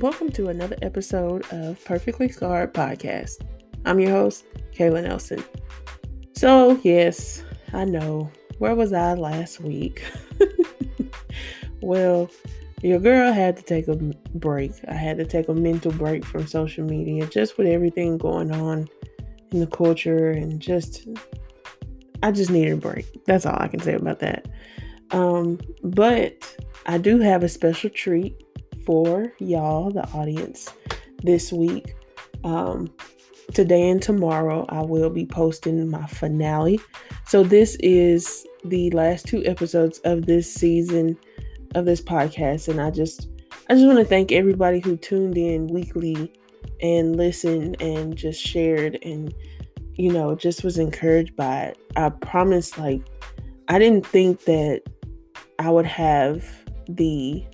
Welcome 0.00 0.30
to 0.32 0.48
another 0.48 0.76
episode 0.82 1.50
of 1.52 1.82
Perfectly 1.86 2.28
Scarred 2.28 2.74
Podcast. 2.74 3.40
I'm 3.86 3.98
your 3.98 4.10
host, 4.10 4.44
Kayla 4.74 5.02
Nelson. 5.02 5.42
So, 6.34 6.78
yes, 6.82 7.42
I 7.72 7.86
know. 7.86 8.30
Where 8.58 8.74
was 8.74 8.92
I 8.92 9.14
last 9.14 9.58
week? 9.60 10.04
well, 11.80 12.28
your 12.82 12.98
girl 12.98 13.32
had 13.32 13.56
to 13.56 13.62
take 13.62 13.88
a 13.88 13.96
break. 14.34 14.72
I 14.86 14.92
had 14.92 15.16
to 15.16 15.24
take 15.24 15.48
a 15.48 15.54
mental 15.54 15.92
break 15.92 16.26
from 16.26 16.46
social 16.46 16.84
media 16.84 17.26
just 17.28 17.56
with 17.56 17.66
everything 17.66 18.18
going 18.18 18.52
on 18.52 18.88
in 19.50 19.60
the 19.60 19.66
culture 19.66 20.30
and 20.30 20.60
just 20.60 21.08
I 22.22 22.32
just 22.32 22.50
needed 22.50 22.74
a 22.74 22.76
break. 22.76 23.24
That's 23.24 23.46
all 23.46 23.56
I 23.58 23.68
can 23.68 23.80
say 23.80 23.94
about 23.94 24.18
that. 24.18 24.46
Um, 25.12 25.58
but 25.82 26.54
I 26.84 26.98
do 26.98 27.18
have 27.20 27.42
a 27.42 27.48
special 27.48 27.88
treat 27.88 28.42
for 28.86 29.32
y'all, 29.40 29.90
the 29.90 30.08
audience, 30.10 30.72
this 31.22 31.52
week. 31.52 31.94
Um, 32.44 32.88
today 33.52 33.90
and 33.90 34.00
tomorrow, 34.00 34.64
I 34.68 34.82
will 34.82 35.10
be 35.10 35.26
posting 35.26 35.90
my 35.90 36.06
finale. 36.06 36.80
So, 37.26 37.42
this 37.42 37.76
is 37.80 38.46
the 38.64 38.90
last 38.90 39.26
two 39.26 39.44
episodes 39.44 39.98
of 40.04 40.26
this 40.26 40.52
season 40.52 41.18
of 41.74 41.84
this 41.84 42.00
podcast, 42.00 42.68
and 42.68 42.80
I 42.80 42.90
just 42.90 43.28
I 43.68 43.74
just 43.74 43.86
want 43.86 43.98
to 43.98 44.04
thank 44.04 44.32
everybody 44.32 44.80
who 44.80 44.96
tuned 44.96 45.36
in 45.36 45.66
weekly 45.66 46.32
and 46.80 47.16
listened 47.16 47.80
and 47.80 48.16
just 48.16 48.40
shared 48.40 48.98
and 49.02 49.34
you 49.94 50.12
know 50.12 50.34
just 50.34 50.62
was 50.62 50.78
encouraged 50.78 51.34
by 51.34 51.64
it. 51.64 51.78
I 51.96 52.10
promise, 52.10 52.78
like 52.78 53.02
I 53.68 53.78
didn't 53.78 54.06
think 54.06 54.44
that 54.44 54.82
I 55.58 55.70
would 55.70 55.86
have 55.86 56.44
the 56.88 57.44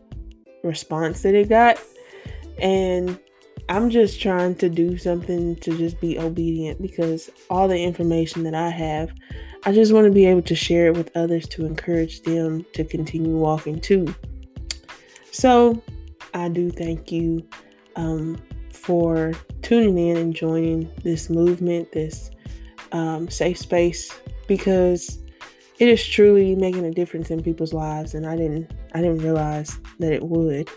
response 0.63 1.23
that 1.23 1.35
it 1.35 1.49
got. 1.49 1.79
And 2.59 3.19
I'm 3.69 3.91
just 3.91 4.21
trying 4.21 4.57
to 4.57 4.69
do 4.69 4.97
something 4.97 5.57
to 5.57 5.77
just 5.77 6.01
be 6.01 6.19
obedient 6.19 6.81
because 6.83 7.31
all 7.49 7.69
the 7.69 7.79
information 7.79 8.43
that 8.45 8.55
I 8.55 8.69
have, 8.71 9.13
I 9.65 9.73
just 9.73 9.93
want 9.93 10.07
to 10.07 10.13
be 10.13 10.27
able 10.27 10.43
to 10.43 10.55
share 10.55 10.89
it 10.89 10.97
with 10.97 11.11
others 11.17 11.47
to 11.49 11.65
encourage 11.65 12.23
them 12.23 12.67
to 12.75 12.85
continue 12.85 13.37
walking 13.37 13.81
too. 13.81 14.15
So 15.31 15.83
I 16.35 16.49
do 16.49 16.71
thank 16.71 17.11
you 17.11 17.47
um, 17.97 18.39
for 18.71 19.33
tuning 19.63 19.99
in 19.99 20.17
and 20.17 20.35
joining 20.35 20.91
this 21.03 21.31
movement, 21.31 21.93
this 21.93 22.31
um, 22.91 23.29
safe 23.31 23.59
space, 23.59 24.13
because 24.47 25.23
it 25.79 25.89
is 25.89 26.07
truly 26.07 26.55
making 26.55 26.85
a 26.85 26.91
difference 26.93 27.31
in 27.31 27.43
people's 27.43 27.73
lives 27.73 28.15
and 28.15 28.25
i 28.25 28.37
didn't 28.37 28.71
i 28.95 29.01
didn't 29.01 29.19
realize 29.19 29.79
that 29.99 30.13
it 30.13 30.23
would 30.23 30.69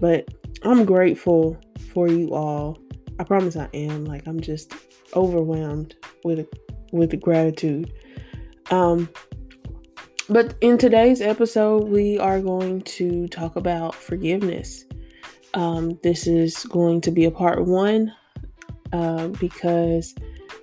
but 0.00 0.26
i'm 0.62 0.84
grateful 0.84 1.58
for 1.92 2.08
you 2.08 2.32
all. 2.34 2.78
I 3.18 3.24
promise 3.24 3.56
i 3.56 3.68
am. 3.74 4.04
Like 4.04 4.26
i'm 4.26 4.40
just 4.40 4.74
overwhelmed 5.14 5.96
with 6.24 6.46
with 6.92 7.20
gratitude. 7.20 7.92
Um 8.70 9.08
but 10.28 10.54
in 10.60 10.78
today's 10.78 11.20
episode 11.20 11.88
we 11.88 12.18
are 12.18 12.40
going 12.40 12.82
to 12.82 13.28
talk 13.28 13.56
about 13.56 13.94
forgiveness. 13.94 14.84
Um 15.54 15.98
this 16.02 16.26
is 16.26 16.64
going 16.64 17.00
to 17.02 17.10
be 17.10 17.24
a 17.24 17.30
part 17.30 17.64
one 17.66 18.12
uh, 18.92 19.28
because 19.28 20.14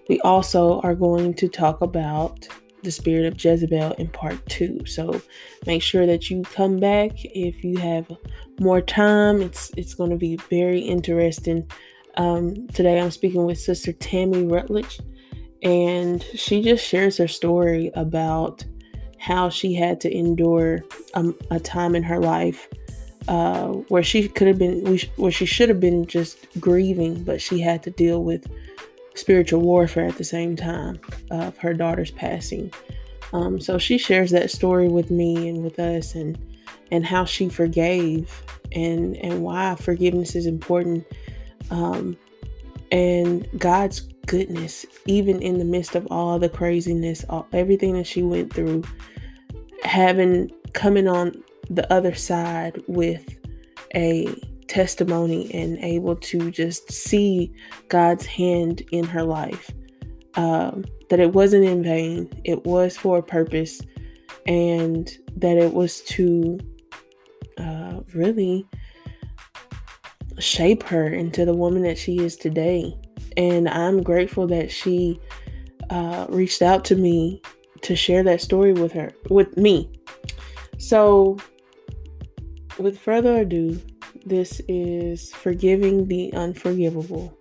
we 0.09 0.19
also 0.21 0.81
are 0.81 0.95
going 0.95 1.33
to 1.35 1.47
talk 1.47 1.81
about 1.81 2.47
the 2.83 2.91
spirit 2.91 3.25
of 3.25 3.43
Jezebel 3.43 3.93
in 3.93 4.07
part 4.09 4.43
two. 4.47 4.85
So 4.85 5.21
make 5.65 5.81
sure 5.81 6.05
that 6.05 6.29
you 6.29 6.43
come 6.43 6.79
back 6.79 7.11
if 7.23 7.63
you 7.63 7.77
have 7.77 8.09
more 8.59 8.81
time. 8.81 9.41
It's 9.41 9.71
it's 9.77 9.93
going 9.93 10.11
to 10.11 10.17
be 10.17 10.37
very 10.49 10.79
interesting. 10.79 11.69
Um, 12.15 12.67
today 12.69 12.99
I'm 12.99 13.11
speaking 13.11 13.45
with 13.45 13.59
Sister 13.59 13.93
Tammy 13.93 14.45
Rutledge, 14.45 14.99
and 15.61 16.23
she 16.23 16.61
just 16.61 16.85
shares 16.85 17.17
her 17.17 17.27
story 17.27 17.91
about 17.95 18.63
how 19.19 19.49
she 19.49 19.73
had 19.73 19.99
to 20.01 20.15
endure 20.15 20.83
um, 21.13 21.35
a 21.51 21.59
time 21.59 21.95
in 21.95 22.03
her 22.03 22.19
life 22.19 22.67
uh, 23.27 23.67
where 23.89 24.03
she 24.03 24.27
could 24.27 24.47
have 24.47 24.57
been, 24.57 24.99
where 25.17 25.31
she 25.31 25.45
should 25.45 25.69
have 25.69 25.79
been 25.79 26.05
just 26.05 26.37
grieving, 26.59 27.23
but 27.23 27.41
she 27.41 27.59
had 27.59 27.83
to 27.83 27.91
deal 27.91 28.23
with 28.23 28.47
spiritual 29.17 29.61
warfare 29.61 30.07
at 30.07 30.17
the 30.17 30.23
same 30.23 30.55
time 30.55 30.99
of 31.31 31.57
her 31.57 31.73
daughter's 31.73 32.11
passing. 32.11 32.71
Um, 33.33 33.59
so 33.59 33.77
she 33.77 33.97
shares 33.97 34.31
that 34.31 34.51
story 34.51 34.87
with 34.87 35.11
me 35.11 35.49
and 35.49 35.63
with 35.63 35.79
us, 35.79 36.15
and 36.15 36.37
and 36.91 37.05
how 37.05 37.25
she 37.25 37.49
forgave, 37.49 38.43
and 38.71 39.17
and 39.17 39.43
why 39.43 39.75
forgiveness 39.75 40.35
is 40.35 40.45
important, 40.45 41.05
um, 41.71 42.15
and 42.91 43.47
God's 43.57 44.07
goodness, 44.27 44.85
even 45.05 45.41
in 45.41 45.57
the 45.57 45.65
midst 45.65 45.95
of 45.95 46.07
all 46.09 46.39
the 46.39 46.49
craziness, 46.49 47.25
all, 47.29 47.47
everything 47.51 47.93
that 47.93 48.07
she 48.07 48.21
went 48.21 48.53
through, 48.53 48.83
having 49.83 50.51
coming 50.73 51.07
on 51.07 51.43
the 51.69 51.91
other 51.91 52.13
side 52.13 52.81
with 52.87 53.35
a 53.95 54.33
testimony 54.67 55.53
and 55.53 55.77
able 55.79 56.15
to 56.15 56.51
just 56.51 56.91
see 56.91 57.53
God's 57.89 58.25
hand 58.25 58.81
in 58.91 59.05
her 59.05 59.23
life. 59.23 59.71
Um, 60.35 60.85
that 61.09 61.19
it 61.19 61.33
wasn't 61.33 61.65
in 61.65 61.81
vain, 61.81 62.29
it 62.43 62.65
was 62.65 62.95
for 62.95 63.17
a 63.17 63.23
purpose, 63.23 63.81
and 64.45 65.09
that 65.35 65.57
it 65.57 65.73
was 65.73 66.01
to 66.01 66.59
uh, 67.57 68.01
really 68.13 68.67
shape 70.39 70.83
her 70.83 71.07
into 71.07 71.45
the 71.45 71.55
woman 71.55 71.81
that 71.83 71.97
she 71.97 72.19
is 72.19 72.35
today. 72.35 72.93
And 73.35 73.67
I'm 73.67 74.03
grateful 74.03 74.47
that 74.47 74.69
she 74.69 75.19
uh, 75.89 76.27
reached 76.29 76.61
out 76.61 76.85
to 76.85 76.95
me 76.95 77.41
to 77.81 77.95
share 77.95 78.23
that 78.23 78.41
story 78.41 78.73
with 78.73 78.91
her, 78.91 79.11
with 79.29 79.57
me. 79.57 79.91
So, 80.77 81.37
with 82.77 82.99
further 82.99 83.41
ado, 83.41 83.81
this 84.27 84.61
is 84.67 85.31
Forgiving 85.31 86.05
the 86.09 86.33
Unforgivable. 86.33 87.37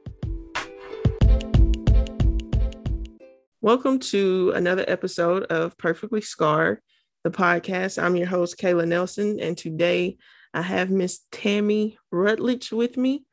Welcome 3.61 3.99
to 3.99 4.53
another 4.55 4.85
episode 4.87 5.43
of 5.45 5.77
Perfectly 5.79 6.21
Scarred, 6.21 6.79
the 7.25 7.33
podcast. 7.33 8.01
I'm 8.01 8.15
your 8.15 8.29
host, 8.29 8.57
Kayla 8.59 8.87
Nelson, 8.87 9.41
and 9.41 9.59
today 9.59 10.17
I 10.55 10.63
have 10.63 10.91
Miss 10.91 11.23
Tammy 11.33 11.99
Rutledge 12.13 12.71
with 12.71 12.97
me. 12.97 13.25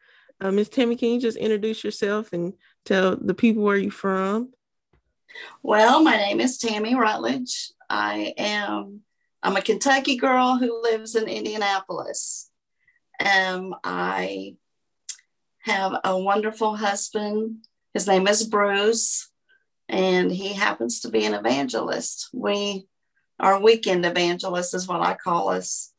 Uh, 0.42 0.52
Miss 0.52 0.70
Tammy, 0.70 0.96
can 0.96 1.10
you 1.10 1.22
just 1.22 1.38
introduce 1.38 1.84
yourself 1.84 2.34
and 2.34 2.54
tell 2.86 3.16
the 3.16 3.36
people 3.36 3.62
where 3.62 3.78
you're 3.78 3.92
from? 3.92 4.52
Well, 5.62 6.02
my 6.02 6.18
name 6.18 6.42
is 6.42 6.58
Tammy 6.58 6.96
Rutledge. 6.96 7.72
I 7.88 8.34
am 8.36 9.02
I'm 9.44 9.58
a 9.58 9.62
Kentucky 9.62 10.16
girl 10.16 10.58
who 10.58 10.82
lives 10.82 11.16
in 11.16 11.28
Indianapolis. 11.28 12.50
Um, 13.20 13.76
I 13.84 14.56
have 15.62 15.94
a 16.04 16.18
wonderful 16.18 16.76
husband. 16.76 17.66
His 17.94 18.08
name 18.08 18.28
is 18.28 18.48
Bruce, 18.48 19.30
and 19.88 20.32
he 20.32 20.54
happens 20.54 21.02
to 21.02 21.10
be 21.10 21.26
an 21.26 21.34
evangelist. 21.34 22.30
We 22.34 22.88
are 23.40 23.62
weekend 23.62 24.06
evangelists, 24.06 24.74
is 24.74 24.88
what 24.88 25.02
I 25.02 25.14
call 25.14 25.50
us. 25.50 25.92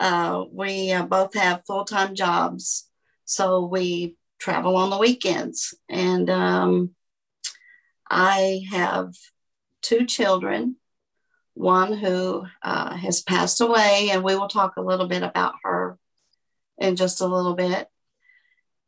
Uh, 0.00 0.44
we 0.52 0.92
uh, 0.92 1.04
both 1.04 1.34
have 1.34 1.64
full 1.66 1.84
time 1.84 2.14
jobs, 2.14 2.88
so 3.24 3.64
we 3.64 4.16
travel 4.38 4.76
on 4.76 4.90
the 4.90 4.98
weekends. 4.98 5.74
And 5.88 6.28
um, 6.28 6.90
I 8.10 8.62
have 8.70 9.14
two 9.80 10.04
children, 10.04 10.76
one 11.54 11.94
who 11.94 12.44
uh, 12.62 12.94
has 12.94 13.22
passed 13.22 13.60
away, 13.60 14.10
and 14.12 14.22
we 14.22 14.36
will 14.36 14.48
talk 14.48 14.76
a 14.76 14.82
little 14.82 15.08
bit 15.08 15.22
about 15.22 15.54
her 15.64 15.87
in 16.78 16.96
just 16.96 17.20
a 17.20 17.26
little 17.26 17.54
bit. 17.54 17.88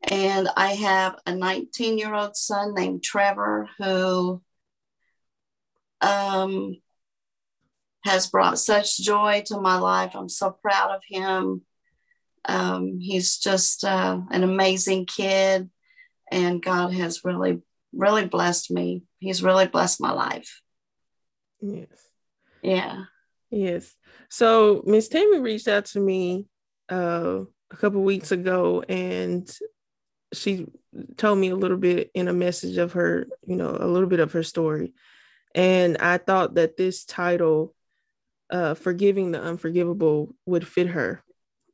And 0.03 0.47
I 0.57 0.73
have 0.73 1.19
a 1.25 1.35
19 1.35 1.97
year 1.97 2.13
old 2.13 2.35
son 2.35 2.73
named 2.73 3.03
Trevor 3.03 3.69
who 3.77 4.41
um, 6.01 6.77
has 8.03 8.27
brought 8.27 8.57
such 8.59 8.97
joy 8.97 9.43
to 9.45 9.59
my 9.59 9.77
life. 9.77 10.15
I'm 10.15 10.29
so 10.29 10.51
proud 10.51 10.95
of 10.95 11.01
him. 11.07 11.61
Um, 12.45 12.99
he's 12.99 13.37
just 13.37 13.83
uh, 13.83 14.19
an 14.31 14.43
amazing 14.43 15.05
kid, 15.05 15.69
and 16.31 16.61
God 16.61 16.91
has 16.93 17.23
really, 17.23 17.61
really 17.93 18.25
blessed 18.25 18.71
me. 18.71 19.03
He's 19.19 19.43
really 19.43 19.67
blessed 19.67 20.01
my 20.01 20.11
life. 20.11 20.61
Yes. 21.61 21.87
Yeah. 22.63 23.03
Yes. 23.51 23.95
So 24.29 24.81
Miss 24.85 25.07
Tammy 25.07 25.39
reached 25.39 25.67
out 25.67 25.85
to 25.87 25.99
me 25.99 26.47
uh, 26.89 27.41
a 27.71 27.75
couple 27.77 28.03
weeks 28.03 28.31
ago 28.31 28.83
and 28.87 29.49
she 30.33 30.67
told 31.17 31.39
me 31.39 31.49
a 31.49 31.55
little 31.55 31.77
bit 31.77 32.11
in 32.13 32.27
a 32.27 32.33
message 32.33 32.77
of 32.77 32.93
her, 32.93 33.27
you 33.45 33.55
know, 33.55 33.77
a 33.79 33.87
little 33.87 34.09
bit 34.09 34.19
of 34.19 34.31
her 34.33 34.43
story. 34.43 34.93
And 35.53 35.97
I 35.97 36.17
thought 36.17 36.55
that 36.55 36.77
this 36.77 37.05
title, 37.05 37.73
uh, 38.49 38.73
Forgiving 38.75 39.31
the 39.31 39.41
Unforgivable, 39.41 40.33
would 40.45 40.67
fit 40.67 40.87
her 40.87 41.23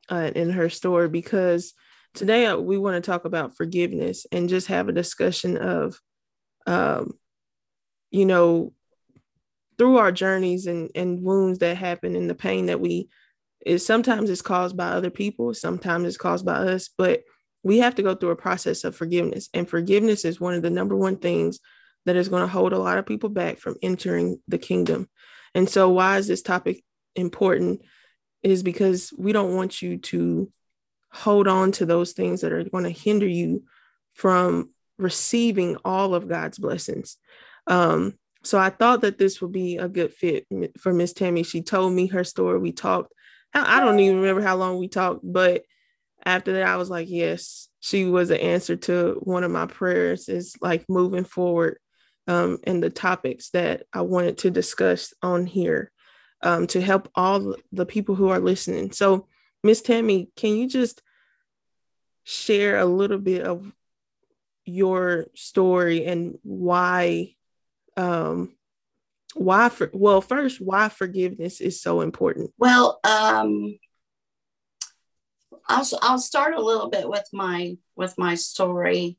uh, 0.10 0.32
in 0.36 0.52
her 0.52 0.70
story 0.70 1.10
because 1.10 1.74
today 2.14 2.46
uh, 2.46 2.58
we 2.58 2.78
want 2.78 2.96
to 2.96 3.12
talk 3.12 3.26
about 3.26 3.56
forgiveness 3.56 4.26
and 4.32 4.50
just 4.50 4.68
have 4.68 4.90
a 4.90 4.94
discussion 4.94 5.58
of, 5.58 6.00
um, 6.66 7.14
you 8.10 8.26
know, 8.26 8.74
through 9.78 9.98
our 9.98 10.12
journeys 10.12 10.66
and, 10.66 10.90
and 10.96 11.22
wounds 11.22 11.60
that 11.60 11.78
happen 11.78 12.16
and 12.16 12.30
the 12.30 12.36
pain 12.36 12.68
that 12.68 12.80
we 12.80 13.10
is 13.66 13.86
sometimes 13.86 14.30
it's 14.30 14.42
caused 14.42 14.78
by 14.78 14.88
other 14.88 15.10
people, 15.10 15.54
sometimes 15.54 16.08
it's 16.08 16.18
caused 16.18 16.46
by 16.46 16.54
us, 16.54 16.90
but 16.98 17.24
we 17.64 17.80
have 17.80 17.96
to 17.96 18.04
go 18.04 18.16
through 18.16 18.30
a 18.30 18.36
process 18.36 18.84
of 18.84 18.96
forgiveness. 18.96 19.50
And 19.54 19.68
forgiveness 19.68 20.24
is 20.24 20.40
one 20.40 20.54
of 20.54 20.62
the 20.62 20.70
number 20.70 20.96
one 20.96 21.18
things 21.18 21.60
that 22.06 22.16
is 22.16 22.30
going 22.30 22.44
to 22.44 22.48
hold 22.48 22.72
a 22.72 22.80
lot 22.80 22.98
of 22.98 23.06
people 23.06 23.30
back 23.30 23.60
from 23.60 23.76
entering 23.82 24.40
the 24.48 24.58
kingdom. 24.58 25.10
And 25.54 25.70
so, 25.70 25.90
why 25.90 26.18
is 26.18 26.28
this 26.28 26.42
topic 26.42 26.84
important? 27.16 27.82
Is 28.44 28.64
because 28.64 29.12
we 29.18 29.34
don't 29.34 29.56
want 29.56 29.82
you 29.82 29.98
to 29.98 30.52
hold 31.12 31.48
on 31.48 31.72
to 31.74 31.86
those 31.86 32.14
things 32.14 32.42
that 32.42 32.54
are 32.54 32.64
going 32.64 32.84
to 32.84 32.90
hinder 32.90 33.28
you 33.28 33.64
from 34.14 34.70
receiving 34.98 35.78
all 35.84 36.16
of 36.16 36.28
God's 36.28 36.58
blessings. 36.58 37.18
Um, 37.66 38.14
so 38.44 38.58
I 38.58 38.70
thought 38.70 39.02
that 39.02 39.18
this 39.18 39.42
would 39.42 39.52
be 39.52 39.78
a 39.78 39.90
good 39.90 40.14
fit 40.14 40.48
for 40.80 40.94
Miss 40.94 41.14
Tammy. 41.14 41.44
She 41.44 41.62
told 41.62 41.94
me 41.94 42.08
her 42.08 42.24
story. 42.24 42.60
We 42.60 42.72
talked. 42.72 43.14
I 43.54 43.80
don't 43.80 44.00
even 44.00 44.18
remember 44.18 44.42
how 44.42 44.56
long 44.56 44.78
we 44.78 44.88
talked, 44.88 45.22
but 45.24 45.64
after 46.26 46.54
that, 46.54 46.68
I 46.68 46.78
was 46.78 46.90
like, 46.90 47.08
yes, 47.10 47.70
she 47.80 48.06
was 48.06 48.30
an 48.30 48.38
answer 48.38 48.76
to 48.76 49.20
one 49.24 49.44
of 49.44 49.52
my 49.52 49.66
prayers. 49.66 50.30
Is 50.30 50.56
like 50.62 50.86
moving 50.90 51.24
forward, 51.24 51.80
um, 52.28 52.58
and 52.66 52.84
the 52.84 52.90
topics 52.90 53.50
that 53.52 53.84
I 53.94 54.02
wanted 54.02 54.40
to 54.40 54.52
discuss 54.52 55.14
on 55.22 55.46
here, 55.46 55.92
um, 56.44 56.68
to 56.68 56.82
help 56.82 57.10
all 57.16 57.56
the 57.72 57.86
people 57.86 58.16
who 58.16 58.30
are 58.30 58.40
listening. 58.40 58.92
So, 58.92 59.28
Miss 59.64 59.82
Tammy, 59.82 60.30
can 60.36 60.56
you 60.56 60.68
just 60.68 61.02
share 62.24 62.78
a 62.78 62.86
little 62.86 63.20
bit 63.20 63.44
of 63.44 63.72
your 64.66 65.28
story 65.34 66.06
and 66.06 66.38
why 66.44 67.34
um 67.96 68.54
why 69.36 69.70
for 69.70 69.90
well 69.94 70.22
first 70.22 70.62
why 70.62 70.90
forgiveness 70.90 71.62
is 71.62 71.82
so 71.82 72.02
important 72.02 72.52
well 72.58 73.00
um 73.04 73.78
I'll, 75.70 75.86
I'll 76.02 76.20
start 76.20 76.54
a 76.54 76.62
little 76.62 76.90
bit 76.90 77.10
with 77.10 77.28
my 77.34 77.78
with 77.98 78.18
my 78.18 78.36
story 78.36 79.18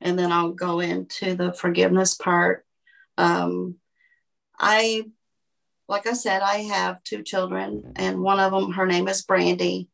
and 0.00 0.18
then 0.18 0.32
I'll 0.32 0.52
go 0.52 0.80
into 0.80 1.34
the 1.34 1.52
forgiveness 1.52 2.14
part. 2.14 2.64
Um, 3.16 3.76
I, 4.58 5.04
like 5.88 6.06
I 6.06 6.12
said, 6.12 6.42
I 6.42 6.58
have 6.58 7.02
two 7.02 7.22
children, 7.22 7.94
and 7.96 8.20
one 8.20 8.40
of 8.40 8.52
them, 8.52 8.72
her 8.72 8.86
name 8.86 9.08
is 9.08 9.22
Brandy, 9.22 9.88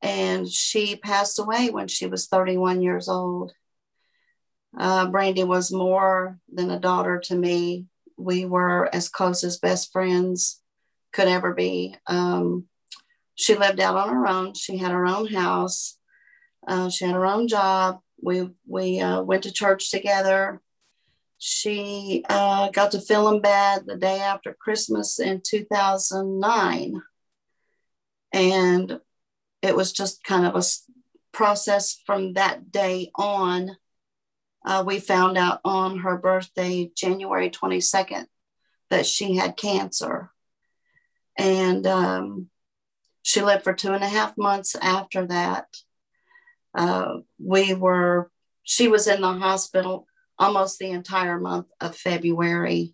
and 0.00 0.48
she 0.48 0.96
passed 0.96 1.38
away 1.38 1.70
when 1.70 1.88
she 1.88 2.06
was 2.06 2.26
31 2.26 2.82
years 2.82 3.08
old. 3.08 3.52
Uh, 4.78 5.06
Brandy 5.06 5.42
was 5.42 5.72
more 5.72 6.38
than 6.52 6.70
a 6.70 6.78
daughter 6.78 7.20
to 7.24 7.34
me. 7.34 7.86
We 8.16 8.44
were 8.44 8.88
as 8.94 9.08
close 9.08 9.44
as 9.44 9.58
best 9.58 9.92
friends 9.92 10.60
could 11.12 11.28
ever 11.28 11.54
be. 11.54 11.96
Um, 12.06 12.66
she 13.34 13.54
lived 13.54 13.80
out 13.80 13.96
on 13.96 14.14
her 14.14 14.26
own. 14.26 14.54
She 14.54 14.78
had 14.78 14.92
her 14.92 15.06
own 15.06 15.26
house. 15.26 15.98
Uh, 16.66 16.88
she 16.90 17.04
had 17.04 17.14
her 17.14 17.26
own 17.26 17.48
job. 17.48 18.00
We 18.20 18.50
we 18.66 19.00
uh, 19.00 19.22
went 19.22 19.44
to 19.44 19.52
church 19.52 19.90
together. 19.90 20.60
She 21.38 22.24
uh, 22.28 22.70
got 22.70 22.92
to 22.92 23.00
feeling 23.00 23.42
bad 23.42 23.84
the 23.86 23.96
day 23.96 24.20
after 24.20 24.56
Christmas 24.58 25.20
in 25.20 25.42
2009, 25.44 27.02
and 28.32 29.00
it 29.60 29.76
was 29.76 29.92
just 29.92 30.24
kind 30.24 30.46
of 30.46 30.56
a 30.56 30.62
process 31.32 32.00
from 32.06 32.32
that 32.34 32.72
day 32.72 33.10
on. 33.14 33.76
Uh, 34.66 34.82
we 34.84 34.98
found 34.98 35.38
out 35.38 35.60
on 35.64 36.00
her 36.00 36.18
birthday, 36.18 36.90
January 36.96 37.50
22nd, 37.50 38.26
that 38.90 39.06
she 39.06 39.36
had 39.36 39.56
cancer. 39.56 40.32
And 41.38 41.86
um, 41.86 42.48
she 43.22 43.42
lived 43.42 43.62
for 43.62 43.72
two 43.72 43.92
and 43.92 44.02
a 44.02 44.08
half 44.08 44.36
months 44.36 44.74
after 44.74 45.26
that. 45.28 45.66
Uh, 46.74 47.18
we 47.38 47.74
were, 47.74 48.28
she 48.64 48.88
was 48.88 49.06
in 49.06 49.20
the 49.20 49.32
hospital 49.32 50.08
almost 50.36 50.80
the 50.80 50.90
entire 50.90 51.38
month 51.38 51.66
of 51.80 51.96
February. 51.96 52.92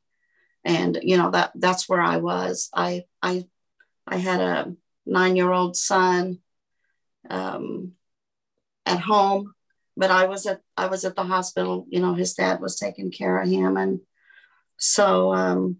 And, 0.64 0.98
you 1.02 1.16
know, 1.16 1.30
that 1.30 1.52
that's 1.54 1.88
where 1.88 2.02
I 2.02 2.19
was. 2.19 2.69
I, 2.74 3.04
I, 3.22 3.46
I 4.06 4.16
had 4.19 4.40
a 4.40 4.74
nine 5.06 5.36
year 5.36 5.50
old 5.50 5.74
son 5.74 6.38
um, 7.30 7.92
at 8.84 9.00
home, 9.00 9.54
but 9.96 10.10
I 10.10 10.26
was 10.26 10.46
at, 10.46 10.60
I 10.76 10.86
was 10.86 11.04
at 11.04 11.16
the 11.16 11.24
hospital, 11.24 11.86
you 11.88 12.00
know, 12.00 12.14
his 12.14 12.34
dad 12.34 12.60
was 12.60 12.78
taking 12.78 13.10
care 13.10 13.40
of 13.40 13.48
him. 13.48 13.76
And 13.76 14.00
so 14.78 15.32
um, 15.32 15.76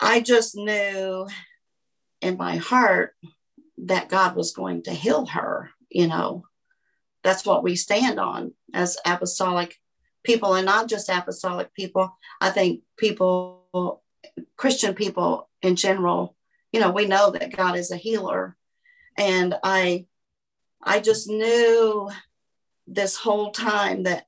I 0.00 0.20
just 0.20 0.56
knew 0.56 1.28
in 2.20 2.36
my 2.36 2.56
heart 2.56 3.14
that 3.84 4.08
God 4.08 4.36
was 4.36 4.52
going 4.52 4.82
to 4.84 4.92
heal 4.92 5.26
her. 5.26 5.70
You 5.88 6.08
know, 6.08 6.44
that's 7.22 7.44
what 7.44 7.62
we 7.62 7.76
stand 7.76 8.20
on 8.20 8.52
as 8.74 8.96
apostolic 9.04 9.76
people, 10.22 10.54
and 10.54 10.66
not 10.66 10.88
just 10.88 11.08
apostolic 11.08 11.72
people. 11.74 12.16
I 12.40 12.50
think 12.50 12.82
people, 12.98 14.02
Christian 14.56 14.94
people 14.94 15.48
in 15.62 15.76
general, 15.76 16.36
you 16.72 16.80
know, 16.80 16.90
we 16.90 17.06
know 17.06 17.30
that 17.30 17.56
God 17.56 17.76
is 17.76 17.90
a 17.90 17.96
healer. 17.96 18.56
And 19.16 19.54
I, 19.64 20.06
I 20.82 21.00
just 21.00 21.28
knew 21.28 22.10
this 22.86 23.16
whole 23.16 23.50
time 23.52 24.04
that 24.04 24.26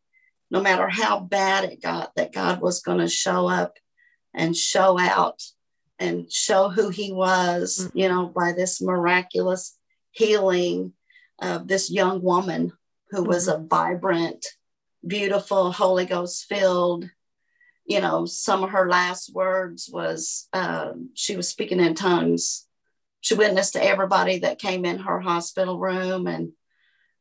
no 0.51 0.61
matter 0.61 0.89
how 0.89 1.21
bad 1.21 1.65
it 1.65 1.83
got, 1.83 2.15
that 2.15 2.33
God 2.33 2.61
was 2.61 2.83
going 2.83 2.99
to 2.99 3.09
show 3.09 3.49
up 3.49 3.79
and 4.35 4.57
show 4.57 4.99
out 4.99 5.43
and 5.99 6.31
show 6.31 6.69
who 6.69 6.89
he 6.91 7.13
was, 7.13 7.79
mm-hmm. 7.81 7.99
you 7.99 8.09
know, 8.09 8.27
by 8.27 8.53
this 8.53 8.83
miraculous 8.83 9.79
healing 10.11 10.93
of 11.41 11.69
this 11.69 11.91
young 11.91 12.23
woman 12.23 12.73
who 13.11 13.21
mm-hmm. 13.21 13.29
was 13.29 13.49
a 13.49 13.59
vibrant, 13.59 14.45
beautiful, 15.07 15.73
Holy 15.73 16.05
Ghost 16.05 16.47
filled. 16.49 17.09
You 17.85 18.01
know, 18.01 18.27
some 18.27 18.63
of 18.63 18.71
her 18.71 18.89
last 18.89 19.35
words 19.35 19.89
was 19.93 20.49
uh, 20.53 20.93
she 21.15 21.37
was 21.37 21.49
speaking 21.49 21.81
in 21.81 21.95
tongues. 21.95 22.67
She 23.23 23.35
witnessed 23.35 23.73
to 23.73 23.85
everybody 23.85 24.41
that 24.41 24.59
came 24.59 24.85
in 24.85 24.99
her 24.99 25.21
hospital 25.21 25.79
room, 25.79 26.27
and 26.27 26.53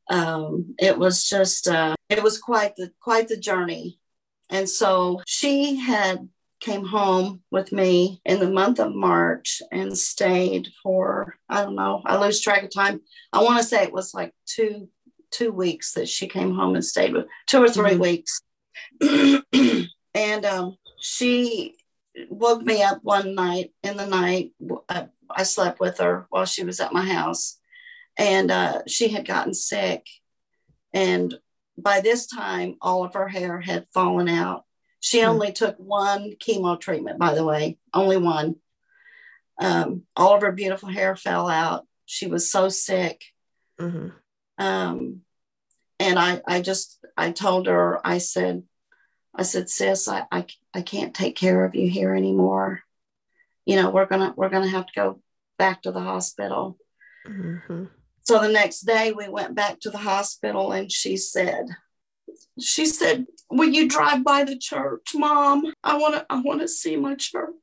um, 0.09 0.75
it 0.77 0.97
was 0.97 1.27
just 1.27 1.67
uh, 1.67 1.95
it 2.09 2.21
was 2.21 2.37
quite 2.37 2.75
the 2.75 2.91
quite 2.99 3.29
the 3.29 3.37
journey. 3.37 3.99
And 4.49 4.67
so 4.67 5.21
she 5.25 5.77
had 5.77 6.27
came 6.59 6.85
home 6.85 7.41
with 7.49 7.71
me 7.71 8.21
in 8.25 8.39
the 8.39 8.51
month 8.51 8.79
of 8.79 8.93
March 8.93 9.61
and 9.71 9.97
stayed 9.97 10.67
for 10.83 11.35
I 11.49 11.63
don't 11.63 11.75
know 11.75 12.03
I 12.05 12.17
lose 12.17 12.41
track 12.41 12.63
of 12.63 12.73
time. 12.73 13.01
I 13.31 13.41
want 13.41 13.59
to 13.59 13.67
say 13.67 13.83
it 13.83 13.93
was 13.93 14.13
like 14.13 14.33
two 14.45 14.89
two 15.31 15.51
weeks 15.51 15.93
that 15.93 16.09
she 16.09 16.27
came 16.27 16.53
home 16.53 16.75
and 16.75 16.85
stayed 16.85 17.13
with 17.13 17.25
two 17.47 17.63
or 17.63 17.69
3 17.69 17.91
mm-hmm. 17.91 18.01
weeks, 18.01 18.41
and 20.13 20.45
um, 20.45 20.77
she 20.99 21.75
woke 22.29 22.61
me 22.61 22.83
up 22.83 22.99
one 23.01 23.33
night 23.33 23.73
in 23.83 23.97
the 23.97 24.05
night. 24.05 24.51
I, 24.89 25.07
I, 25.35 25.43
slept 25.43 25.79
with 25.79 25.97
her 25.99 26.25
while 26.29 26.45
she 26.45 26.63
was 26.63 26.79
at 26.79 26.93
my 26.93 27.05
house, 27.05 27.59
and 28.17 28.51
uh, 28.51 28.81
she 28.87 29.09
had 29.09 29.27
gotten 29.27 29.53
sick, 29.53 30.07
and 30.93 31.33
by 31.77 32.01
this 32.01 32.27
time 32.27 32.75
all 32.81 33.03
of 33.03 33.13
her 33.13 33.27
hair 33.27 33.59
had 33.59 33.87
fallen 33.93 34.27
out 34.27 34.65
she 35.01 35.19
mm-hmm. 35.19 35.29
only 35.31 35.51
took 35.51 35.75
one 35.77 36.33
chemo 36.39 36.79
treatment, 36.79 37.19
by 37.19 37.33
the 37.33 37.43
way, 37.43 37.77
only 37.93 38.17
one. 38.17 38.55
Um, 39.59 40.03
all 40.15 40.35
of 40.35 40.41
her 40.41 40.51
beautiful 40.51 40.89
hair 40.89 41.15
fell 41.15 41.49
out. 41.49 41.85
She 42.05 42.27
was 42.27 42.49
so 42.49 42.69
sick. 42.69 43.23
Mm-hmm. 43.79 44.09
Um, 44.57 45.21
and 45.99 46.17
I, 46.17 46.41
I 46.47 46.61
just, 46.61 47.03
I 47.17 47.31
told 47.31 47.67
her, 47.67 47.99
I 48.05 48.19
said, 48.19 48.63
I 49.35 49.43
said, 49.43 49.69
sis, 49.69 50.07
I, 50.07 50.25
I, 50.31 50.45
I 50.73 50.81
can't 50.81 51.15
take 51.15 51.35
care 51.35 51.65
of 51.65 51.75
you 51.75 51.89
here 51.89 52.13
anymore. 52.13 52.81
You 53.65 53.75
know, 53.75 53.89
we're 53.89 54.05
gonna, 54.05 54.33
we're 54.35 54.49
gonna 54.49 54.69
have 54.69 54.87
to 54.87 54.93
go 54.93 55.21
back 55.57 55.83
to 55.83 55.91
the 55.91 55.99
hospital. 55.99 56.77
Mm-hmm. 57.27 57.85
So 58.23 58.39
the 58.39 58.49
next 58.49 58.81
day 58.81 59.11
we 59.11 59.27
went 59.27 59.55
back 59.55 59.79
to 59.81 59.89
the 59.89 59.97
hospital 59.97 60.71
and 60.71 60.91
she 60.91 61.17
said, 61.17 61.67
she 62.59 62.85
said, 62.85 63.25
Will 63.49 63.69
you 63.69 63.87
drive 63.87 64.23
by 64.23 64.43
the 64.43 64.57
church, 64.57 65.09
Mom? 65.13 65.73
I 65.83 65.97
wanna 65.97 66.25
I 66.29 66.41
wanna 66.41 66.67
see 66.67 66.95
my 66.95 67.15
church. 67.15 67.53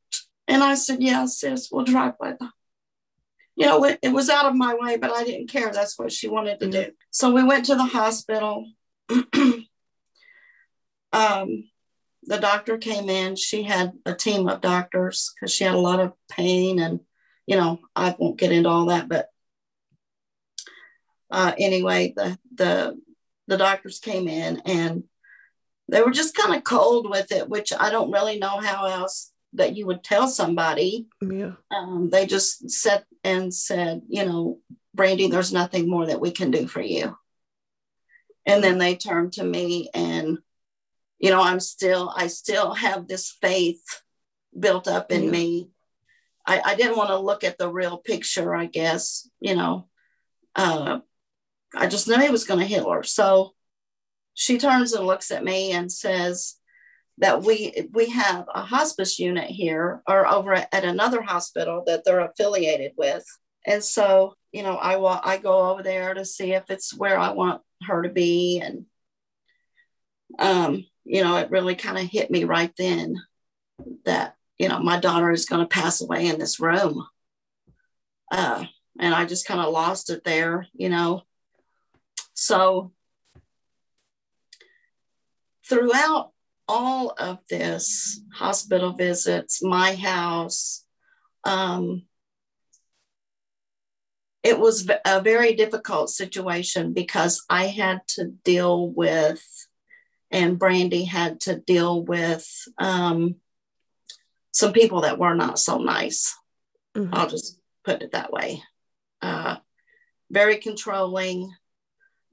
And 0.47 0.63
I 0.63 0.75
said, 0.75 1.03
Yeah, 1.03 1.27
sis, 1.27 1.69
we'll 1.71 1.85
drive 1.85 2.19
by 2.19 2.33
the 2.33 2.51
you 3.59 3.67
know, 3.67 3.85
it, 3.85 3.99
it 4.03 4.11
was 4.11 4.31
out 4.31 4.47
of 4.47 4.55
my 4.55 4.77
way, 4.77 4.97
but 4.99 5.11
I 5.11 5.25
didn't 5.25 5.51
care. 5.51 5.73
That's 5.73 5.99
what 5.99 6.13
she 6.13 6.29
wanted 6.29 6.61
to 6.61 6.71
do. 6.71 6.93
So 7.11 7.33
we 7.33 7.43
went 7.43 7.65
to 7.65 7.75
the 7.75 7.83
hospital. 7.83 8.71
um, 11.13 11.65
the 12.25 12.39
doctor 12.39 12.79
came 12.79 13.09
in. 13.09 13.37
She 13.37 13.63
had 13.63 13.93
a 14.05 14.15
team 14.15 14.49
of 14.49 14.61
doctors 14.61 15.33
because 15.35 15.53
she 15.53 15.65
had 15.65 15.75
a 15.75 15.79
lot 15.79 16.01
of 16.01 16.13
pain. 16.31 16.79
And, 16.79 17.01
you 17.47 17.57
know, 17.57 17.81
I 17.97 18.15
won't 18.19 18.39
get 18.39 18.53
into 18.53 18.69
all 18.69 18.87
that, 18.87 19.09
but 19.09 19.29
uh, 21.31 21.53
anyway, 21.59 22.15
the 22.17 22.39
the 22.55 22.99
the 23.47 23.57
doctors 23.57 23.99
came 23.99 24.29
in 24.29 24.63
and 24.65 25.05
they 25.89 26.03
were 26.03 26.11
just 26.11 26.37
kind 26.37 26.55
of 26.55 26.65
cold 26.65 27.09
with 27.09 27.33
it, 27.33 27.49
which 27.49 27.73
I 27.73 27.91
don't 27.91 28.11
really 28.11 28.39
know 28.39 28.59
how 28.61 28.87
else 28.87 29.33
that 29.55 29.77
you 29.77 29.87
would 29.87 30.05
tell 30.05 30.29
somebody. 30.29 31.07
Yeah. 31.23 31.53
Um, 31.71 32.11
they 32.11 32.27
just 32.27 32.71
sat 32.71 33.05
and 33.25 33.53
said, 33.53 34.03
you 34.09 34.27
know, 34.27 34.59
Brandy, 34.95 35.29
there's 35.29 35.53
nothing 35.53 35.89
more 35.89 36.07
that 36.07 36.21
we 36.21 36.31
can 36.31 36.51
do 36.51 36.67
for 36.67 36.83
you. 36.83 37.17
And 38.45 38.63
then 38.63 38.79
they 38.79 38.97
turned 38.97 39.35
to 39.35 39.45
me 39.45 39.89
and, 39.95 40.39
you 41.19 41.31
know, 41.31 41.43
I'm 41.43 41.61
still, 41.61 42.13
I 42.15 42.29
still 42.29 42.75
have 42.75 43.09
this 43.09 43.37
faith 43.41 43.83
built 44.59 44.89
up 44.89 45.11
in 45.11 45.25
yeah. 45.25 45.31
me. 45.31 45.71
I, 46.47 46.63
I 46.65 46.75
didn't 46.77 46.97
want 46.97 47.11
to 47.11 47.19
look 47.19 47.45
at 47.45 47.59
the 47.59 47.71
real 47.71 47.99
picture, 47.99 48.55
I 48.55 48.67
guess, 48.67 49.29
you 49.41 49.55
know. 49.55 49.89
Uh, 50.55 51.01
I 51.75 51.87
just 51.87 52.09
knew 52.09 52.19
he 52.19 52.31
was 52.31 52.45
going 52.45 52.61
to 52.61 52.67
heal 52.67 52.91
her. 52.91 53.03
So 53.03 53.53
she 54.35 54.59
turns 54.59 54.93
and 54.93 55.07
looks 55.07 55.31
at 55.31 55.45
me 55.45 55.73
and 55.73 55.91
says 55.91 56.55
that 57.19 57.43
we 57.43 57.89
we 57.93 58.11
have 58.11 58.47
a 58.55 58.63
hospice 58.63 59.19
unit 59.19 59.51
here 59.51 60.03
or 60.09 60.27
over 60.27 60.55
at 60.55 60.85
another 60.85 61.21
hospital 61.21 61.83
that 61.87 62.05
they're 62.05 62.21
affiliated 62.21 62.93
with. 62.97 63.25
And 63.67 63.83
so, 63.83 64.35
you 64.53 64.63
know, 64.63 64.77
I 64.77 64.97
want 64.97 65.27
I 65.27 65.39
go 65.39 65.71
over 65.71 65.83
there 65.83 66.15
to 66.15 66.25
see 66.25 66.53
if 66.53 66.71
it's 66.71 66.97
where 66.97 67.19
I 67.19 67.33
want 67.33 67.63
her 67.87 68.03
to 68.03 68.09
be 68.09 68.61
and 68.61 68.87
um, 70.39 70.85
you 71.09 71.23
know, 71.23 71.37
it 71.37 71.51
really 71.51 71.75
kind 71.75 71.97
of 71.97 72.05
hit 72.05 72.31
me 72.31 72.45
right 72.45 72.73
then 72.77 73.17
that, 74.05 74.35
you 74.59 74.69
know, 74.69 74.79
my 74.79 75.01
daughter 75.01 75.31
is 75.31 75.47
going 75.47 75.63
to 75.63 75.69
pass 75.69 76.03
away 76.03 76.27
in 76.27 76.39
this 76.39 76.61
room. 76.61 77.07
Uh, 78.31 78.65
and 79.01 79.15
I 79.15 79.25
just 79.25 79.47
kind 79.47 79.61
of 79.61 79.73
lost 79.73 80.11
it 80.11 80.23
there, 80.23 80.67
you 80.75 80.91
know. 80.91 81.23
So 82.35 82.93
throughout 85.67 86.33
all 86.69 87.15
of 87.19 87.39
this 87.49 88.21
hospital 88.35 88.93
visits, 88.93 89.63
my 89.63 89.95
house, 89.95 90.85
um, 91.45 92.03
it 94.43 94.59
was 94.59 94.89
a 95.07 95.21
very 95.23 95.55
difficult 95.55 96.11
situation 96.11 96.93
because 96.93 97.45
I 97.49 97.67
had 97.67 98.01
to 98.09 98.27
deal 98.45 98.91
with, 98.91 99.43
and 100.31 100.59
Brandy 100.59 101.05
had 101.05 101.41
to 101.41 101.57
deal 101.57 102.03
with 102.03 102.47
um, 102.79 103.37
some 104.53 104.73
people 104.73 105.03
that 105.03 105.19
were 105.19 105.35
not 105.35 105.59
so 105.59 105.79
nice. 105.79 106.37
Mm-hmm. 106.97 107.15
I'll 107.15 107.29
just 107.29 107.59
put 107.85 108.03
it 108.03 108.13
that 108.13 108.33
way. 108.33 108.63
Uh, 109.23 109.57
very 110.31 110.59
controlling, 110.59 111.51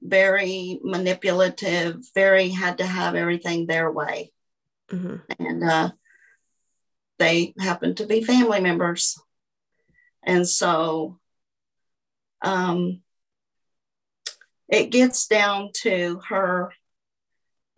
very 0.02 0.78
manipulative, 0.82 2.04
very 2.14 2.48
had 2.48 2.78
to 2.78 2.86
have 2.86 3.14
everything 3.14 3.66
their 3.66 3.90
way. 3.90 4.32
Mm-hmm. 4.90 5.16
And 5.38 5.64
uh, 5.64 5.90
they 7.18 7.54
happened 7.58 7.98
to 7.98 8.06
be 8.06 8.22
family 8.22 8.60
members. 8.60 9.18
And 10.22 10.46
so 10.46 11.18
um, 12.42 13.00
it 14.68 14.90
gets 14.90 15.26
down 15.26 15.70
to 15.82 16.20
her. 16.28 16.72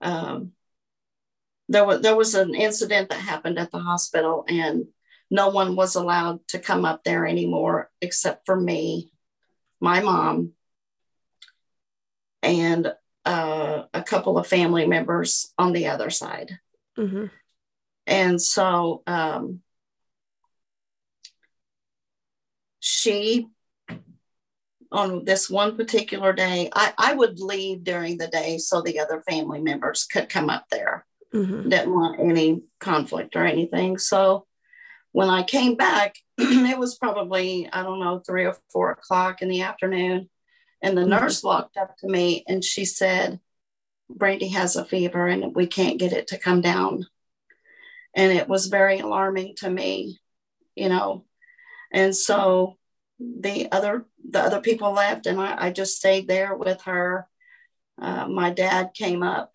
Um, 0.00 0.52
there 1.68 1.84
was 1.84 2.00
there 2.00 2.16
was 2.16 2.34
an 2.34 2.54
incident 2.54 3.10
that 3.10 3.20
happened 3.20 3.58
at 3.58 3.70
the 3.70 3.78
hospital, 3.78 4.44
and 4.48 4.86
no 5.30 5.48
one 5.48 5.76
was 5.76 5.94
allowed 5.94 6.46
to 6.48 6.58
come 6.58 6.84
up 6.84 7.04
there 7.04 7.26
anymore 7.26 7.90
except 8.00 8.46
for 8.46 8.58
me, 8.58 9.10
my 9.80 10.00
mom, 10.00 10.52
and 12.42 12.92
uh, 13.24 13.82
a 13.92 14.02
couple 14.02 14.38
of 14.38 14.46
family 14.46 14.86
members 14.86 15.52
on 15.58 15.72
the 15.72 15.88
other 15.88 16.08
side. 16.08 16.58
Mm-hmm. 16.96 17.26
And 18.06 18.40
so 18.40 19.02
um, 19.06 19.60
she, 22.80 23.46
on 24.90 25.24
this 25.24 25.50
one 25.50 25.76
particular 25.76 26.32
day, 26.32 26.70
I, 26.74 26.92
I 26.96 27.14
would 27.14 27.40
leave 27.40 27.84
during 27.84 28.18
the 28.18 28.28
day 28.28 28.58
so 28.58 28.80
the 28.80 29.00
other 29.00 29.22
family 29.28 29.60
members 29.60 30.04
could 30.04 30.28
come 30.28 30.48
up 30.48 30.66
there. 30.70 31.04
Mm-hmm. 31.34 31.68
Didn't 31.68 31.94
want 31.94 32.20
any 32.20 32.62
conflict 32.80 33.36
or 33.36 33.44
anything. 33.44 33.98
So 33.98 34.46
when 35.12 35.28
I 35.28 35.42
came 35.42 35.74
back, 35.74 36.16
it 36.38 36.78
was 36.78 36.96
probably, 36.96 37.68
I 37.70 37.82
don't 37.82 38.00
know, 38.00 38.20
three 38.20 38.46
or 38.46 38.56
four 38.72 38.92
o'clock 38.92 39.42
in 39.42 39.48
the 39.48 39.62
afternoon. 39.62 40.30
And 40.82 40.96
the 40.96 41.02
mm-hmm. 41.02 41.10
nurse 41.10 41.42
walked 41.42 41.76
up 41.76 41.96
to 41.98 42.08
me 42.08 42.44
and 42.48 42.64
she 42.64 42.84
said, 42.84 43.40
Brandy 44.08 44.48
has 44.48 44.76
a 44.76 44.86
fever 44.86 45.26
and 45.26 45.54
we 45.54 45.66
can't 45.66 45.98
get 45.98 46.12
it 46.12 46.28
to 46.28 46.38
come 46.38 46.62
down. 46.62 47.06
And 48.14 48.32
it 48.32 48.48
was 48.48 48.66
very 48.66 49.00
alarming 49.00 49.56
to 49.56 49.68
me, 49.68 50.18
you 50.74 50.88
know. 50.88 51.26
And 51.92 52.16
so 52.16 52.77
the 53.18 53.70
other 53.72 54.06
the 54.28 54.40
other 54.40 54.60
people 54.60 54.92
left 54.92 55.26
and 55.26 55.40
I, 55.40 55.66
I 55.66 55.70
just 55.72 55.96
stayed 55.96 56.28
there 56.28 56.54
with 56.54 56.82
her. 56.82 57.26
Uh, 58.00 58.28
my 58.28 58.50
dad 58.50 58.90
came 58.94 59.22
up, 59.22 59.52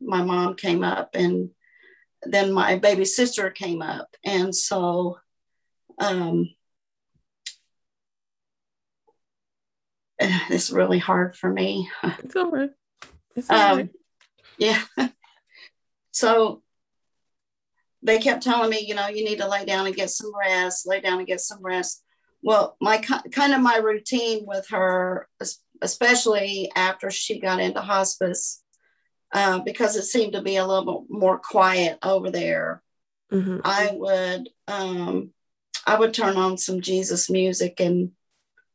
my 0.00 0.22
mom 0.22 0.54
came 0.54 0.82
up, 0.82 1.10
and 1.14 1.50
then 2.22 2.52
my 2.52 2.76
baby 2.76 3.04
sister 3.04 3.50
came 3.50 3.82
up. 3.82 4.08
And 4.24 4.54
so 4.54 5.18
um, 5.98 6.48
it's 10.18 10.70
really 10.70 10.98
hard 10.98 11.36
for 11.36 11.50
me. 11.50 11.90
It's 12.24 12.36
all 12.36 12.50
right. 12.50 12.70
It's 13.34 13.50
all 13.50 13.72
um, 13.72 13.76
right. 13.76 13.90
Yeah. 14.58 14.82
so 16.10 16.62
they 18.02 18.18
kept 18.18 18.42
telling 18.42 18.70
me, 18.70 18.80
you 18.80 18.94
know, 18.94 19.08
you 19.08 19.24
need 19.24 19.38
to 19.38 19.48
lay 19.48 19.64
down 19.64 19.86
and 19.86 19.96
get 19.96 20.10
some 20.10 20.32
rest, 20.38 20.86
lay 20.86 21.00
down 21.00 21.18
and 21.18 21.26
get 21.26 21.40
some 21.40 21.62
rest. 21.62 22.02
Well, 22.42 22.76
my 22.80 22.98
kind 22.98 23.54
of 23.54 23.60
my 23.60 23.76
routine 23.76 24.44
with 24.46 24.68
her, 24.68 25.28
especially 25.82 26.70
after 26.76 27.10
she 27.10 27.40
got 27.40 27.60
into 27.60 27.80
hospice, 27.80 28.62
uh, 29.32 29.60
because 29.60 29.96
it 29.96 30.04
seemed 30.04 30.34
to 30.34 30.42
be 30.42 30.56
a 30.56 30.66
little 30.66 31.02
bit 31.02 31.10
more 31.10 31.38
quiet 31.38 31.98
over 32.02 32.30
there. 32.30 32.82
Mm-hmm. 33.32 33.58
I 33.64 33.90
would 33.92 34.48
um, 34.68 35.30
I 35.86 35.98
would 35.98 36.14
turn 36.14 36.36
on 36.36 36.58
some 36.58 36.80
Jesus 36.80 37.30
music 37.30 37.80
and 37.80 38.12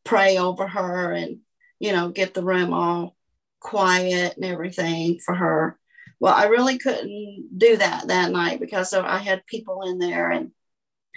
pray 0.04 0.38
over 0.38 0.68
her 0.68 1.12
and, 1.12 1.40
you 1.80 1.92
know, 1.92 2.10
get 2.10 2.34
the 2.34 2.44
room 2.44 2.74
all 2.74 3.16
quiet 3.60 4.36
and 4.36 4.46
everything 4.46 5.20
for 5.20 5.36
her. 5.36 5.78
Well, 6.20 6.34
I 6.34 6.46
really 6.46 6.78
couldn't 6.78 7.50
do 7.58 7.78
that 7.78 8.08
that 8.08 8.32
night 8.32 8.60
because 8.60 8.94
I 8.94 9.18
had 9.18 9.46
people 9.46 9.84
in 9.84 10.00
there. 10.00 10.30
And 10.32 10.52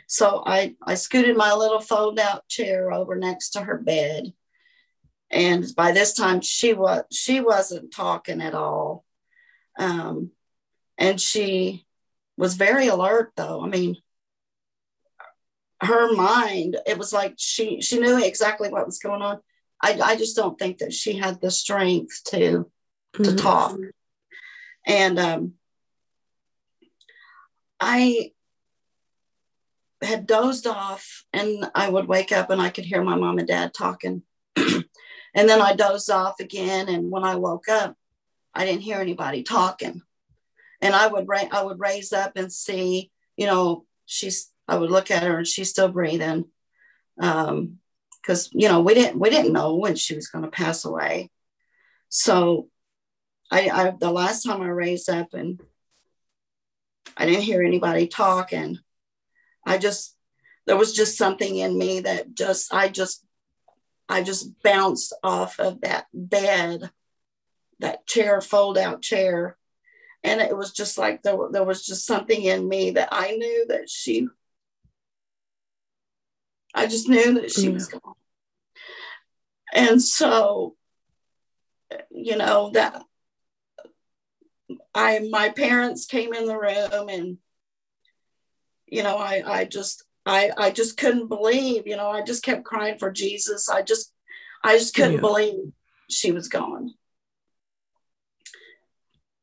so 0.07 0.43
I, 0.47 0.75
I 0.83 0.95
scooted 0.95 1.37
my 1.37 1.55
little 1.55 1.81
fold 1.81 2.19
out 2.19 2.49
chair 2.49 2.93
over 2.93 3.17
next 3.17 3.51
to 3.51 3.61
her 3.61 3.79
bed. 3.79 4.33
And 5.31 5.65
by 5.77 5.93
this 5.93 6.15
time 6.15 6.41
she 6.41 6.75
was, 6.75 7.05
she 7.11 7.41
wasn't 7.41 7.93
talking 7.93 8.41
at 8.41 8.55
all. 8.55 9.05
Um, 9.79 10.31
and 10.99 11.21
she 11.21 11.87
was 12.37 12.55
very 12.55 12.89
alert 12.89 13.33
though. 13.37 13.63
I 13.63 13.69
mean, 13.69 13.97
her 15.81 16.13
mind, 16.13 16.77
it 16.87 16.99
was 16.99 17.13
like 17.13 17.35
she 17.37 17.81
she 17.81 17.99
knew 17.99 18.23
exactly 18.23 18.69
what 18.69 18.87
was 18.87 18.99
going 18.99 19.23
on. 19.23 19.41
I, 19.83 19.99
I 20.03 20.17
just 20.17 20.37
don't 20.37 20.59
think 20.59 20.79
that 20.79 20.93
she 20.93 21.19
had 21.19 21.41
the 21.41 21.51
strength 21.51 22.23
to 22.29 22.37
mm-hmm. 22.37 23.23
to 23.23 23.35
talk. 23.35 23.77
And 24.87 25.19
um, 25.19 25.53
I 27.81 28.33
had 30.05 30.27
dozed 30.27 30.67
off, 30.67 31.25
and 31.33 31.71
I 31.75 31.89
would 31.89 32.07
wake 32.07 32.33
up 32.33 32.51
and 32.51 32.61
I 32.61 32.71
could 32.71 32.85
hear 32.85 33.03
my 33.03 33.17
mom 33.17 33.39
and 33.39 33.49
dad 33.49 33.75
talking. 33.75 34.23
and 34.57 34.85
then 35.35 35.61
I 35.61 35.75
dozed 35.75 36.11
off 36.11 36.41
again, 36.41 36.89
and 36.89 37.11
when 37.11 37.25
I 37.25 37.37
woke 37.37 37.69
up, 37.69 37.97
I 38.55 38.65
didn't 38.65 38.83
hear 38.83 38.99
anybody 38.99 39.43
talking. 39.43 40.03
And 40.81 40.95
I 40.95 41.07
would 41.07 41.27
ra- 41.29 41.49
I 41.51 41.63
would 41.63 41.81
raise 41.81 42.13
up 42.13 42.33
and 42.37 42.53
see, 42.53 43.11
you 43.37 43.47
know, 43.47 43.87
she's 44.07 44.51
I 44.69 44.77
would 44.77 44.91
look 44.91 45.11
at 45.11 45.23
her 45.23 45.39
and 45.39 45.47
she's 45.47 45.71
still 45.71 45.89
breathing. 45.89 46.47
Um, 47.21 47.79
because 48.25 48.49
you 48.53 48.69
know 48.69 48.81
we 48.81 48.95
didn't 48.95 49.21
we 49.21 49.31
didn't 49.31 49.53
know 49.53 49.77
when 49.77 49.97
she 49.97 50.15
was 50.15 50.29
going 50.29 50.45
to 50.45 50.51
pass 50.51 50.85
away. 50.85 51.31
So 52.09 52.69
I, 53.51 53.69
I 53.69 53.95
the 53.99 54.11
last 54.11 54.43
time 54.43 54.63
I 54.63 54.69
raised 54.69 55.11
up 55.11 55.35
and 55.35 55.61
I 57.17 57.27
didn't 57.27 57.43
hear 57.43 57.63
anybody 57.63 58.09
talking. 58.09 58.79
I 59.67 59.79
just 59.79 60.17
there 60.67 60.77
was 60.77 60.95
just 60.95 61.19
something 61.19 61.57
in 61.57 61.77
me 61.77 62.01
that 62.01 62.35
just 62.35 62.73
I 62.73 62.89
just 62.89 63.25
I 64.09 64.23
just 64.23 64.63
bounced 64.63 65.15
off 65.23 65.59
of 65.59 65.81
that 65.81 66.07
bed, 66.13 66.91
that 67.81 68.07
chair, 68.07 68.41
fold 68.41 68.77
out 68.77 69.03
chair. 69.03 69.57
And 70.23 70.41
it 70.41 70.57
was 70.57 70.73
just 70.73 70.97
like 70.97 71.23
there, 71.23 71.37
there 71.51 71.65
was 71.65 71.85
just 71.85 72.07
something 72.07 72.43
in 72.43 72.69
me 72.69 72.93
that 72.93 73.09
I 73.13 73.33
knew 73.33 73.67
that 73.69 73.91
she 73.91 74.29
I 76.75 76.87
just 76.87 77.09
knew 77.09 77.35
that 77.35 77.53
she 77.53 77.69
was 77.69 77.89
gone. 77.89 78.15
And 79.73 80.03
so 80.03 80.77
you 82.11 82.37
know, 82.37 82.71
that 82.71 83.03
I 84.95 85.29
my 85.31 85.51
parents 85.51 86.07
came 86.07 86.33
in 86.33 86.47
the 86.47 86.59
room 86.59 87.09
and 87.09 87.39
you 88.95 89.03
know, 89.03 89.17
I 89.17 89.43
I 89.45 89.65
just 89.65 90.05
I 90.25 90.53
I 90.57 90.71
just 90.71 90.97
couldn't 90.97 91.27
believe, 91.27 91.87
you 91.87 91.97
know, 91.97 92.09
I 92.09 92.23
just 92.23 92.45
kept 92.45 92.65
crying 92.65 92.97
for 92.97 93.11
Jesus. 93.11 93.69
I 93.69 93.83
just 93.83 94.13
I 94.63 94.79
just 94.79 94.95
couldn't 94.95 95.15
yeah. 95.15 95.21
believe 95.21 95.73
she 96.09 96.31
was 96.31 96.49
gone. 96.49 96.95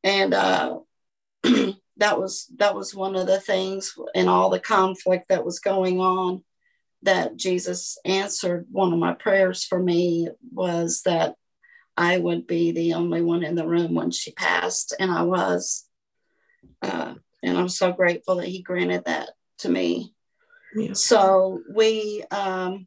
And 0.02 0.32
uh 0.32 0.78
that 1.42 2.18
was 2.18 2.50
that 2.56 2.74
was 2.74 2.94
one 2.94 3.14
of 3.14 3.26
the 3.26 3.40
things 3.40 3.94
in 4.14 4.26
all 4.26 4.48
the 4.48 4.58
conflict 4.58 5.28
that 5.28 5.44
was 5.44 5.60
going 5.60 6.00
on 6.00 6.42
that 7.02 7.36
Jesus 7.36 7.98
answered 8.06 8.66
one 8.70 8.92
of 8.92 8.98
my 8.98 9.12
prayers 9.12 9.64
for 9.64 9.78
me 9.78 10.28
was 10.50 11.02
that 11.04 11.34
I 11.94 12.16
would 12.16 12.46
be 12.46 12.72
the 12.72 12.94
only 12.94 13.20
one 13.20 13.42
in 13.44 13.54
the 13.54 13.66
room 13.66 13.94
when 13.94 14.12
she 14.12 14.32
passed, 14.32 14.94
and 14.98 15.10
I 15.10 15.24
was. 15.24 15.86
Uh, 16.80 17.14
and 17.42 17.58
I'm 17.58 17.68
so 17.68 17.92
grateful 17.92 18.36
that 18.36 18.48
he 18.48 18.62
granted 18.62 19.04
that 19.06 19.30
to 19.62 19.68
me. 19.68 20.14
Yeah. 20.74 20.92
So 20.92 21.62
we, 21.74 22.24
um, 22.30 22.86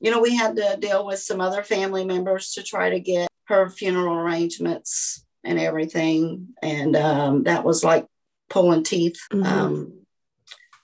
you 0.00 0.10
know, 0.10 0.20
we 0.20 0.36
had 0.36 0.56
to 0.56 0.76
deal 0.78 1.06
with 1.06 1.20
some 1.20 1.40
other 1.40 1.62
family 1.62 2.04
members 2.04 2.52
to 2.52 2.62
try 2.62 2.90
to 2.90 3.00
get 3.00 3.28
her 3.44 3.70
funeral 3.70 4.16
arrangements 4.16 5.24
and 5.44 5.58
everything, 5.58 6.48
and 6.62 6.96
um, 6.96 7.44
that 7.44 7.64
was 7.64 7.82
like 7.82 8.06
pulling 8.48 8.84
teeth. 8.84 9.18
Mm-hmm. 9.32 9.46
Um, 9.46 9.92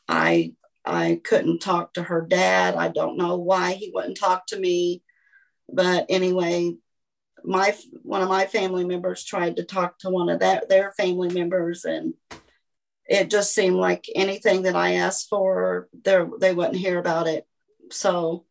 I 0.09 0.55
I 0.85 1.21
couldn't 1.23 1.61
talk 1.61 1.95
to 1.95 2.03
her 2.03 2.23
dad. 2.23 2.75
I 2.75 2.89
don't 2.89 3.17
know 3.17 3.37
why 3.37 3.75
he 3.75 3.91
wouldn't 3.93 4.17
talk 4.17 4.47
to 4.47 4.59
me, 4.59 5.03
but 5.69 6.07
anyway, 6.09 6.75
my 7.45 7.77
one 8.03 8.23
of 8.23 8.29
my 8.29 8.47
family 8.47 8.85
members 8.85 9.25
tried 9.25 9.57
to 9.57 9.65
talk 9.65 9.99
to 10.01 10.11
one 10.11 10.29
of 10.29 10.41
that 10.41 10.69
their 10.69 10.93
family 10.93 11.33
members, 11.33 11.85
and 11.85 12.15
it 13.09 13.31
just 13.31 13.55
seemed 13.55 13.77
like 13.77 14.05
anything 14.15 14.63
that 14.63 14.77
I 14.77 14.97
asked 14.97 15.29
for, 15.29 15.89
they 16.05 16.23
they 16.39 16.55
wouldn't 16.55 16.77
hear 16.77 16.99
about 16.99 17.27
it. 17.27 17.47
So, 17.91 18.45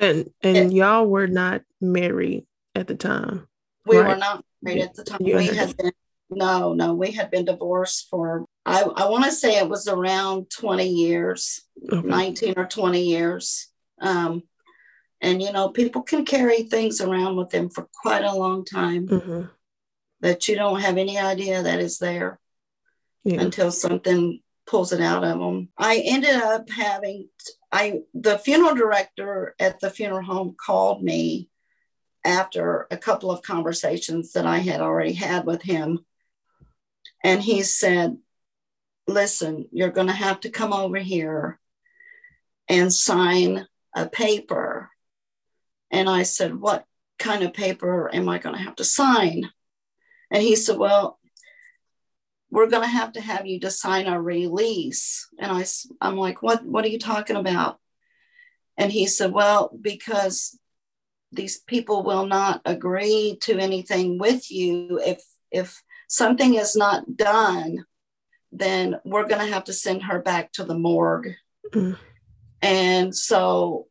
and 0.00 0.28
and 0.42 0.56
it, 0.56 0.72
y'all 0.72 1.06
were 1.06 1.28
not 1.28 1.62
married 1.80 2.46
at 2.74 2.88
the 2.88 2.96
time. 2.96 3.46
We 3.86 3.98
right? 3.98 4.08
were 4.08 4.16
not 4.16 4.44
married 4.60 4.82
at 4.82 4.94
the 4.94 5.04
time. 5.04 5.20
We 5.22 5.46
had 5.46 5.76
been 5.76 5.92
no, 6.28 6.74
no, 6.74 6.94
we 6.94 7.12
had 7.12 7.30
been 7.30 7.44
divorced 7.44 8.08
for 8.10 8.46
I, 8.66 8.82
I 8.82 9.08
want 9.08 9.24
to 9.24 9.32
say 9.32 9.58
it 9.58 9.68
was 9.68 9.88
around 9.88 10.50
20 10.50 10.86
years, 10.86 11.62
okay. 11.90 12.06
19 12.06 12.54
or 12.56 12.66
20 12.66 13.02
years. 13.02 13.68
Um, 14.00 14.42
and 15.20 15.42
you 15.42 15.52
know, 15.52 15.68
people 15.70 16.02
can 16.02 16.24
carry 16.24 16.64
things 16.64 17.00
around 17.00 17.36
with 17.36 17.50
them 17.50 17.68
for 17.70 17.88
quite 18.02 18.24
a 18.24 18.34
long 18.34 18.64
time 18.64 19.06
mm-hmm. 19.08 19.42
that 20.20 20.48
you 20.48 20.56
don't 20.56 20.80
have 20.80 20.98
any 20.98 21.18
idea 21.18 21.62
that 21.62 21.80
is 21.80 21.98
there 21.98 22.40
yeah. 23.24 23.40
until 23.40 23.70
something 23.70 24.40
pulls 24.66 24.92
it 24.92 25.00
out 25.00 25.24
of 25.24 25.38
them. 25.38 25.68
I 25.76 26.02
ended 26.04 26.36
up 26.36 26.70
having 26.70 27.28
I 27.72 28.00
the 28.14 28.38
funeral 28.38 28.74
director 28.74 29.54
at 29.58 29.80
the 29.80 29.90
funeral 29.90 30.22
home 30.22 30.56
called 30.64 31.02
me 31.02 31.48
after 32.24 32.86
a 32.90 32.96
couple 32.96 33.30
of 33.30 33.42
conversations 33.42 34.32
that 34.32 34.46
I 34.46 34.58
had 34.58 34.80
already 34.80 35.12
had 35.12 35.46
with 35.46 35.62
him. 35.62 36.04
And 37.22 37.40
he 37.42 37.62
said, 37.62 38.16
Listen, 39.06 39.68
you're 39.72 39.90
going 39.90 40.06
to 40.06 40.12
have 40.12 40.40
to 40.40 40.50
come 40.50 40.72
over 40.72 40.98
here 40.98 41.58
and 42.68 42.92
sign 42.92 43.66
a 43.94 44.08
paper. 44.08 44.90
And 45.90 46.08
I 46.08 46.22
said, 46.24 46.54
What 46.54 46.84
kind 47.18 47.42
of 47.42 47.52
paper 47.52 48.10
am 48.12 48.28
I 48.28 48.38
going 48.38 48.56
to 48.56 48.62
have 48.62 48.76
to 48.76 48.84
sign? 48.84 49.50
And 50.30 50.42
he 50.42 50.56
said, 50.56 50.76
Well, 50.76 51.19
we're 52.50 52.68
going 52.68 52.82
to 52.82 52.88
have 52.88 53.12
to 53.12 53.20
have 53.20 53.46
you 53.46 53.60
to 53.60 53.70
sign 53.70 54.06
a 54.06 54.20
release. 54.20 55.28
And 55.38 55.52
I, 55.52 55.64
I'm 56.00 56.16
like, 56.16 56.42
what, 56.42 56.64
what 56.64 56.84
are 56.84 56.88
you 56.88 56.98
talking 56.98 57.36
about? 57.36 57.78
And 58.76 58.90
he 58.90 59.06
said, 59.06 59.32
well, 59.32 59.70
because 59.80 60.58
these 61.32 61.58
people 61.58 62.02
will 62.02 62.26
not 62.26 62.60
agree 62.64 63.38
to 63.42 63.58
anything 63.58 64.18
with 64.18 64.50
you. 64.50 65.00
If, 65.04 65.22
if 65.50 65.82
something 66.08 66.54
is 66.54 66.74
not 66.74 67.16
done, 67.16 67.84
then 68.52 68.96
we're 69.04 69.28
going 69.28 69.46
to 69.46 69.52
have 69.52 69.64
to 69.64 69.72
send 69.72 70.02
her 70.02 70.20
back 70.20 70.52
to 70.52 70.64
the 70.64 70.78
morgue. 70.78 71.34
Mm. 71.72 71.96
And 72.62 73.14
so, 73.14 73.86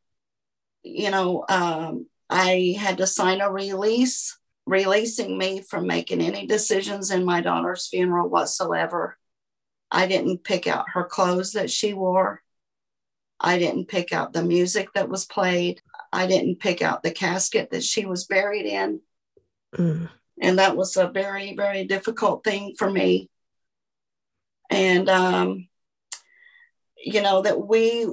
you 0.84 1.12
know, 1.12 1.45
um, 1.48 2.08
I 2.30 2.76
had 2.80 2.98
to 2.98 3.08
sign 3.08 3.41
a 3.41 3.52
release 3.52 4.38
releasing 4.69 5.38
me 5.38 5.62
from 5.62 5.88
making 5.88 6.21
any 6.21 6.45
decisions 6.45 7.12
in 7.12 7.25
my 7.25 7.41
daughter's 7.41 7.88
funeral 7.88 8.29
whatsoever. 8.29 9.17
I 9.91 10.08
didn't 10.08 10.43
pick 10.43 10.67
out 10.67 10.91
her 10.93 11.03
clothes 11.03 11.53
that 11.53 11.71
she 11.71 11.93
wore. 11.93 12.41
I 13.39 13.58
didn't 13.58 13.88
pick 13.88 14.13
out 14.13 14.34
the 14.34 14.43
music 14.43 14.89
that 14.93 15.10
was 15.10 15.25
played. 15.25 15.82
I 16.12 16.27
didn't 16.27 16.60
pick 16.60 16.82
out 16.82 17.03
the 17.03 17.12
casket 17.12 17.71
that 17.71 17.84
she 17.84 18.05
was 18.05 18.25
buried 18.25 18.65
in. 18.65 19.01
Mm. 19.75 20.10
And 20.41 20.60
that 20.60 20.75
was 20.75 20.97
a 20.97 21.08
very, 21.08 21.55
very 21.55 21.86
difficult 21.86 22.43
thing 22.43 22.75
for 22.77 22.89
me. 22.89 23.29
And, 24.69 25.10
um, 25.10 25.67
you 26.97 27.21
know, 27.21 27.41
that 27.41 27.65
we, 27.65 28.08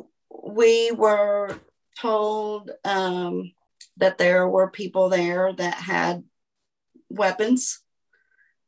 we 0.44 0.92
were 0.92 1.58
told 2.00 2.70
um, 2.84 3.52
that 3.98 4.18
there 4.18 4.48
were 4.48 4.70
people 4.70 5.08
there 5.08 5.52
that 5.52 5.74
had 5.74 6.24
weapons. 7.08 7.80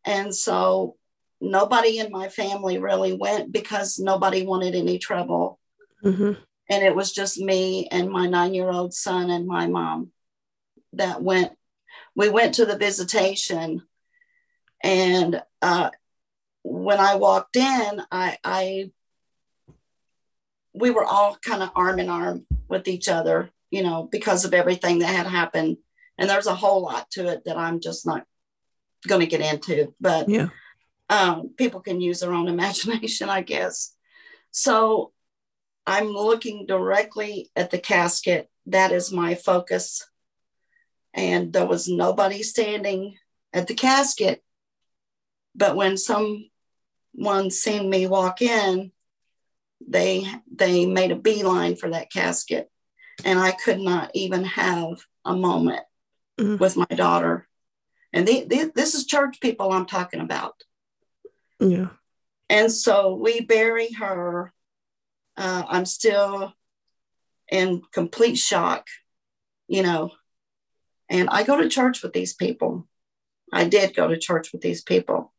And 0.04 0.34
so 0.34 0.96
nobody 1.40 1.98
in 1.98 2.10
my 2.10 2.28
family 2.28 2.78
really 2.78 3.12
went 3.12 3.52
because 3.52 3.98
nobody 3.98 4.44
wanted 4.44 4.74
any 4.74 4.98
trouble. 4.98 5.58
Mm-hmm. 6.04 6.32
And 6.70 6.84
it 6.84 6.94
was 6.94 7.12
just 7.12 7.38
me 7.38 7.88
and 7.90 8.10
my 8.10 8.26
nine 8.26 8.54
year 8.54 8.70
old 8.70 8.92
son 8.94 9.30
and 9.30 9.46
my 9.46 9.66
mom 9.66 10.10
that 10.94 11.22
went. 11.22 11.52
We 12.14 12.28
went 12.28 12.54
to 12.54 12.66
the 12.66 12.76
visitation. 12.76 13.82
And 14.82 15.42
uh, 15.62 15.90
when 16.62 16.98
I 16.98 17.14
walked 17.14 17.56
in, 17.56 18.02
I, 18.10 18.38
I 18.42 18.90
we 20.74 20.90
were 20.90 21.04
all 21.04 21.36
kind 21.42 21.62
of 21.62 21.70
arm 21.74 21.98
in 21.98 22.08
arm 22.08 22.46
with 22.68 22.88
each 22.88 23.08
other, 23.08 23.50
you 23.70 23.82
know, 23.82 24.08
because 24.10 24.44
of 24.44 24.54
everything 24.54 25.00
that 25.00 25.14
had 25.14 25.26
happened. 25.26 25.78
And 26.18 26.28
there's 26.28 26.46
a 26.46 26.54
whole 26.54 26.82
lot 26.82 27.10
to 27.12 27.28
it 27.28 27.44
that 27.44 27.56
I'm 27.56 27.80
just 27.80 28.04
not 28.04 28.24
going 29.06 29.20
to 29.20 29.26
get 29.26 29.40
into, 29.40 29.94
but 30.00 30.28
yeah. 30.28 30.48
um, 31.08 31.50
people 31.56 31.80
can 31.80 32.00
use 32.00 32.20
their 32.20 32.32
own 32.32 32.48
imagination, 32.56 33.28
I 33.28 33.42
guess. 33.42 33.94
So 34.50 35.12
I'm 35.86 36.08
looking 36.08 36.66
directly 36.66 37.50
at 37.54 37.70
the 37.70 37.78
casket. 37.78 38.50
That 38.66 38.92
is 38.92 39.12
my 39.12 39.36
focus. 39.36 40.06
And 41.14 41.52
there 41.52 41.66
was 41.66 41.88
nobody 41.88 42.42
standing 42.42 43.16
at 43.52 43.66
the 43.68 43.74
casket. 43.74 44.42
But 45.54 45.76
when 45.76 45.96
someone 45.96 47.50
seen 47.50 47.88
me 47.88 48.06
walk 48.06 48.42
in, 48.42 48.92
they 49.86 50.26
they 50.52 50.86
made 50.86 51.12
a 51.12 51.16
beeline 51.16 51.76
for 51.76 51.90
that 51.90 52.12
casket. 52.12 52.70
And 53.24 53.38
I 53.38 53.52
could 53.52 53.80
not 53.80 54.10
even 54.14 54.44
have 54.44 54.98
a 55.24 55.34
moment 55.34 55.82
mm-hmm. 56.38 56.56
with 56.56 56.76
my 56.76 56.86
daughter 56.86 57.48
and 58.12 58.26
the, 58.26 58.44
the, 58.44 58.72
this 58.74 58.94
is 58.94 59.06
church 59.06 59.40
people 59.40 59.70
I'm 59.72 59.86
talking 59.86 60.20
about. 60.20 60.54
Yeah. 61.60 61.88
And 62.48 62.72
so 62.72 63.14
we 63.14 63.40
bury 63.40 63.92
her. 63.92 64.52
Uh, 65.36 65.62
I'm 65.68 65.84
still 65.84 66.54
in 67.50 67.82
complete 67.92 68.36
shock, 68.36 68.86
you 69.66 69.82
know. 69.82 70.12
And 71.10 71.28
I 71.30 71.42
go 71.42 71.60
to 71.60 71.68
church 71.68 72.02
with 72.02 72.12
these 72.12 72.34
people. 72.34 72.86
I 73.52 73.64
did 73.64 73.94
go 73.94 74.08
to 74.08 74.18
church 74.18 74.52
with 74.52 74.62
these 74.62 74.82
people. 74.82 75.32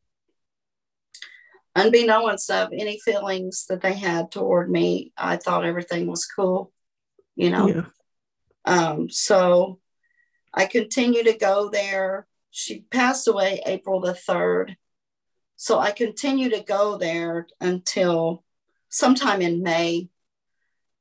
Unbeknownst 1.76 2.50
of 2.50 2.70
any 2.74 3.00
feelings 3.00 3.66
that 3.70 3.82
they 3.82 3.94
had 3.94 4.32
toward 4.32 4.70
me, 4.70 5.14
I 5.18 5.38
thought 5.38 5.66
everything 5.66 6.08
was 6.08 6.26
cool, 6.26 6.72
you 7.36 7.50
know. 7.50 7.68
Yeah. 7.68 7.86
Um, 8.66 9.10
so 9.10 9.80
I 10.54 10.66
continue 10.66 11.24
to 11.24 11.38
go 11.38 11.70
there 11.70 12.28
she 12.52 12.82
passed 12.92 13.28
away 13.28 13.62
April 13.66 14.00
the 14.00 14.14
3rd. 14.14 14.76
So 15.56 15.80
I 15.80 15.92
continued 15.92 16.54
to 16.54 16.64
go 16.64 16.98
there 16.98 17.48
until 17.60 18.44
sometime 18.90 19.42
in 19.42 19.62
May. 19.62 20.10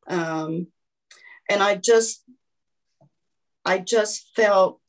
Um, 0.06 0.68
and 1.48 1.62
I 1.62 1.76
just, 1.76 2.24
I 3.64 3.78
just 3.78 4.34
felt, 4.34 4.80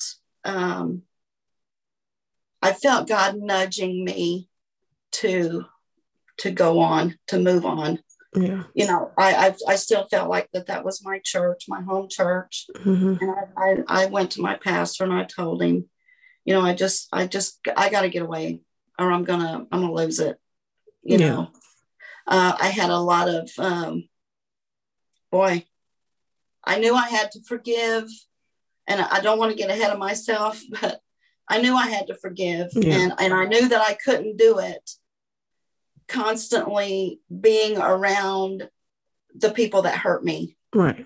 um, 0.43 1.03
I 2.61 2.73
felt 2.73 3.07
God 3.07 3.37
nudging 3.37 4.03
me 4.03 4.49
to, 5.13 5.65
to 6.39 6.51
go 6.51 6.79
on, 6.79 7.17
to 7.27 7.39
move 7.39 7.65
on. 7.65 7.99
Yeah. 8.35 8.63
You 8.75 8.87
know, 8.87 9.11
I, 9.17 9.47
I, 9.47 9.55
I 9.69 9.75
still 9.75 10.05
felt 10.05 10.29
like 10.29 10.49
that 10.53 10.67
that 10.67 10.85
was 10.85 11.03
my 11.03 11.19
church, 11.23 11.65
my 11.67 11.81
home 11.81 12.07
church. 12.09 12.65
Mm-hmm. 12.75 13.15
And 13.21 13.31
I, 13.31 13.83
I, 13.89 14.03
I 14.03 14.05
went 14.05 14.31
to 14.31 14.41
my 14.41 14.55
pastor 14.55 15.03
and 15.03 15.13
I 15.13 15.23
told 15.23 15.63
him, 15.63 15.89
you 16.45 16.53
know, 16.53 16.61
I 16.61 16.73
just, 16.73 17.07
I 17.11 17.25
just, 17.25 17.59
I 17.75 17.89
got 17.89 18.01
to 18.01 18.09
get 18.09 18.21
away 18.21 18.61
or 18.99 19.11
I'm 19.11 19.25
to, 19.25 19.67
I'm 19.71 19.81
to 19.81 19.91
lose 19.91 20.19
it. 20.19 20.37
You 21.01 21.17
yeah. 21.17 21.29
know, 21.29 21.51
uh, 22.27 22.55
I 22.59 22.67
had 22.67 22.91
a 22.91 22.99
lot 22.99 23.29
of, 23.29 23.49
um, 23.57 24.07
boy, 25.31 25.65
I 26.63 26.79
knew 26.79 26.93
I 26.93 27.07
had 27.07 27.31
to 27.31 27.41
forgive 27.43 28.07
and 28.87 29.01
I 29.01 29.21
don't 29.21 29.39
want 29.39 29.51
to 29.51 29.57
get 29.57 29.71
ahead 29.71 29.91
of 29.91 29.97
myself, 29.97 30.61
but 30.81 30.99
I 31.47 31.61
knew 31.61 31.75
I 31.75 31.87
had 31.87 32.07
to 32.07 32.15
forgive 32.15 32.69
yeah. 32.73 32.93
and, 32.93 33.13
and 33.17 33.33
I 33.33 33.45
knew 33.45 33.69
that 33.69 33.81
I 33.81 33.93
couldn't 33.93 34.37
do 34.37 34.59
it 34.59 34.87
constantly 36.09 37.21
being 37.39 37.77
around 37.77 38.69
the 39.35 39.51
people 39.51 39.83
that 39.83 39.97
hurt 39.97 40.23
me. 40.23 40.57
Right. 40.73 41.05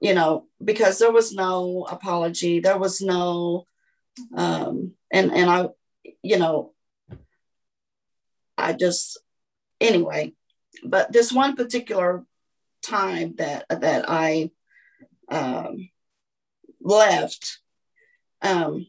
You 0.00 0.14
know, 0.14 0.46
because 0.62 0.98
there 0.98 1.12
was 1.12 1.32
no 1.32 1.86
apology, 1.90 2.60
there 2.60 2.78
was 2.78 3.00
no 3.00 3.66
um 4.36 4.92
and 5.10 5.32
and 5.32 5.50
I 5.50 5.68
you 6.22 6.38
know 6.38 6.74
I 8.58 8.74
just 8.74 9.18
anyway, 9.80 10.34
but 10.84 11.12
this 11.12 11.32
one 11.32 11.56
particular 11.56 12.24
time 12.82 13.34
that 13.38 13.64
that 13.68 14.04
I 14.08 14.50
um 15.30 15.88
left 16.80 17.58
um 18.42 18.86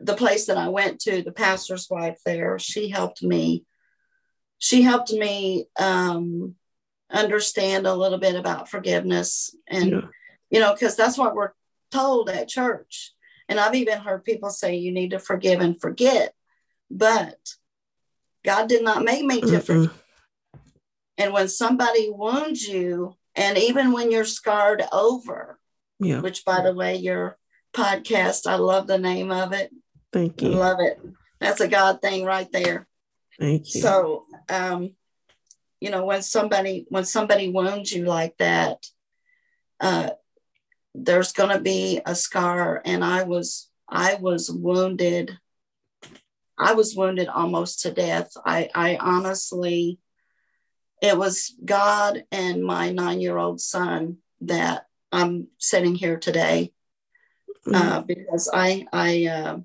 the 0.00 0.14
place 0.14 0.46
that 0.46 0.56
I 0.56 0.68
went 0.68 1.00
to, 1.02 1.22
the 1.22 1.32
pastor's 1.32 1.88
wife 1.90 2.18
there, 2.24 2.58
she 2.58 2.88
helped 2.88 3.22
me. 3.22 3.64
She 4.58 4.82
helped 4.82 5.12
me 5.12 5.66
um, 5.78 6.54
understand 7.10 7.86
a 7.86 7.94
little 7.94 8.18
bit 8.18 8.34
about 8.34 8.68
forgiveness 8.68 9.54
and 9.68 9.90
yeah. 9.90 10.00
you 10.50 10.60
know 10.60 10.72
because 10.72 10.96
that's 10.96 11.16
what 11.16 11.34
we're 11.34 11.52
told 11.90 12.28
at 12.28 12.48
church. 12.48 13.12
And 13.48 13.60
i've 13.60 13.74
even 13.74 13.98
heard 13.98 14.24
people 14.24 14.50
say 14.50 14.76
you 14.76 14.90
need 14.90 15.10
to 15.10 15.18
forgive 15.18 15.60
and 15.60 15.80
forget. 15.80 16.34
But 16.90 17.38
god 18.44 18.68
did 18.68 18.82
not 18.82 19.04
make 19.04 19.24
me 19.24 19.40
different. 19.40 19.92
And 21.16 21.32
when 21.32 21.48
somebody 21.48 22.10
wounds 22.10 22.66
you 22.66 23.14
and 23.36 23.56
even 23.56 23.92
when 23.92 24.10
you're 24.10 24.24
scarred 24.24 24.82
over 24.92 25.60
yeah. 26.00 26.20
which 26.20 26.44
by 26.44 26.62
the 26.62 26.74
way 26.74 26.96
your 26.96 27.38
podcast 27.72 28.48
i 28.48 28.56
love 28.56 28.86
the 28.86 28.98
name 28.98 29.30
of 29.30 29.52
it. 29.52 29.70
Thank 30.12 30.42
you. 30.42 30.52
I 30.52 30.56
love 30.56 30.80
it. 30.80 31.00
That's 31.40 31.60
a 31.60 31.68
god 31.68 32.00
thing 32.00 32.24
right 32.24 32.50
there. 32.50 32.86
Thank 33.38 33.74
you. 33.74 33.80
So 33.80 34.26
um 34.48 34.90
you 35.80 35.90
know 35.90 36.04
when 36.04 36.22
somebody 36.22 36.86
when 36.88 37.04
somebody 37.04 37.48
wounds 37.48 37.92
you 37.92 38.04
like 38.04 38.36
that 38.38 38.84
uh, 39.80 40.10
there's 40.94 41.32
going 41.32 41.50
to 41.50 41.60
be 41.60 42.00
a 42.06 42.14
scar. 42.14 42.80
And 42.84 43.04
i 43.04 43.24
was 43.24 43.70
i 43.88 44.14
was 44.14 44.50
wounded. 44.50 45.38
I 46.56 46.74
was 46.74 46.94
wounded 46.94 47.28
almost 47.28 47.80
to 47.80 47.92
death. 47.92 48.30
I 48.44 48.70
i 48.74 48.96
honestly 48.96 49.98
it 51.02 51.18
was 51.18 51.54
god 51.62 52.24
and 52.32 52.64
my 52.64 52.90
nine 52.90 53.20
year 53.20 53.36
old 53.36 53.60
son 53.60 54.18
that 54.40 54.86
i'm 55.12 55.48
sitting 55.58 55.94
here 55.94 56.18
today 56.18 56.72
mm-hmm. 57.66 57.74
uh, 57.74 58.00
because 58.00 58.48
i 58.54 58.86
i 58.92 59.26
uh, 59.26 59.58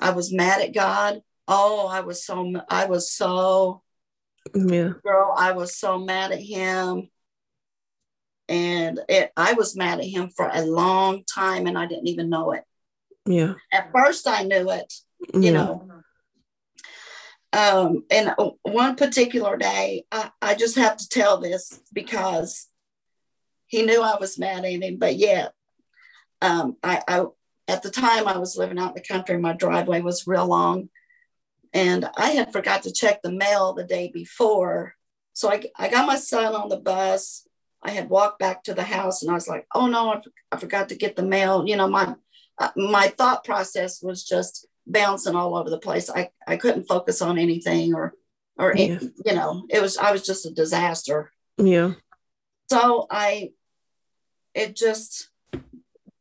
i 0.00 0.10
was 0.10 0.32
mad 0.32 0.62
at 0.62 0.74
god. 0.74 1.22
Oh 1.46 1.86
i 1.86 2.00
was 2.00 2.24
so 2.24 2.52
i 2.68 2.86
was 2.86 3.12
so 3.12 3.83
yeah. 4.54 4.92
Girl, 5.02 5.34
I 5.36 5.52
was 5.52 5.76
so 5.76 5.98
mad 5.98 6.32
at 6.32 6.40
him. 6.40 7.08
And 8.48 9.00
it, 9.08 9.32
I 9.36 9.54
was 9.54 9.76
mad 9.76 10.00
at 10.00 10.04
him 10.04 10.28
for 10.28 10.50
a 10.52 10.62
long 10.62 11.24
time 11.24 11.66
and 11.66 11.78
I 11.78 11.86
didn't 11.86 12.08
even 12.08 12.28
know 12.28 12.52
it. 12.52 12.64
Yeah. 13.24 13.54
At 13.72 13.90
first, 13.90 14.28
I 14.28 14.42
knew 14.42 14.70
it, 14.70 14.92
you 15.32 15.40
yeah. 15.40 15.52
know. 15.52 15.90
Um, 17.54 18.04
and 18.10 18.34
one 18.62 18.96
particular 18.96 19.56
day, 19.56 20.04
I, 20.12 20.30
I 20.42 20.54
just 20.56 20.76
have 20.76 20.96
to 20.98 21.08
tell 21.08 21.38
this 21.38 21.80
because 21.92 22.66
he 23.66 23.82
knew 23.82 24.02
I 24.02 24.16
was 24.20 24.38
mad 24.38 24.64
at 24.64 24.82
him, 24.82 24.98
but 24.98 25.16
yet, 25.16 25.52
um, 26.42 26.76
I, 26.82 27.00
I 27.08 27.24
at 27.66 27.82
the 27.82 27.90
time 27.90 28.28
I 28.28 28.36
was 28.36 28.58
living 28.58 28.78
out 28.78 28.88
in 28.90 28.94
the 28.94 29.00
country, 29.00 29.38
my 29.38 29.54
driveway 29.54 30.00
was 30.00 30.26
real 30.26 30.46
long 30.46 30.90
and 31.74 32.08
I 32.16 32.30
had 32.30 32.52
forgot 32.52 32.84
to 32.84 32.92
check 32.92 33.20
the 33.20 33.32
mail 33.32 33.74
the 33.74 33.84
day 33.84 34.10
before. 34.14 34.94
So 35.32 35.50
I, 35.50 35.64
I 35.76 35.88
got 35.88 36.06
my 36.06 36.16
son 36.16 36.54
on 36.54 36.68
the 36.68 36.78
bus. 36.78 37.46
I 37.82 37.90
had 37.90 38.08
walked 38.08 38.38
back 38.38 38.62
to 38.64 38.74
the 38.74 38.84
house 38.84 39.20
and 39.20 39.30
I 39.30 39.34
was 39.34 39.48
like, 39.48 39.66
oh 39.74 39.88
no, 39.88 40.14
I, 40.14 40.20
I 40.52 40.56
forgot 40.56 40.88
to 40.88 40.94
get 40.94 41.16
the 41.16 41.24
mail. 41.24 41.66
You 41.66 41.76
know, 41.76 41.88
my, 41.88 42.14
uh, 42.58 42.70
my 42.76 43.08
thought 43.08 43.42
process 43.42 44.00
was 44.00 44.22
just 44.22 44.68
bouncing 44.86 45.34
all 45.34 45.56
over 45.56 45.68
the 45.68 45.78
place. 45.78 46.08
I, 46.08 46.30
I 46.46 46.56
couldn't 46.56 46.86
focus 46.86 47.20
on 47.20 47.38
anything 47.38 47.92
or, 47.94 48.14
or, 48.56 48.74
yeah. 48.76 49.00
you 49.26 49.34
know, 49.34 49.64
it 49.68 49.82
was, 49.82 49.98
I 49.98 50.12
was 50.12 50.24
just 50.24 50.46
a 50.46 50.50
disaster. 50.52 51.32
Yeah. 51.58 51.94
So 52.70 53.06
I, 53.10 53.50
it 54.54 54.76
just, 54.76 55.28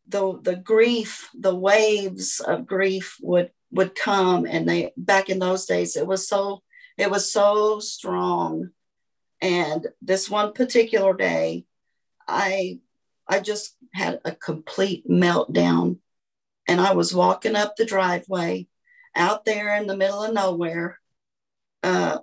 the, 0.08 0.39
the 0.42 0.56
grief, 0.56 1.30
the 1.36 1.56
waves 1.56 2.39
of 2.39 2.66
grief 2.66 3.18
would 3.22 3.52
would 3.73 3.95
come 3.95 4.45
and 4.45 4.69
they 4.69 4.93
back 4.95 5.29
in 5.29 5.39
those 5.39 5.65
days 5.65 5.95
it 5.95 6.07
was 6.07 6.27
so 6.27 6.62
it 6.95 7.09
was 7.09 7.31
so 7.31 7.79
strong. 7.79 8.69
And 9.41 9.88
this 10.01 10.29
one 10.29 10.53
particular 10.53 11.13
day 11.13 11.65
i 12.27 12.79
i 13.27 13.39
just 13.39 13.75
had 13.93 14.21
a 14.23 14.31
complete 14.31 15.07
meltdown. 15.09 15.97
And 16.67 16.79
i 16.79 16.93
was 16.93 17.13
walking 17.13 17.55
up 17.55 17.75
the 17.75 17.86
driveway 17.86 18.67
out 19.15 19.43
there 19.45 19.75
in 19.75 19.88
the 19.88 19.97
middle 19.97 20.23
of 20.23 20.33
nowhere 20.33 20.99
uh, 21.83 22.19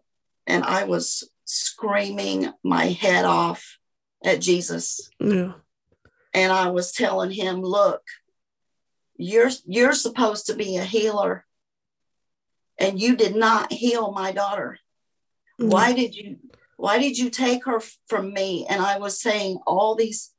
and 0.47 0.65
i 0.65 0.85
was 0.85 1.29
screaming 1.45 2.51
my 2.65 2.87
head 2.87 3.25
off 3.25 3.79
at 4.25 4.41
jesus. 4.41 5.11
Yeah. 5.21 5.53
and 6.33 6.53
i 6.53 6.71
was 6.71 6.93
telling 6.93 7.31
him 7.31 7.61
look 7.61 8.03
you're 9.21 9.51
you're 9.67 9.93
supposed 9.93 10.47
to 10.47 10.55
be 10.55 10.77
a 10.77 10.85
healer. 10.85 11.45
And 12.79 12.99
you 12.99 13.15
did 13.15 13.37
not 13.37 13.73
heal 13.73 14.13
my 14.13 14.33
daughter. 14.33 14.79
Mm-hmm. 15.61 15.71
why 15.71 15.93
did 15.93 16.15
you 16.15 16.39
why 16.79 16.99
did 16.99 17.19
you 17.19 17.29
take 17.29 17.67
her 17.67 17.83
from 18.09 18.33
me? 18.33 18.67
And 18.69 18.81
i 18.81 18.99
was 18.99 19.21
saying 19.21 19.59
all 19.67 19.95
these 19.95 20.33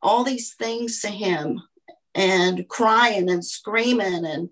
all 0.00 0.24
these 0.24 0.54
things 0.54 1.00
to 1.00 1.08
him 1.08 1.60
and 2.14 2.66
crying 2.66 3.28
and 3.28 3.44
screaming. 3.44 4.24
And 4.24 4.48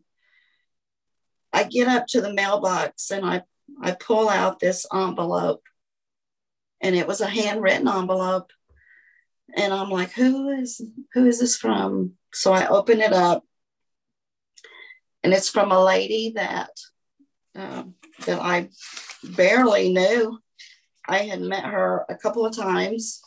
i 1.52 1.64
get 1.64 1.88
up 1.88 2.06
to 2.08 2.20
the 2.20 2.34
mailbox 2.34 3.10
and 3.10 3.24
i 3.24 3.42
i 3.82 3.92
pull 3.92 4.28
out 4.28 4.60
this 4.60 4.86
envelope. 4.92 5.62
And 6.82 6.94
it 6.94 7.06
was 7.06 7.22
a 7.22 7.26
handwritten 7.26 7.88
envelope. 7.88 8.52
And 9.56 9.72
i'm 9.72 9.88
like 9.88 10.12
who 10.12 10.50
is 10.50 10.82
who 11.14 11.24
is 11.26 11.40
this 11.40 11.56
from? 11.56 12.12
So 12.34 12.52
i 12.52 12.66
open 12.66 13.00
it 13.00 13.14
up 13.14 13.44
and 15.24 15.32
it's 15.32 15.48
from 15.48 15.72
a 15.72 15.82
lady 15.82 16.32
that 16.36 16.70
um, 17.56 17.94
that 18.26 18.40
I 18.40 18.68
barely 19.24 19.92
knew. 19.92 20.38
I 21.08 21.18
had 21.18 21.40
met 21.40 21.64
her 21.64 22.04
a 22.08 22.14
couple 22.14 22.46
of 22.46 22.56
times, 22.56 23.20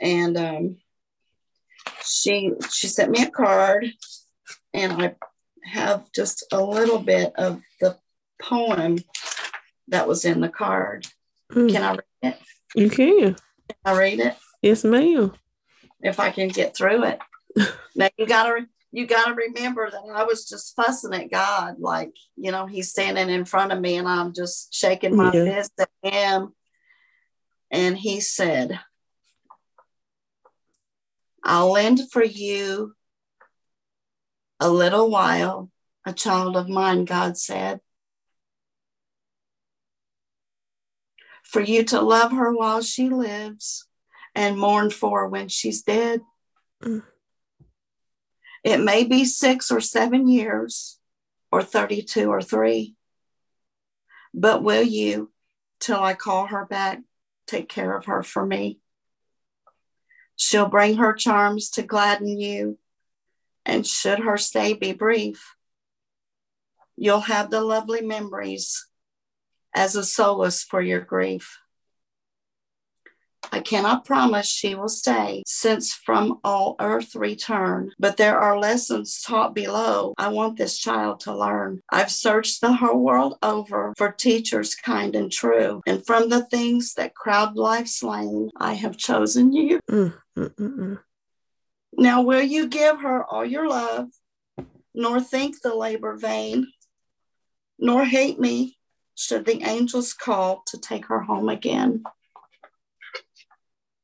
and 0.00 0.36
um, 0.36 0.76
she 2.04 2.52
she 2.70 2.86
sent 2.86 3.10
me 3.10 3.22
a 3.22 3.30
card, 3.30 3.90
and 4.72 4.92
I 4.92 5.16
have 5.64 6.10
just 6.12 6.44
a 6.52 6.62
little 6.62 6.98
bit 6.98 7.32
of 7.36 7.60
the 7.80 7.98
poem 8.40 8.98
that 9.88 10.06
was 10.06 10.24
in 10.24 10.40
the 10.40 10.48
card. 10.48 11.06
Mm. 11.52 11.70
Can 11.70 11.82
I 11.82 11.90
read 11.92 12.02
it? 12.22 12.38
You 12.74 12.90
can. 12.90 13.34
can 13.34 13.76
I 13.84 13.98
read 13.98 14.20
it? 14.20 14.36
Yes, 14.62 14.84
ma'am. 14.84 15.32
If 16.00 16.20
I 16.20 16.30
can 16.30 16.48
get 16.48 16.76
through 16.76 17.04
it. 17.04 17.18
now 17.94 18.08
you 18.18 18.26
gotta 18.26 18.66
you 18.94 19.08
got 19.08 19.26
to 19.26 19.34
remember 19.34 19.90
that 19.90 20.04
I 20.14 20.22
was 20.22 20.48
just 20.48 20.76
fussing 20.76 21.12
at 21.14 21.28
God, 21.28 21.80
like, 21.80 22.12
you 22.36 22.52
know, 22.52 22.66
he's 22.66 22.90
standing 22.90 23.28
in 23.28 23.44
front 23.44 23.72
of 23.72 23.80
me 23.80 23.96
and 23.96 24.06
I'm 24.06 24.32
just 24.32 24.72
shaking 24.72 25.16
my 25.16 25.32
yeah. 25.34 25.44
fist 25.44 25.72
at 25.80 25.90
him. 26.00 26.54
And 27.72 27.98
he 27.98 28.20
said, 28.20 28.78
I'll 31.42 31.72
lend 31.72 32.08
for 32.12 32.22
you 32.22 32.94
a 34.60 34.70
little 34.70 35.10
while, 35.10 35.72
a 36.06 36.12
child 36.12 36.56
of 36.56 36.68
mine, 36.68 37.04
God 37.04 37.36
said. 37.36 37.80
For 41.42 41.60
you 41.60 41.82
to 41.86 42.00
love 42.00 42.30
her 42.30 42.54
while 42.54 42.80
she 42.80 43.08
lives 43.08 43.88
and 44.36 44.56
mourn 44.56 44.90
for 44.90 45.26
when 45.28 45.48
she's 45.48 45.82
dead. 45.82 46.20
Mm. 46.80 47.02
It 48.64 48.80
may 48.80 49.04
be 49.04 49.24
six 49.24 49.70
or 49.70 49.80
seven 49.80 50.26
years, 50.26 50.98
or 51.52 51.62
32 51.62 52.28
or 52.28 52.42
three. 52.42 52.96
But 54.32 54.64
will 54.64 54.82
you, 54.82 55.30
till 55.78 56.02
I 56.02 56.14
call 56.14 56.46
her 56.46 56.64
back, 56.64 57.00
take 57.46 57.68
care 57.68 57.96
of 57.96 58.06
her 58.06 58.24
for 58.24 58.44
me? 58.44 58.80
She'll 60.34 60.68
bring 60.68 60.96
her 60.96 61.12
charms 61.12 61.70
to 61.72 61.82
gladden 61.82 62.40
you, 62.40 62.78
and 63.64 63.86
should 63.86 64.18
her 64.20 64.36
stay 64.36 64.72
be 64.72 64.92
brief, 64.92 65.54
You'll 66.96 67.20
have 67.20 67.50
the 67.50 67.60
lovely 67.60 68.02
memories 68.02 68.86
as 69.74 69.96
a 69.96 70.04
solace 70.04 70.62
for 70.62 70.80
your 70.80 71.00
grief. 71.00 71.58
I 73.52 73.60
cannot 73.60 74.04
promise 74.04 74.46
she 74.46 74.74
will 74.74 74.88
stay, 74.88 75.42
since 75.46 75.92
from 75.92 76.40
all 76.44 76.76
earth 76.80 77.14
return. 77.14 77.92
But 77.98 78.16
there 78.16 78.38
are 78.38 78.58
lessons 78.58 79.22
taught 79.22 79.54
below 79.54 80.14
I 80.18 80.28
want 80.28 80.56
this 80.56 80.78
child 80.78 81.20
to 81.20 81.36
learn. 81.36 81.80
I've 81.90 82.10
searched 82.10 82.60
the 82.60 82.72
whole 82.72 82.98
world 82.98 83.38
over 83.42 83.94
for 83.96 84.12
teachers 84.12 84.74
kind 84.74 85.14
and 85.16 85.30
true. 85.30 85.80
And 85.86 86.04
from 86.06 86.28
the 86.28 86.44
things 86.46 86.94
that 86.94 87.14
crowd 87.14 87.56
life's 87.56 88.02
lane, 88.02 88.50
I 88.56 88.74
have 88.74 88.96
chosen 88.96 89.52
you. 89.52 89.80
Mm, 89.90 90.14
mm, 90.36 90.54
mm, 90.54 90.76
mm. 90.76 90.98
now, 91.96 92.22
will 92.22 92.42
you 92.42 92.68
give 92.68 93.00
her 93.00 93.24
all 93.24 93.44
your 93.44 93.68
love, 93.68 94.08
nor 94.94 95.20
think 95.20 95.60
the 95.60 95.74
labor 95.74 96.16
vain, 96.16 96.66
nor 97.78 98.04
hate 98.04 98.40
me 98.40 98.78
should 99.14 99.44
the 99.44 99.62
angels 99.62 100.12
call 100.12 100.62
to 100.66 100.78
take 100.78 101.06
her 101.06 101.20
home 101.20 101.48
again? 101.48 102.04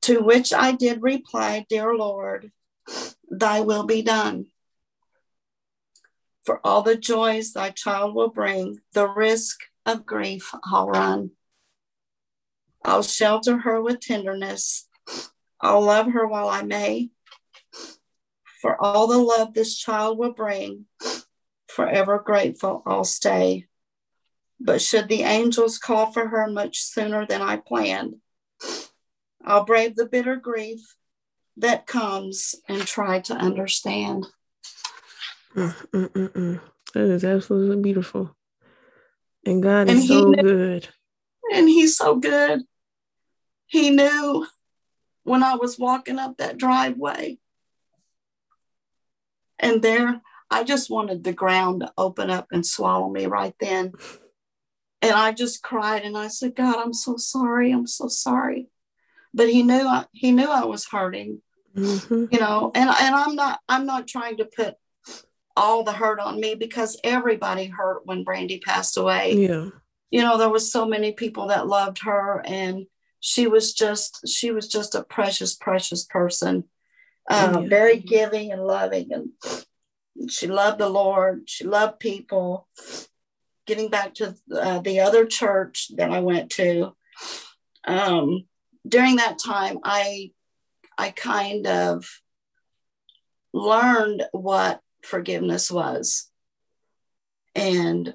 To 0.02 0.20
which 0.20 0.52
I 0.52 0.72
did 0.72 1.02
reply, 1.02 1.66
Dear 1.68 1.94
Lord, 1.94 2.52
thy 3.30 3.60
will 3.60 3.84
be 3.84 4.02
done. 4.02 4.46
For 6.44 6.60
all 6.64 6.82
the 6.82 6.96
joys 6.96 7.52
thy 7.52 7.70
child 7.70 8.14
will 8.14 8.30
bring, 8.30 8.80
the 8.92 9.06
risk 9.06 9.60
of 9.84 10.06
grief 10.06 10.54
I'll 10.64 10.88
run. 10.88 11.32
I'll 12.84 13.02
shelter 13.02 13.58
her 13.58 13.80
with 13.82 14.00
tenderness. 14.00 14.88
I'll 15.60 15.82
love 15.82 16.06
her 16.06 16.26
while 16.26 16.48
I 16.48 16.62
may. 16.62 17.10
For 18.62 18.80
all 18.80 19.06
the 19.06 19.18
love 19.18 19.54
this 19.54 19.76
child 19.76 20.18
will 20.18 20.32
bring, 20.32 20.86
forever 21.68 22.18
grateful 22.18 22.82
I'll 22.86 23.04
stay. 23.04 23.66
But 24.58 24.82
should 24.82 25.08
the 25.08 25.22
angels 25.22 25.78
call 25.78 26.12
for 26.12 26.28
her 26.28 26.46
much 26.46 26.82
sooner 26.82 27.26
than 27.26 27.42
I 27.42 27.56
planned, 27.56 28.16
I'll 29.44 29.64
brave 29.64 29.96
the 29.96 30.06
bitter 30.06 30.36
grief 30.36 30.80
that 31.56 31.86
comes 31.86 32.54
and 32.68 32.86
try 32.86 33.20
to 33.20 33.34
understand. 33.34 34.26
Mm, 35.54 35.74
mm, 35.92 36.08
mm, 36.08 36.28
mm. 36.28 36.60
that 36.94 37.04
is 37.04 37.24
absolutely 37.24 37.82
beautiful. 37.82 38.34
And 39.46 39.62
God 39.62 39.88
and 39.88 39.98
is 39.98 40.08
so 40.08 40.30
knew, 40.30 40.42
good. 40.42 40.88
And 41.52 41.68
He's 41.68 41.96
so 41.96 42.16
good. 42.16 42.62
He 43.66 43.90
knew 43.90 44.46
when 45.24 45.42
I 45.42 45.54
was 45.54 45.78
walking 45.78 46.18
up 46.18 46.36
that 46.36 46.58
driveway. 46.58 47.38
And 49.58 49.82
there, 49.82 50.20
I 50.50 50.64
just 50.64 50.90
wanted 50.90 51.24
the 51.24 51.32
ground 51.32 51.80
to 51.80 51.92
open 51.96 52.30
up 52.30 52.48
and 52.50 52.64
swallow 52.64 53.08
me 53.08 53.26
right 53.26 53.54
then. 53.60 53.92
And 55.02 55.12
I 55.12 55.32
just 55.32 55.62
cried 55.62 56.02
and 56.02 56.14
I 56.14 56.28
said, 56.28 56.54
God, 56.54 56.76
I'm 56.76 56.92
so 56.92 57.16
sorry. 57.16 57.72
I'm 57.72 57.86
so 57.86 58.06
sorry 58.08 58.68
but 59.32 59.48
he 59.48 59.62
knew 59.62 59.86
I, 59.86 60.04
he 60.12 60.32
knew 60.32 60.48
I 60.48 60.64
was 60.64 60.86
hurting, 60.86 61.40
mm-hmm. 61.76 62.26
you 62.30 62.40
know. 62.40 62.70
And 62.74 62.90
and 62.90 63.14
I'm 63.14 63.34
not 63.34 63.60
I'm 63.68 63.86
not 63.86 64.06
trying 64.06 64.38
to 64.38 64.44
put 64.44 64.74
all 65.56 65.82
the 65.82 65.92
hurt 65.92 66.20
on 66.20 66.40
me 66.40 66.54
because 66.54 66.98
everybody 67.04 67.66
hurt 67.66 68.06
when 68.06 68.24
Brandy 68.24 68.60
passed 68.60 68.96
away. 68.96 69.34
Yeah, 69.34 69.68
you 70.10 70.22
know 70.22 70.38
there 70.38 70.50
was 70.50 70.72
so 70.72 70.86
many 70.86 71.12
people 71.12 71.48
that 71.48 71.68
loved 71.68 72.02
her, 72.02 72.42
and 72.44 72.86
she 73.20 73.46
was 73.46 73.72
just 73.74 74.26
she 74.28 74.50
was 74.50 74.68
just 74.68 74.94
a 74.94 75.04
precious 75.04 75.54
precious 75.54 76.04
person, 76.04 76.64
uh, 77.28 77.60
yeah. 77.60 77.68
very 77.68 77.98
giving 77.98 78.52
and 78.52 78.64
loving, 78.64 79.12
and 79.12 80.30
she 80.30 80.46
loved 80.46 80.78
the 80.78 80.88
Lord. 80.88 81.48
She 81.48 81.64
loved 81.64 82.00
people. 82.00 82.68
Getting 83.66 83.88
back 83.88 84.14
to 84.14 84.34
uh, 84.52 84.80
the 84.80 85.00
other 85.00 85.26
church 85.26 85.92
that 85.96 86.10
I 86.10 86.18
went 86.20 86.50
to, 86.52 86.96
um, 87.86 88.46
during 88.86 89.16
that 89.16 89.38
time, 89.38 89.78
I 89.84 90.32
I 90.98 91.10
kind 91.10 91.66
of 91.66 92.06
learned 93.52 94.22
what 94.32 94.80
forgiveness 95.02 95.70
was 95.70 96.30
and 97.54 98.14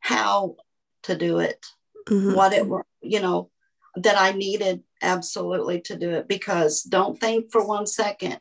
how 0.00 0.56
to 1.04 1.16
do 1.16 1.38
it, 1.38 1.66
mm-hmm. 2.08 2.34
what 2.34 2.52
it 2.52 2.66
were, 2.66 2.86
you 3.02 3.20
know, 3.20 3.50
that 3.96 4.18
I 4.18 4.32
needed 4.32 4.82
absolutely 5.02 5.80
to 5.82 5.96
do 5.96 6.10
it 6.10 6.28
because 6.28 6.82
don't 6.82 7.18
think 7.18 7.52
for 7.52 7.64
one 7.64 7.86
second 7.86 8.38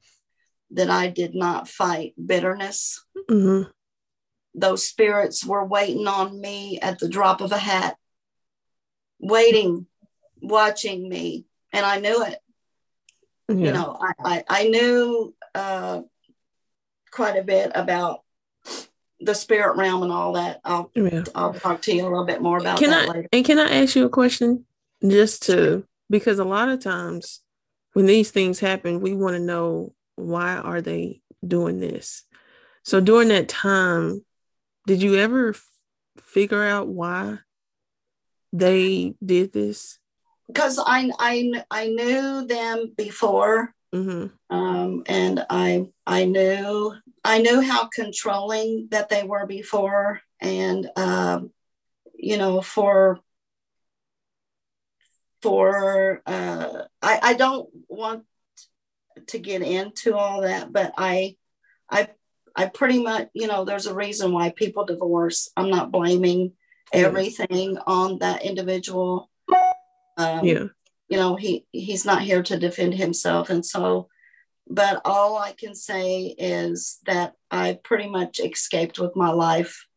that 0.72 0.90
I 0.90 1.08
did 1.08 1.36
not 1.36 1.68
fight 1.68 2.14
bitterness. 2.24 3.04
Mm-hmm. 3.30 3.70
Those 4.56 4.86
spirits 4.86 5.46
were 5.46 5.66
waiting 5.66 6.08
on 6.08 6.40
me 6.40 6.80
at 6.80 7.00
the 7.00 7.10
drop 7.10 7.42
of 7.42 7.52
a 7.52 7.58
hat, 7.58 7.96
waiting 9.20 9.86
watching 10.48 11.08
me, 11.08 11.46
and 11.74 11.86
I 11.86 12.00
knew 12.00 12.24
it. 12.24 12.40
Yeah. 13.50 13.56
You 13.56 13.72
know, 13.72 13.98
I, 14.02 14.14
I, 14.20 14.44
I 14.50 14.68
knew 14.68 15.34
uh, 15.56 16.02
quite 17.12 17.38
a 17.38 17.44
bit 17.44 17.72
about 17.76 18.24
the 19.20 19.34
spirit 19.34 19.78
realm 19.78 20.04
and 20.04 20.12
all 20.12 20.34
that. 20.34 20.60
I'll 20.64 20.92
yeah. 20.96 21.24
I'll 21.34 21.54
talk 21.54 21.82
to 21.84 21.96
you 21.96 22.04
a 22.04 22.10
little 22.10 22.26
bit 22.26 22.42
more 22.42 22.58
about 22.58 22.78
can 22.78 22.90
that 22.90 23.10
I, 23.10 23.12
later. 23.12 23.28
And 23.32 23.46
can 23.46 23.60
I 23.60 23.82
ask 23.82 23.96
you 23.96 24.06
a 24.06 24.10
question? 24.10 24.66
Just 25.08 25.44
to 25.44 25.86
because 26.10 26.40
a 26.40 26.46
lot 26.46 26.70
of 26.70 26.80
times 26.80 27.42
when 27.94 28.06
these 28.06 28.32
things 28.32 28.60
happen, 28.60 29.02
we 29.02 29.14
want 29.14 29.36
to 29.36 29.40
know 29.40 29.94
why 30.16 30.56
are 30.56 30.82
they 30.82 31.22
doing 31.46 31.80
this. 31.80 32.24
So 32.84 33.00
during 33.00 33.30
that 33.30 33.50
time, 33.50 34.24
did 34.86 35.02
you 35.02 35.16
ever 35.16 35.50
f- 35.50 35.66
figure 36.20 36.64
out 36.64 36.88
why 36.88 37.40
they 38.54 39.16
did 39.24 39.52
this? 39.54 40.00
Because 40.48 40.80
I, 40.80 41.12
I 41.20 41.64
I 41.70 41.88
knew 41.88 42.46
them 42.48 42.94
before, 42.98 43.74
mm-hmm. 43.94 44.28
um, 44.56 45.04
and 45.06 45.46
I 45.50 45.88
I 46.06 46.26
knew 46.26 46.94
I 47.24 47.40
knew 47.40 47.62
how 47.62 47.88
controlling 47.88 48.88
that 48.92 49.10
they 49.10 49.24
were 49.24 49.46
before, 49.46 50.22
and 50.40 50.90
um, 50.96 51.52
you 52.16 52.38
know 52.38 52.62
for 52.62 53.20
for 55.42 56.22
uh, 56.26 56.84
I 57.02 57.20
I 57.22 57.34
don't 57.34 57.70
want 57.90 58.24
to 59.28 59.40
get 59.40 59.62
into 59.62 60.16
all 60.16 60.42
that, 60.42 60.72
but 60.72 60.94
I 60.98 61.36
I 61.90 62.10
I 62.56 62.68
pretty 62.68 63.04
much 63.04 63.30
you 63.34 63.48
know 63.48 63.66
there's 63.66 63.88
a 63.88 63.94
reason 63.94 64.32
why 64.32 64.54
people 64.56 64.86
divorce. 64.86 65.50
I'm 65.58 65.70
not 65.70 65.92
blaming 65.92 66.54
everything 66.94 67.78
on 67.86 68.20
that 68.20 68.44
individual 68.44 69.30
um, 70.18 70.46
yeah. 70.46 70.66
You 71.10 71.18
know, 71.18 71.36
he 71.36 71.66
he's 71.72 72.06
not 72.06 72.22
here 72.22 72.44
to 72.44 72.58
defend 72.60 72.94
himself, 72.96 73.50
and 73.50 73.66
so. 73.66 74.10
But 74.70 75.02
all 75.06 75.38
I 75.38 75.54
can 75.54 75.76
say 75.76 76.36
is 76.38 77.00
that 77.06 77.36
I 77.50 77.80
pretty 77.82 78.10
much 78.10 78.42
escaped 78.42 79.00
with 79.00 79.16
my 79.16 79.30
life, 79.30 79.88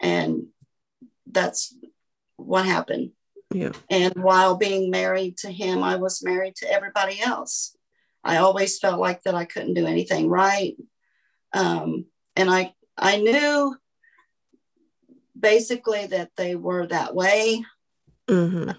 and 0.00 0.46
that's 1.30 1.74
what 2.36 2.64
happened. 2.64 3.10
Yeah. 3.52 3.72
And 3.90 4.14
while 4.14 4.56
being 4.56 4.90
married 4.90 5.36
to 5.38 5.50
him, 5.50 5.82
I 5.82 5.96
was 5.96 6.24
married 6.24 6.56
to 6.56 6.72
everybody 6.72 7.20
else. 7.20 7.76
I 8.24 8.38
always 8.38 8.78
felt 8.78 8.98
like 8.98 9.22
that 9.22 9.34
I 9.34 9.44
couldn't 9.44 9.74
do 9.74 9.86
anything 9.86 10.28
right. 10.28 10.74
Um, 11.52 12.06
and 12.34 12.50
I 12.50 12.74
I 12.96 13.18
knew 13.18 13.76
basically 15.38 16.06
that 16.06 16.30
they 16.36 16.56
were 16.56 16.86
that 16.86 17.14
way. 17.14 17.64
Mm-hmm. 18.28 18.70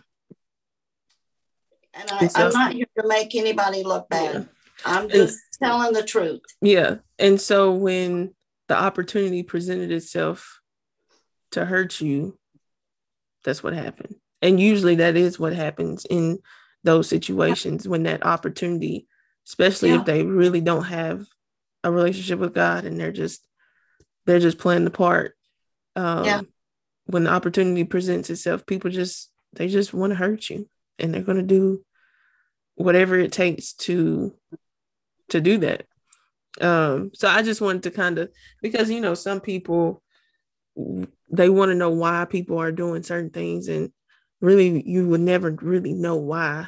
And 1.99 2.09
I, 2.11 2.27
so, 2.27 2.47
I'm 2.47 2.53
not 2.53 2.73
here 2.73 2.85
to 2.99 3.07
make 3.07 3.35
anybody 3.35 3.83
look 3.83 4.07
bad. 4.09 4.35
Yeah. 4.35 4.43
I'm 4.85 5.09
just 5.09 5.39
and, 5.61 5.69
telling 5.69 5.93
the 5.93 6.03
truth. 6.03 6.41
Yeah. 6.61 6.97
And 7.17 7.41
so 7.41 7.73
when 7.73 8.35
the 8.67 8.77
opportunity 8.77 9.43
presented 9.43 9.91
itself 9.91 10.61
to 11.51 11.65
hurt 11.65 11.99
you, 11.99 12.37
that's 13.43 13.63
what 13.63 13.73
happened. 13.73 14.15
And 14.41 14.59
usually 14.59 14.95
that 14.95 15.15
is 15.15 15.39
what 15.39 15.53
happens 15.53 16.05
in 16.05 16.39
those 16.83 17.09
situations 17.09 17.87
when 17.87 18.03
that 18.03 18.25
opportunity, 18.25 19.07
especially 19.47 19.89
yeah. 19.89 19.99
if 19.99 20.05
they 20.05 20.23
really 20.23 20.61
don't 20.61 20.83
have 20.83 21.25
a 21.83 21.91
relationship 21.91 22.39
with 22.39 22.53
God 22.53 22.85
and 22.85 22.99
they're 22.99 23.11
just 23.11 23.45
they're 24.25 24.39
just 24.39 24.57
playing 24.57 24.83
the 24.83 24.91
part. 24.91 25.35
Um, 25.95 26.25
yeah. 26.25 26.41
When 27.05 27.23
the 27.23 27.31
opportunity 27.31 27.85
presents 27.85 28.29
itself, 28.29 28.65
people 28.65 28.91
just 28.91 29.31
they 29.53 29.69
just 29.69 29.93
want 29.93 30.11
to 30.11 30.17
hurt 30.17 30.49
you, 30.49 30.69
and 30.99 31.13
they're 31.13 31.21
going 31.21 31.37
to 31.37 31.43
do 31.43 31.83
whatever 32.77 33.17
it 33.17 33.31
takes 33.31 33.73
to 33.73 34.33
to 35.29 35.41
do 35.41 35.57
that 35.57 35.85
um 36.61 37.11
so 37.13 37.27
i 37.27 37.41
just 37.41 37.61
wanted 37.61 37.83
to 37.83 37.91
kind 37.91 38.17
of 38.17 38.29
because 38.61 38.89
you 38.89 39.01
know 39.01 39.13
some 39.13 39.39
people 39.39 40.01
they 41.29 41.49
want 41.49 41.69
to 41.69 41.75
know 41.75 41.89
why 41.89 42.25
people 42.25 42.59
are 42.59 42.71
doing 42.71 43.03
certain 43.03 43.31
things 43.31 43.67
and 43.67 43.91
really 44.41 44.87
you 44.87 45.07
would 45.07 45.21
never 45.21 45.51
really 45.61 45.93
know 45.93 46.15
why 46.15 46.67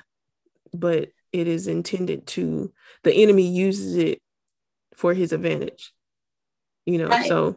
but 0.74 1.10
it 1.32 1.48
is 1.48 1.67
intended 1.67 2.26
to 2.26 2.74
the 3.04 3.13
enemy 3.13 3.48
uses 3.48 3.95
it 3.95 4.22
for 4.95 5.13
his 5.13 5.32
advantage 5.32 5.93
you 6.86 6.98
know 6.98 7.08
right. 7.08 7.28
so 7.28 7.56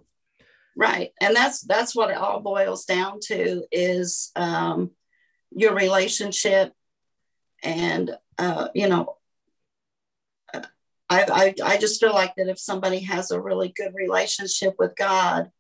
Right. 0.77 1.11
And 1.21 1.37
that's 1.37 1.61
that's 1.61 1.95
what 1.95 2.11
it 2.11 2.17
all 2.17 2.41
boils 2.41 2.85
down 2.85 3.21
to 3.25 3.65
is 3.71 4.31
um, 4.37 4.91
your 5.51 5.75
relationship 5.75 6.73
and 7.63 8.11
uh, 8.39 8.69
you 8.75 8.89
know 8.89 9.17
I, 11.13 11.27
I 11.31 11.55
I 11.65 11.77
just 11.77 12.01
feel 12.01 12.15
like 12.15 12.35
that 12.37 12.49
if 12.49 12.59
somebody 12.59 13.01
has 13.01 13.31
a 13.31 13.41
really 13.41 13.73
good 13.77 13.93
relationship 13.95 14.77
with 14.79 14.97
God, 14.97 15.51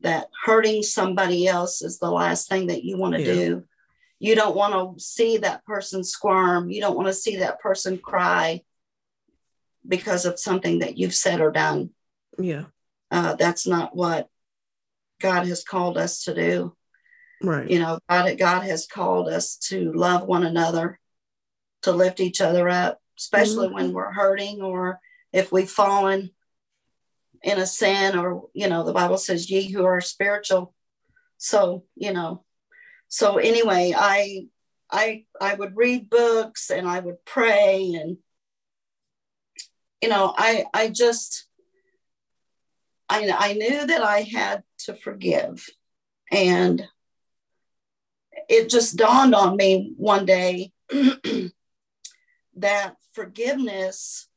that 0.00 0.28
hurting 0.44 0.82
somebody 0.82 1.48
else 1.48 1.82
is 1.82 1.98
the 1.98 2.10
last 2.10 2.48
thing 2.48 2.68
that 2.68 2.84
you 2.84 2.96
want 2.96 3.14
to 3.14 3.22
yeah. 3.22 3.34
do. 3.34 3.64
You 4.20 4.36
don't 4.36 4.54
want 4.54 4.98
to 4.98 5.04
see 5.04 5.38
that 5.38 5.64
person 5.64 6.04
squirm. 6.04 6.70
You 6.70 6.80
don't 6.80 6.96
want 6.96 7.08
to 7.08 7.14
see 7.14 7.36
that 7.36 7.60
person 7.60 7.98
cry 7.98 8.62
because 9.86 10.24
of 10.24 10.38
something 10.38 10.78
that 10.78 10.96
you've 10.96 11.14
said 11.14 11.40
or 11.40 11.50
done. 11.50 11.90
Yeah. 12.38 12.64
Uh, 13.10 13.34
that's 13.34 13.66
not 13.66 13.96
what 13.96 14.28
God 15.20 15.46
has 15.46 15.64
called 15.64 15.98
us 15.98 16.24
to 16.24 16.34
do. 16.34 16.76
Right. 17.42 17.68
You 17.68 17.80
know, 17.80 17.98
God, 18.08 18.38
God 18.38 18.60
has 18.62 18.86
called 18.86 19.28
us 19.28 19.56
to 19.68 19.92
love 19.92 20.22
one 20.26 20.44
another, 20.44 20.98
to 21.84 21.92
lift 21.92 22.20
each 22.20 22.40
other 22.40 22.68
up, 22.68 22.98
especially 23.18 23.66
mm-hmm. 23.66 23.74
when 23.74 23.92
we're 23.92 24.12
hurting 24.12 24.62
or 24.62 25.00
if 25.32 25.52
we've 25.52 25.70
fallen 25.70 26.30
in 27.42 27.58
a 27.58 27.66
sin 27.66 28.16
or, 28.18 28.44
you 28.54 28.68
know, 28.68 28.84
the 28.84 28.92
Bible 28.92 29.18
says, 29.18 29.50
ye 29.50 29.70
who 29.70 29.84
are 29.84 30.00
spiritual. 30.00 30.74
So, 31.36 31.84
you 31.94 32.12
know, 32.12 32.42
so 33.08 33.36
anyway, 33.36 33.92
I, 33.94 34.48
I, 34.90 35.24
I 35.38 35.54
would 35.54 35.76
read 35.76 36.08
books 36.08 36.70
and 36.70 36.88
I 36.88 37.00
would 37.00 37.22
pray 37.26 37.92
and, 38.00 38.16
you 40.00 40.08
know, 40.08 40.32
I, 40.36 40.64
I 40.72 40.88
just, 40.88 41.46
I, 43.10 43.30
I 43.36 43.52
knew 43.52 43.86
that 43.86 44.02
I 44.02 44.22
had 44.22 44.62
to 44.80 44.94
forgive. 44.94 45.66
And 46.32 46.82
it 48.48 48.70
just 48.70 48.96
dawned 48.96 49.34
on 49.34 49.56
me 49.56 49.92
one 49.96 50.24
day 50.24 50.72
that 52.56 52.96
forgiveness 53.12 54.28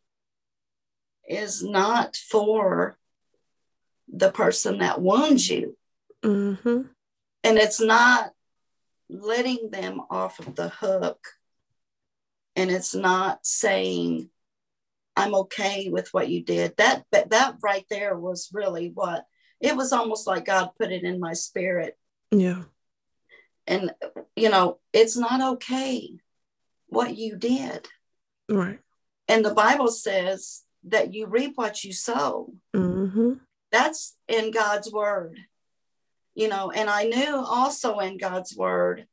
is 1.27 1.63
not 1.63 2.15
for 2.15 2.97
the 4.07 4.31
person 4.31 4.79
that 4.79 5.01
wounds 5.01 5.49
you. 5.49 5.77
Mm-hmm. 6.23 6.81
And 7.43 7.57
it's 7.57 7.81
not 7.81 8.31
letting 9.09 9.69
them 9.71 10.01
off 10.09 10.39
of 10.39 10.55
the 10.55 10.69
hook. 10.69 11.27
And 12.55 12.71
it's 12.71 12.95
not 12.95 13.45
saying, 13.45 14.29
I'm 15.15 15.35
okay 15.35 15.89
with 15.89 16.13
what 16.13 16.29
you 16.29 16.43
did. 16.43 16.75
That 16.77 17.05
that 17.11 17.55
right 17.61 17.85
there 17.89 18.17
was 18.17 18.49
really 18.53 18.91
what 18.93 19.25
it 19.59 19.75
was 19.75 19.91
almost 19.91 20.27
like 20.27 20.45
God 20.45 20.71
put 20.79 20.91
it 20.91 21.03
in 21.03 21.19
my 21.19 21.33
spirit. 21.33 21.97
Yeah. 22.31 22.63
And 23.65 23.91
you 24.35 24.49
know, 24.49 24.79
it's 24.93 25.17
not 25.17 25.55
okay 25.55 26.17
what 26.87 27.15
you 27.15 27.35
did. 27.35 27.87
Right. 28.49 28.79
And 29.27 29.43
the 29.43 29.53
Bible 29.53 29.89
says 29.89 30.63
that 30.85 31.13
you 31.13 31.27
reap 31.27 31.53
what 31.55 31.83
you 31.83 31.91
sow. 31.93 32.53
Mm-hmm. 32.75 33.33
That's 33.71 34.15
in 34.27 34.51
God's 34.51 34.91
word. 34.91 35.39
You 36.35 36.47
know, 36.47 36.71
and 36.71 36.89
I 36.89 37.05
knew 37.05 37.35
also 37.35 37.99
in 37.99 38.17
God's 38.17 38.55
word 38.55 39.07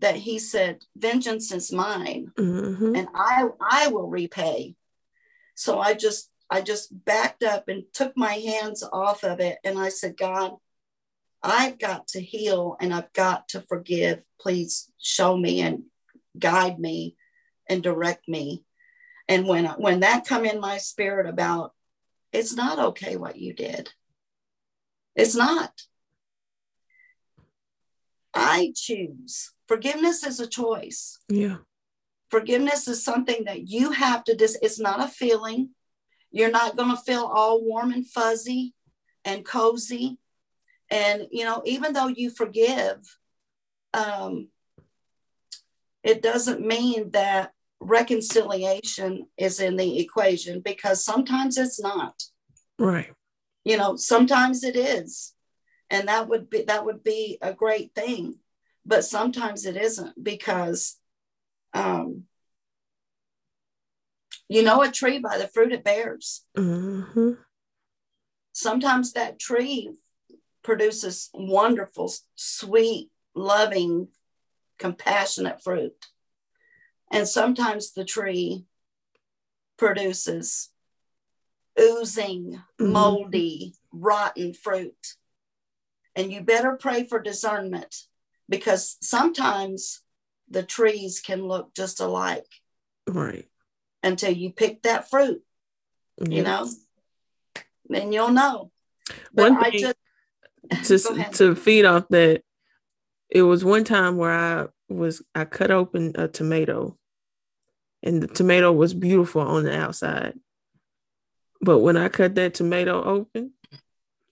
that 0.00 0.16
he 0.16 0.38
said, 0.38 0.84
Vengeance 0.96 1.52
is 1.52 1.72
mine, 1.72 2.30
mm-hmm. 2.38 2.94
and 2.94 3.08
I 3.14 3.46
I 3.60 3.88
will 3.88 4.08
repay. 4.08 4.76
So 5.56 5.80
I 5.80 5.94
just 5.94 6.30
I 6.48 6.60
just 6.60 7.04
backed 7.04 7.42
up 7.42 7.68
and 7.68 7.84
took 7.92 8.16
my 8.16 8.34
hands 8.34 8.84
off 8.92 9.24
of 9.24 9.40
it 9.40 9.58
and 9.64 9.78
I 9.78 9.88
said, 9.88 10.16
God, 10.16 10.52
I've 11.42 11.78
got 11.78 12.08
to 12.08 12.20
heal 12.20 12.76
and 12.80 12.94
I've 12.94 13.12
got 13.12 13.48
to 13.48 13.60
forgive. 13.62 14.22
Please 14.40 14.90
show 14.98 15.36
me 15.36 15.60
and 15.60 15.84
guide 16.38 16.78
me 16.78 17.16
and 17.68 17.82
direct 17.82 18.28
me. 18.28 18.64
And 19.28 19.46
when 19.46 19.64
when 19.64 20.00
that 20.00 20.26
come 20.26 20.44
in 20.44 20.60
my 20.60 20.78
spirit 20.78 21.26
about 21.26 21.72
it's 22.32 22.54
not 22.54 22.78
okay 22.78 23.16
what 23.16 23.38
you 23.38 23.54
did. 23.54 23.92
It's 25.14 25.34
not. 25.34 25.70
I 28.34 28.72
choose. 28.74 29.52
Forgiveness 29.68 30.24
is 30.24 30.40
a 30.40 30.46
choice. 30.48 31.18
Yeah. 31.28 31.58
Forgiveness 32.30 32.88
is 32.88 33.04
something 33.04 33.44
that 33.44 33.68
you 33.68 33.92
have 33.92 34.24
to 34.24 34.34
dis 34.34 34.58
it's 34.60 34.80
not 34.80 35.02
a 35.02 35.08
feeling. 35.08 35.70
You're 36.32 36.50
not 36.50 36.76
going 36.76 36.90
to 36.90 37.02
feel 37.02 37.24
all 37.24 37.64
warm 37.64 37.92
and 37.92 38.06
fuzzy 38.06 38.74
and 39.24 39.44
cozy. 39.44 40.18
And 40.90 41.28
you 41.30 41.44
know, 41.44 41.62
even 41.64 41.92
though 41.92 42.08
you 42.08 42.30
forgive, 42.30 42.98
um, 43.94 44.48
it 46.02 46.20
doesn't 46.20 46.60
mean 46.60 47.10
that 47.10 47.53
reconciliation 47.84 49.26
is 49.36 49.60
in 49.60 49.76
the 49.76 50.00
equation 50.00 50.60
because 50.60 51.04
sometimes 51.04 51.58
it's 51.58 51.80
not. 51.80 52.22
Right. 52.78 53.12
You 53.64 53.76
know, 53.76 53.96
sometimes 53.96 54.64
it 54.64 54.76
is. 54.76 55.34
And 55.90 56.08
that 56.08 56.28
would 56.28 56.50
be 56.50 56.62
that 56.62 56.84
would 56.84 57.04
be 57.04 57.38
a 57.40 57.52
great 57.52 57.94
thing. 57.94 58.38
But 58.86 59.04
sometimes 59.04 59.64
it 59.64 59.76
isn't 59.76 60.22
because 60.22 60.96
um, 61.72 62.24
you 64.48 64.62
know 64.62 64.82
a 64.82 64.90
tree 64.90 65.18
by 65.18 65.38
the 65.38 65.48
fruit 65.48 65.72
it 65.72 65.84
bears. 65.84 66.44
Mm-hmm. 66.56 67.32
Sometimes 68.52 69.12
that 69.12 69.38
tree 69.38 69.94
produces 70.62 71.28
wonderful, 71.34 72.12
sweet, 72.34 73.10
loving, 73.34 74.08
compassionate 74.78 75.62
fruit. 75.62 75.92
And 77.14 77.28
sometimes 77.28 77.92
the 77.92 78.04
tree 78.04 78.64
produces 79.78 80.70
oozing, 81.80 82.60
mm-hmm. 82.80 82.92
moldy, 82.92 83.74
rotten 83.92 84.52
fruit. 84.52 85.14
And 86.16 86.32
you 86.32 86.40
better 86.40 86.72
pray 86.72 87.06
for 87.06 87.20
discernment 87.20 87.94
because 88.48 88.96
sometimes 89.00 90.00
the 90.48 90.62
trees 90.62 91.20
can 91.20 91.46
look 91.46 91.74
just 91.74 92.00
alike. 92.00 92.46
Right. 93.08 93.46
Until 94.02 94.32
you 94.32 94.50
pick 94.50 94.82
that 94.82 95.08
fruit, 95.08 95.42
yes. 96.18 96.28
you 96.28 96.42
know, 96.42 96.68
then 97.88 98.12
you'll 98.12 98.30
know. 98.30 98.70
But 99.32 99.52
one 99.52 99.70
thing 99.70 99.92
just, 100.80 101.06
to, 101.06 101.24
to 101.32 101.54
feed 101.54 101.84
off 101.84 102.08
that, 102.10 102.42
it 103.30 103.42
was 103.42 103.64
one 103.64 103.84
time 103.84 104.16
where 104.16 104.32
I 104.32 104.66
was, 104.88 105.22
I 105.34 105.44
cut 105.44 105.70
open 105.70 106.12
a 106.16 106.28
tomato 106.28 106.98
and 108.04 108.22
the 108.22 108.28
tomato 108.28 108.70
was 108.70 108.94
beautiful 108.94 109.42
on 109.42 109.64
the 109.64 109.76
outside. 109.76 110.38
But 111.60 111.80
when 111.80 111.96
I 111.96 112.08
cut 112.08 112.36
that 112.36 112.54
tomato 112.54 113.02
open, 113.02 113.52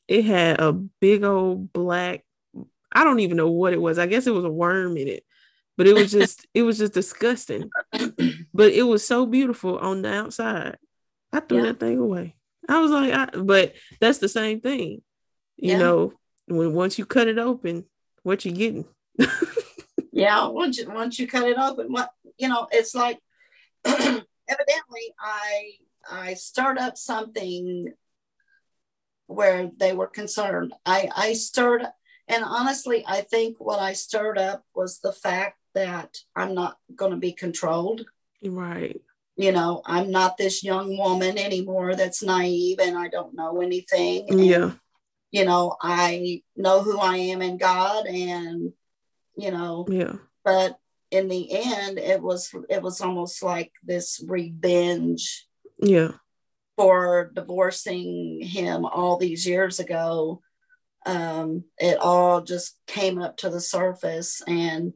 it 0.06 0.24
had 0.24 0.60
a 0.60 0.72
big 0.72 1.24
old 1.24 1.72
black 1.72 2.24
I 2.94 3.04
don't 3.04 3.20
even 3.20 3.36
know 3.36 3.50
what 3.50 3.72
it 3.72 3.80
was. 3.80 3.98
I 3.98 4.06
guess 4.06 4.26
it 4.26 4.34
was 4.34 4.44
a 4.44 4.50
worm 4.50 4.96
in 4.96 5.08
it, 5.08 5.24
but 5.76 5.86
it 5.86 5.94
was 5.94 6.10
just 6.10 6.46
it 6.54 6.62
was 6.62 6.78
just 6.78 6.92
disgusting. 6.92 7.70
But 8.54 8.72
it 8.72 8.82
was 8.82 9.06
so 9.06 9.26
beautiful 9.26 9.78
on 9.78 10.02
the 10.02 10.12
outside. 10.12 10.76
I 11.32 11.40
threw 11.40 11.58
yeah. 11.58 11.64
that 11.64 11.80
thing 11.80 11.98
away. 11.98 12.36
I 12.68 12.80
was 12.80 12.90
like, 12.90 13.12
I, 13.12 13.38
but 13.38 13.74
that's 14.00 14.18
the 14.18 14.28
same 14.28 14.60
thing, 14.60 15.02
you 15.56 15.72
yeah. 15.72 15.78
know. 15.78 16.12
When 16.46 16.74
once 16.74 16.98
you 16.98 17.06
cut 17.06 17.28
it 17.28 17.38
open, 17.38 17.86
what 18.22 18.44
you 18.44 18.52
getting? 18.52 18.84
yeah, 20.12 20.46
once 20.48 20.78
you 20.78 20.90
once 20.90 21.18
you 21.18 21.26
cut 21.26 21.48
it 21.48 21.56
open, 21.56 21.90
what 21.90 22.10
you 22.36 22.48
know, 22.48 22.68
it's 22.70 22.94
like 22.94 23.18
evidently 23.84 25.14
I 25.20 25.70
I 26.10 26.34
start 26.34 26.78
up 26.78 26.96
something 26.96 27.92
where 29.26 29.70
they 29.76 29.92
were 29.92 30.08
concerned. 30.08 30.72
I 30.84 31.08
I 31.14 31.32
stirred 31.34 31.86
and 32.28 32.44
honestly, 32.44 33.04
I 33.06 33.22
think 33.22 33.58
what 33.58 33.78
I 33.78 33.92
stirred 33.92 34.38
up 34.38 34.64
was 34.74 35.00
the 35.00 35.12
fact 35.12 35.58
that 35.74 36.16
I'm 36.36 36.54
not 36.54 36.76
going 36.94 37.10
to 37.10 37.16
be 37.16 37.32
controlled. 37.32 38.04
Right. 38.44 39.00
You 39.36 39.52
know, 39.52 39.82
I'm 39.84 40.10
not 40.10 40.36
this 40.36 40.62
young 40.62 40.96
woman 40.96 41.38
anymore 41.38 41.94
that's 41.94 42.22
naive 42.22 42.78
and 42.80 42.96
I 42.96 43.08
don't 43.08 43.34
know 43.34 43.60
anything. 43.60 44.26
And, 44.28 44.44
yeah. 44.44 44.72
You 45.30 45.44
know, 45.46 45.76
I 45.80 46.42
know 46.56 46.82
who 46.82 46.98
I 46.98 47.16
am 47.16 47.40
in 47.40 47.56
God 47.56 48.06
and, 48.06 48.72
you 49.36 49.50
know, 49.50 49.86
yeah. 49.88 50.16
But 50.44 50.78
in 51.12 51.28
the 51.28 51.48
end, 51.52 51.98
it 51.98 52.20
was 52.20 52.52
it 52.68 52.82
was 52.82 53.00
almost 53.00 53.42
like 53.42 53.72
this 53.84 54.24
revenge. 54.26 55.46
Yeah. 55.80 56.12
For 56.76 57.30
divorcing 57.34 58.40
him 58.42 58.84
all 58.86 59.18
these 59.18 59.46
years 59.46 59.78
ago 59.78 60.40
um, 61.04 61.64
it 61.78 61.98
all 61.98 62.40
just 62.40 62.78
came 62.86 63.20
up 63.20 63.36
to 63.38 63.50
the 63.50 63.60
surface 63.60 64.40
and 64.46 64.92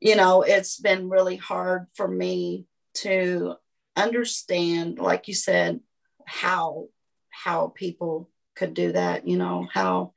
you 0.00 0.16
know 0.16 0.42
it's 0.42 0.78
been 0.78 1.08
really 1.08 1.36
hard 1.36 1.86
for 1.94 2.08
me 2.08 2.66
to 2.94 3.54
understand 3.96 4.98
like 4.98 5.28
you 5.28 5.34
said 5.34 5.80
how 6.26 6.88
how 7.30 7.72
people 7.74 8.28
could 8.54 8.74
do 8.74 8.92
that. 8.92 9.26
You 9.26 9.36
know 9.38 9.66
how, 9.72 10.12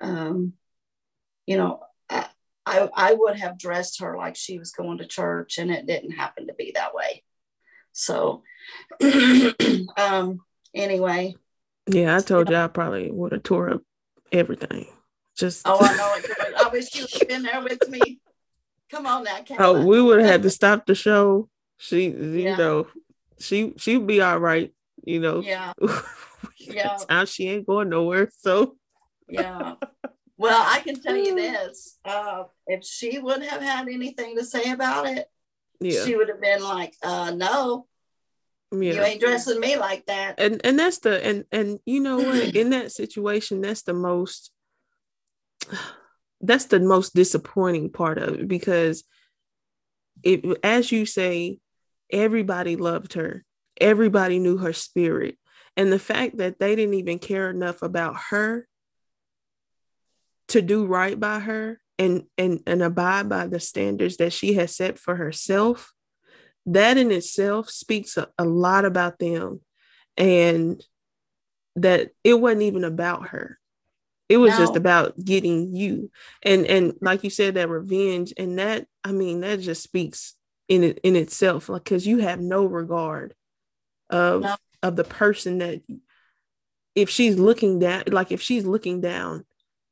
um, 0.00 0.54
you 1.46 1.56
know, 1.56 1.80
I, 2.70 2.88
I 2.94 3.14
would 3.14 3.36
have 3.36 3.58
dressed 3.58 4.00
her 4.00 4.16
like 4.16 4.36
she 4.36 4.58
was 4.58 4.70
going 4.70 4.98
to 4.98 5.06
church, 5.06 5.58
and 5.58 5.70
it 5.72 5.86
didn't 5.86 6.12
happen 6.12 6.46
to 6.46 6.54
be 6.54 6.72
that 6.76 6.94
way. 6.94 7.24
So, 7.92 8.44
um, 9.96 10.40
anyway. 10.72 11.34
Yeah, 11.88 12.16
I 12.16 12.20
told 12.20 12.48
you 12.48 12.56
I 12.56 12.68
probably 12.68 13.10
would 13.10 13.32
have 13.32 13.42
tore 13.42 13.70
up 13.70 13.82
everything. 14.30 14.86
Just 15.36 15.62
oh, 15.64 15.78
I 15.80 15.96
know 15.96 16.14
it. 16.16 16.54
I 16.64 16.68
wish 16.68 16.94
you 16.94 17.06
had 17.12 17.28
been 17.28 17.42
there 17.42 17.60
with 17.60 17.88
me. 17.88 18.20
Come 18.88 19.06
on 19.06 19.24
now, 19.24 19.38
Kayla. 19.38 19.56
Oh, 19.58 19.84
we 19.84 20.00
would 20.00 20.20
have 20.20 20.28
had 20.28 20.42
to 20.44 20.50
stop 20.50 20.86
the 20.86 20.94
show. 20.94 21.48
She, 21.76 22.04
you 22.04 22.42
yeah. 22.42 22.56
know, 22.56 22.86
she 23.40 23.72
she'd 23.78 24.06
be 24.06 24.20
all 24.20 24.38
right. 24.38 24.72
You 25.04 25.18
know. 25.18 25.40
Yeah. 25.40 25.72
yeah. 26.58 26.96
Time 27.08 27.26
she 27.26 27.48
ain't 27.48 27.66
going 27.66 27.88
nowhere. 27.88 28.30
So. 28.38 28.76
yeah. 29.28 29.74
Well, 30.40 30.64
I 30.66 30.80
can 30.80 30.98
tell 30.98 31.16
you 31.16 31.34
this: 31.34 31.98
uh, 32.02 32.44
if 32.66 32.82
she 32.82 33.18
wouldn't 33.18 33.50
have 33.50 33.60
had 33.60 33.88
anything 33.88 34.36
to 34.36 34.44
say 34.44 34.72
about 34.72 35.06
it, 35.06 35.26
yeah. 35.80 36.02
she 36.06 36.16
would 36.16 36.30
have 36.30 36.40
been 36.40 36.62
like, 36.62 36.94
uh, 37.02 37.30
"No, 37.36 37.86
yeah. 38.72 38.94
you 38.94 39.02
ain't 39.02 39.20
dressing 39.20 39.60
me 39.60 39.76
like 39.76 40.06
that." 40.06 40.40
And 40.40 40.58
and 40.64 40.78
that's 40.78 41.00
the 41.00 41.22
and 41.22 41.44
and 41.52 41.78
you 41.84 42.00
know 42.00 42.16
what? 42.16 42.36
In 42.56 42.70
that 42.70 42.90
situation, 42.90 43.60
that's 43.60 43.82
the 43.82 43.92
most 43.92 44.50
that's 46.40 46.64
the 46.64 46.80
most 46.80 47.14
disappointing 47.14 47.90
part 47.90 48.16
of 48.16 48.40
it 48.40 48.48
because 48.48 49.04
it 50.22 50.42
as 50.64 50.90
you 50.90 51.04
say 51.04 51.58
everybody 52.10 52.76
loved 52.76 53.12
her 53.12 53.44
everybody 53.78 54.38
knew 54.38 54.56
her 54.56 54.72
spirit 54.72 55.36
and 55.76 55.92
the 55.92 55.98
fact 55.98 56.38
that 56.38 56.58
they 56.58 56.74
didn't 56.74 56.94
even 56.94 57.18
care 57.18 57.50
enough 57.50 57.82
about 57.82 58.16
her 58.30 58.66
to 60.50 60.62
do 60.62 60.86
right 60.86 61.18
by 61.18 61.40
her 61.40 61.80
and 61.98 62.24
and 62.38 62.60
and 62.66 62.82
abide 62.82 63.28
by 63.28 63.46
the 63.46 63.60
standards 63.60 64.16
that 64.18 64.32
she 64.32 64.54
has 64.54 64.74
set 64.74 64.98
for 64.98 65.16
herself 65.16 65.92
that 66.66 66.98
in 66.98 67.10
itself 67.10 67.70
speaks 67.70 68.16
a, 68.16 68.28
a 68.38 68.44
lot 68.44 68.84
about 68.84 69.18
them 69.18 69.60
and 70.16 70.84
that 71.76 72.10
it 72.24 72.34
wasn't 72.34 72.62
even 72.62 72.84
about 72.84 73.28
her 73.28 73.60
it 74.30 74.36
was 74.36 74.52
no. 74.52 74.58
just 74.58 74.76
about 74.76 75.22
getting 75.22 75.74
you. 75.74 76.12
And 76.44 76.64
and 76.64 76.94
like 77.02 77.24
you 77.24 77.30
said, 77.30 77.54
that 77.54 77.68
revenge 77.68 78.32
and 78.36 78.60
that, 78.60 78.86
I 79.02 79.10
mean, 79.10 79.40
that 79.40 79.58
just 79.58 79.82
speaks 79.82 80.36
in 80.68 80.84
it 80.84 81.00
in 81.02 81.16
itself, 81.16 81.68
like 81.68 81.82
because 81.82 82.06
you 82.06 82.18
have 82.18 82.38
no 82.38 82.64
regard 82.64 83.34
of 84.08 84.42
no. 84.42 84.56
of 84.84 84.94
the 84.94 85.02
person 85.02 85.58
that 85.58 85.82
if 86.94 87.10
she's 87.10 87.40
looking 87.40 87.80
down, 87.80 88.04
like 88.12 88.30
if 88.30 88.40
she's 88.40 88.64
looking 88.64 89.00
down, 89.00 89.44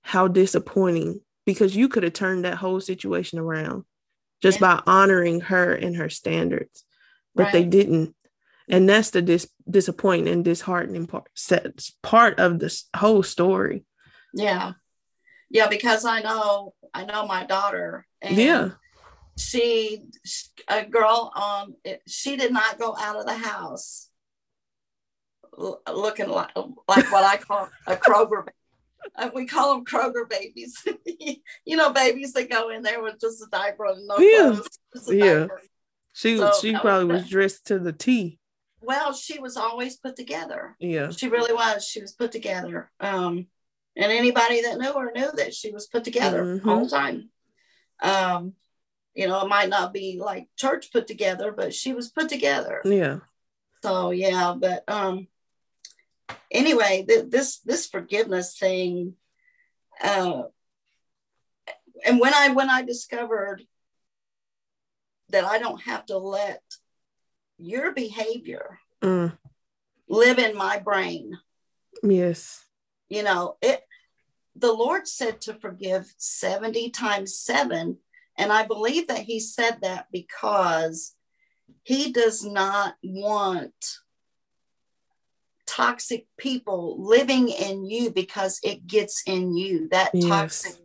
how 0.08 0.26
disappointing 0.26 1.20
because 1.44 1.76
you 1.76 1.88
could 1.88 2.02
have 2.02 2.14
turned 2.14 2.44
that 2.44 2.56
whole 2.56 2.80
situation 2.80 3.38
around 3.38 3.84
just 4.40 4.60
yeah. 4.60 4.76
by 4.76 4.82
honoring 4.86 5.40
her 5.40 5.74
and 5.74 5.96
her 5.96 6.08
standards. 6.08 6.84
But 7.34 7.44
right. 7.44 7.52
they 7.52 7.64
didn't 7.64 8.14
and 8.70 8.88
that's 8.88 9.10
the 9.10 9.22
dis- 9.22 9.50
disappointing 9.68 10.32
and 10.32 10.44
disheartening 10.44 11.06
part 11.06 11.28
That's 11.48 11.92
part 12.02 12.38
of 12.38 12.58
this 12.58 12.88
whole 12.96 13.22
story 13.22 13.84
yeah. 14.34 14.72
Yeah, 15.50 15.68
because 15.68 16.04
I 16.04 16.20
know 16.20 16.74
I 16.92 17.04
know 17.04 17.26
my 17.26 17.44
daughter. 17.44 18.06
yeah. 18.22 18.70
She 19.38 20.02
a 20.68 20.84
girl 20.84 21.32
um 21.36 21.74
she 22.06 22.36
did 22.36 22.52
not 22.52 22.78
go 22.78 22.96
out 22.98 23.16
of 23.16 23.26
the 23.26 23.34
house 23.34 24.08
looking 25.92 26.28
like 26.28 26.50
like 26.88 27.10
what 27.12 27.24
I 27.24 27.36
call 27.36 27.68
a 27.86 27.96
Kroger 28.04 28.46
uh, 29.16 29.30
we 29.34 29.46
call 29.46 29.74
them 29.74 29.84
Kroger 29.84 30.28
babies. 30.28 30.84
you 31.64 31.76
know, 31.76 31.92
babies 31.92 32.32
that 32.34 32.50
go 32.50 32.70
in 32.70 32.82
there 32.82 33.02
with 33.02 33.20
just 33.20 33.42
a 33.42 33.46
diaper 33.50 33.86
and 33.86 34.06
no 34.06 34.18
yeah. 34.18 34.52
clothes. 34.52 35.08
Yeah. 35.08 35.38
Diaper. 35.40 35.62
She 36.12 36.36
so, 36.36 36.52
she 36.60 36.72
probably 36.72 37.04
was, 37.04 37.22
was 37.22 37.30
dressed 37.30 37.66
to 37.68 37.78
the 37.78 37.92
T. 37.92 38.38
Well, 38.80 39.12
she 39.12 39.38
was 39.38 39.56
always 39.56 39.96
put 39.96 40.16
together. 40.16 40.76
Yeah. 40.78 41.10
She 41.10 41.28
really 41.28 41.52
was. 41.52 41.84
She 41.84 42.00
was 42.00 42.12
put 42.12 42.32
together. 42.32 42.90
Um 43.00 43.46
and 43.96 44.12
anybody 44.12 44.62
that 44.62 44.78
knew 44.78 44.92
her 44.92 45.12
knew 45.12 45.30
that 45.36 45.52
she 45.52 45.72
was 45.72 45.88
put 45.88 46.04
together 46.04 46.44
mm-hmm. 46.44 46.68
all 46.68 46.84
the 46.84 46.90
time. 46.90 47.30
Um, 48.00 48.54
you 49.14 49.26
know, 49.26 49.40
it 49.44 49.48
might 49.48 49.68
not 49.68 49.92
be 49.92 50.20
like 50.22 50.46
church 50.56 50.92
put 50.92 51.08
together, 51.08 51.50
but 51.50 51.74
she 51.74 51.92
was 51.92 52.08
put 52.08 52.28
together. 52.28 52.80
Yeah. 52.84 53.18
So 53.82 54.12
yeah, 54.12 54.54
but 54.56 54.84
um, 54.86 55.26
anyway, 56.50 57.04
th- 57.08 57.30
this 57.30 57.58
this 57.60 57.86
forgiveness 57.86 58.58
thing, 58.58 59.14
uh, 60.02 60.42
and 62.04 62.20
when 62.20 62.34
I 62.34 62.50
when 62.50 62.70
I 62.70 62.82
discovered 62.82 63.62
that 65.30 65.44
I 65.44 65.58
don't 65.58 65.82
have 65.82 66.06
to 66.06 66.18
let 66.18 66.62
your 67.58 67.92
behavior 67.92 68.78
mm. 69.02 69.36
live 70.08 70.38
in 70.38 70.56
my 70.56 70.78
brain. 70.78 71.38
Yes. 72.02 72.64
You 73.08 73.22
know, 73.22 73.56
it 73.60 73.82
the 74.56 74.72
Lord 74.72 75.06
said 75.06 75.40
to 75.42 75.54
forgive 75.54 76.12
70 76.16 76.90
times 76.90 77.38
seven. 77.38 77.98
And 78.36 78.52
I 78.52 78.64
believe 78.64 79.08
that 79.08 79.20
He 79.20 79.40
said 79.40 79.78
that 79.82 80.06
because 80.12 81.14
He 81.82 82.12
does 82.12 82.44
not 82.44 82.94
want 83.02 83.98
toxic 85.78 86.26
people 86.36 86.96
living 86.98 87.48
in 87.48 87.84
you 87.84 88.10
because 88.10 88.58
it 88.64 88.86
gets 88.86 89.22
in 89.26 89.56
you. 89.56 89.88
That 89.90 90.10
yes. 90.12 90.28
toxic 90.28 90.82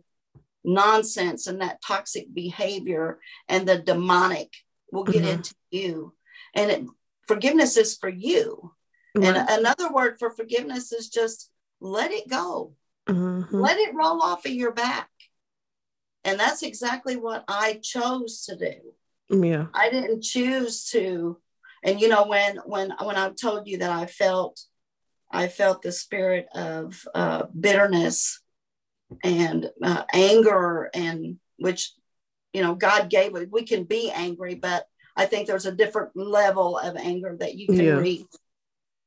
nonsense 0.62 1.46
and 1.46 1.60
that 1.60 1.82
toxic 1.82 2.32
behavior 2.32 3.18
and 3.48 3.66
the 3.66 3.78
demonic 3.78 4.52
will 4.92 5.04
get 5.04 5.22
mm-hmm. 5.22 5.28
into 5.28 5.54
you. 5.70 6.14
And 6.54 6.70
it, 6.70 6.84
forgiveness 7.26 7.76
is 7.76 7.96
for 7.96 8.08
you. 8.08 8.72
Mm-hmm. 9.16 9.36
And 9.36 9.50
another 9.50 9.92
word 9.92 10.16
for 10.18 10.30
forgiveness 10.30 10.92
is 10.92 11.08
just 11.08 11.50
let 11.80 12.12
it 12.12 12.28
go. 12.28 12.74
Mm-hmm. 13.08 13.56
Let 13.56 13.78
it 13.78 13.94
roll 13.94 14.22
off 14.22 14.46
of 14.46 14.52
your 14.52 14.72
back. 14.72 15.10
And 16.24 16.38
that's 16.38 16.62
exactly 16.62 17.16
what 17.16 17.44
I 17.48 17.80
chose 17.82 18.46
to 18.46 18.56
do. 18.56 19.44
Yeah. 19.44 19.66
I 19.74 19.90
didn't 19.90 20.22
choose 20.22 20.84
to. 20.90 21.38
And 21.82 22.00
you 22.00 22.08
know, 22.08 22.26
when 22.26 22.56
when 22.64 22.94
when 23.02 23.16
I 23.16 23.30
told 23.30 23.66
you 23.66 23.78
that 23.78 23.90
I 23.90 24.06
felt 24.06 24.58
I 25.30 25.48
felt 25.48 25.82
the 25.82 25.92
spirit 25.92 26.46
of 26.54 27.06
uh, 27.14 27.44
bitterness 27.58 28.40
and 29.22 29.70
uh, 29.82 30.04
anger, 30.12 30.90
and 30.94 31.38
which 31.58 31.92
you 32.52 32.62
know 32.62 32.74
God 32.74 33.10
gave. 33.10 33.32
We 33.50 33.64
can 33.64 33.84
be 33.84 34.10
angry, 34.10 34.54
but 34.54 34.86
I 35.16 35.26
think 35.26 35.46
there's 35.46 35.66
a 35.66 35.72
different 35.72 36.10
level 36.14 36.78
of 36.78 36.96
anger 36.96 37.36
that 37.40 37.54
you 37.54 37.66
can 37.66 37.76
yeah. 37.84 37.96
reach. 37.96 38.26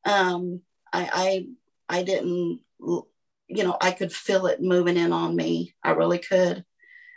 Um, 0.05 0.61
I, 0.93 1.47
I 1.89 1.97
I 1.99 2.03
didn't 2.03 2.61
you 3.47 3.63
know, 3.63 3.78
I 3.80 3.91
could 3.91 4.11
feel 4.11 4.45
it 4.47 4.61
moving 4.61 4.97
in 4.97 5.13
on 5.13 5.36
me. 5.36 5.74
I 5.84 5.91
really 5.91 6.20
could. 6.20 6.63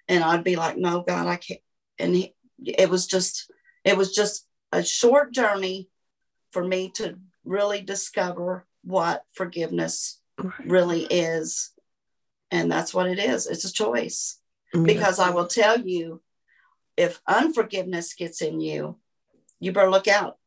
And 0.09 0.25
I'd 0.25 0.45
be 0.45 0.57
like, 0.57 0.77
no, 0.77 1.03
God, 1.03 1.27
I 1.27 1.37
can't. 1.37 1.61
And 1.99 2.15
he, 2.15 2.35
it 2.65 2.89
was 2.89 3.07
just, 3.07 3.51
it 3.85 3.97
was 3.97 4.15
just 4.15 4.47
a 4.73 4.83
short 4.83 5.33
journey 5.33 5.89
for 6.53 6.65
me 6.65 6.91
to 6.97 7.19
really 7.45 7.81
discover 7.81 8.67
what 8.83 9.25
forgiveness 9.33 10.21
really 10.65 11.03
is. 11.05 11.71
And 12.51 12.71
that's 12.71 12.93
what 12.93 13.07
it 13.07 13.19
is. 13.19 13.47
It's 13.47 13.65
a 13.65 13.73
choice. 13.73 14.39
Mm-hmm. 14.75 14.87
Because 14.87 15.19
I 15.19 15.31
will 15.31 15.47
tell 15.47 15.81
you, 15.81 16.23
if 16.97 17.21
unforgiveness 17.27 18.15
gets 18.15 18.43
in 18.43 18.61
you, 18.61 18.99
you 19.59 19.73
better 19.73 19.91
look 19.91 20.09
out. 20.09 20.39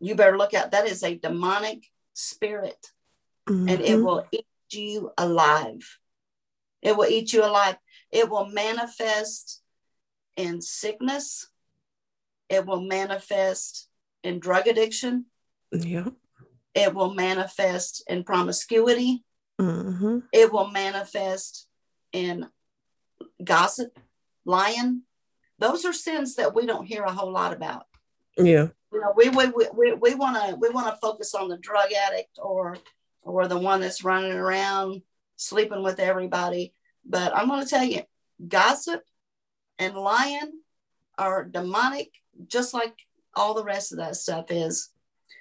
You 0.00 0.14
better 0.14 0.36
look 0.36 0.54
out. 0.54 0.70
That 0.72 0.86
is 0.86 1.02
a 1.02 1.16
demonic 1.16 1.84
spirit, 2.14 2.88
mm-hmm. 3.48 3.68
and 3.68 3.80
it 3.80 3.90
mm-hmm. 3.90 4.04
will 4.04 4.26
eat 4.32 4.46
you 4.70 5.12
alive. 5.16 5.98
It 6.80 6.96
will 6.96 7.08
eat 7.08 7.32
you 7.32 7.44
alive. 7.44 7.76
It 8.10 8.28
will 8.28 8.46
manifest 8.46 9.62
in 10.36 10.60
sickness. 10.60 11.48
It 12.48 12.66
will 12.66 12.80
manifest 12.80 13.88
in 14.24 14.40
drug 14.40 14.66
addiction. 14.66 15.26
Yeah. 15.70 16.08
It 16.74 16.94
will 16.94 17.14
manifest 17.14 18.02
in 18.08 18.24
promiscuity. 18.24 19.24
Mm-hmm. 19.60 20.20
It 20.32 20.52
will 20.52 20.70
manifest 20.70 21.68
in 22.12 22.46
gossip, 23.42 23.98
lying. 24.44 25.02
Those 25.58 25.84
are 25.84 25.92
sins 25.92 26.36
that 26.36 26.54
we 26.54 26.66
don't 26.66 26.86
hear 26.86 27.02
a 27.02 27.12
whole 27.12 27.32
lot 27.32 27.52
about. 27.52 27.86
Yeah. 28.36 28.68
You 28.92 29.00
know, 29.00 29.12
we 29.16 29.28
we 29.28 29.46
we, 29.74 29.92
we 29.92 30.14
want 30.14 30.36
to 30.36 30.56
we 30.56 30.70
want 30.70 30.86
to 30.88 31.00
focus 31.00 31.34
on 31.34 31.48
the 31.48 31.58
drug 31.58 31.92
addict 31.92 32.38
or 32.38 32.76
or 33.22 33.46
the 33.46 33.58
one 33.58 33.80
that's 33.80 34.04
running 34.04 34.32
around 34.32 35.02
sleeping 35.36 35.82
with 35.82 36.00
everybody. 36.00 36.74
But 37.04 37.34
I'm 37.36 37.48
going 37.48 37.62
to 37.62 37.68
tell 37.68 37.84
you, 37.84 38.02
gossip 38.46 39.02
and 39.78 39.94
lying 39.94 40.52
are 41.18 41.44
demonic, 41.44 42.10
just 42.46 42.74
like 42.74 42.94
all 43.34 43.54
the 43.54 43.64
rest 43.64 43.92
of 43.92 43.98
that 43.98 44.16
stuff 44.16 44.46
is. 44.50 44.90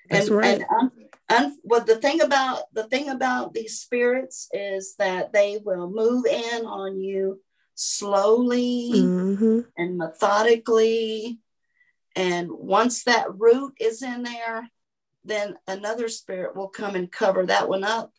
That's 0.10 0.28
and, 0.28 0.38
right. 0.38 0.62
and 0.70 0.91
un- 1.32 1.46
un, 1.46 1.58
well, 1.64 1.84
the 1.84 1.96
thing 1.98 2.22
about 2.22 2.64
the 2.74 2.84
thing 2.86 3.10
about 3.10 3.54
these 3.54 3.80
spirits 3.80 4.48
is 4.52 4.96
that 4.98 5.34
they 5.34 5.60
will 5.64 5.90
move 5.90 6.26
in 6.26 6.66
on 6.66 7.00
you 7.00 7.42
slowly 7.76 8.92
Mm-hmm. 8.94 9.60
and 9.78 9.98
methodically. 9.98 11.40
And 12.16 12.50
once 12.52 13.04
that 13.06 13.34
root 13.38 13.74
is 13.80 14.02
in 14.04 14.24
there, 14.24 14.70
then 15.24 15.56
another 15.68 16.10
spirit 16.10 16.56
will 16.56 16.68
come 16.68 16.96
and 16.96 17.12
cover 17.12 17.46
that 17.46 17.70
one 17.70 17.84
up. 17.84 18.12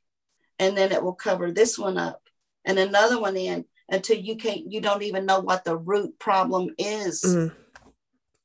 And 0.59 0.77
then 0.77 0.93
it 0.93 1.03
will 1.03 1.15
cover 1.15 1.51
this 1.51 1.79
one 1.79 1.99
up 1.99 2.23
and 2.65 2.79
another 2.79 3.21
one 3.21 3.37
in 3.37 3.65
until 3.89 4.17
you 4.17 4.37
can't, 4.37 4.71
you 4.73 4.81
don't 4.81 5.03
even 5.03 5.27
know 5.27 5.41
what 5.41 5.65
the 5.65 5.77
root 5.77 6.19
problem 6.19 6.71
is. 6.79 7.23
Mm. 7.25 7.53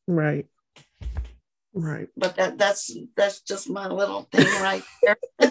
Right. 0.07 0.47
Right. 1.77 2.07
But 2.17 2.35
that 2.37 2.57
that's 2.57 2.95
that's 3.15 3.41
just 3.41 3.69
my 3.69 3.87
little 3.87 4.27
thing 4.31 4.47
right 4.61 4.83
there. 5.01 5.17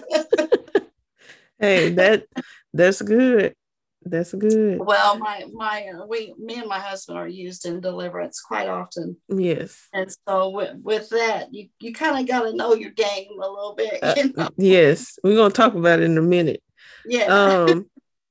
Hey, 1.58 1.88
that 1.94 2.26
that's 2.74 3.00
good. 3.00 3.54
That's 4.02 4.34
good. 4.34 4.78
well, 4.78 5.18
my 5.18 5.46
my 5.52 5.90
we 6.06 6.34
me 6.38 6.56
and 6.58 6.68
my 6.68 6.78
husband 6.78 7.18
are 7.18 7.26
used 7.26 7.64
in 7.64 7.80
deliverance 7.80 8.40
quite 8.40 8.68
often. 8.68 9.16
Yes. 9.28 9.88
And 9.92 10.14
so 10.28 10.50
with, 10.50 10.76
with 10.82 11.08
that, 11.10 11.52
you, 11.52 11.68
you 11.80 11.94
kind 11.94 12.18
of 12.18 12.28
got 12.28 12.42
to 12.42 12.54
know 12.54 12.74
your 12.74 12.90
game 12.90 13.30
a 13.40 13.48
little 13.48 13.74
bit. 13.74 13.98
Uh, 14.02 14.14
you 14.16 14.32
know? 14.36 14.48
yes. 14.58 15.18
We're 15.24 15.36
gonna 15.36 15.50
talk 15.50 15.74
about 15.74 16.00
it 16.00 16.04
in 16.04 16.18
a 16.18 16.22
minute. 16.22 16.62
Yeah. 17.06 17.24
Um 17.24 17.86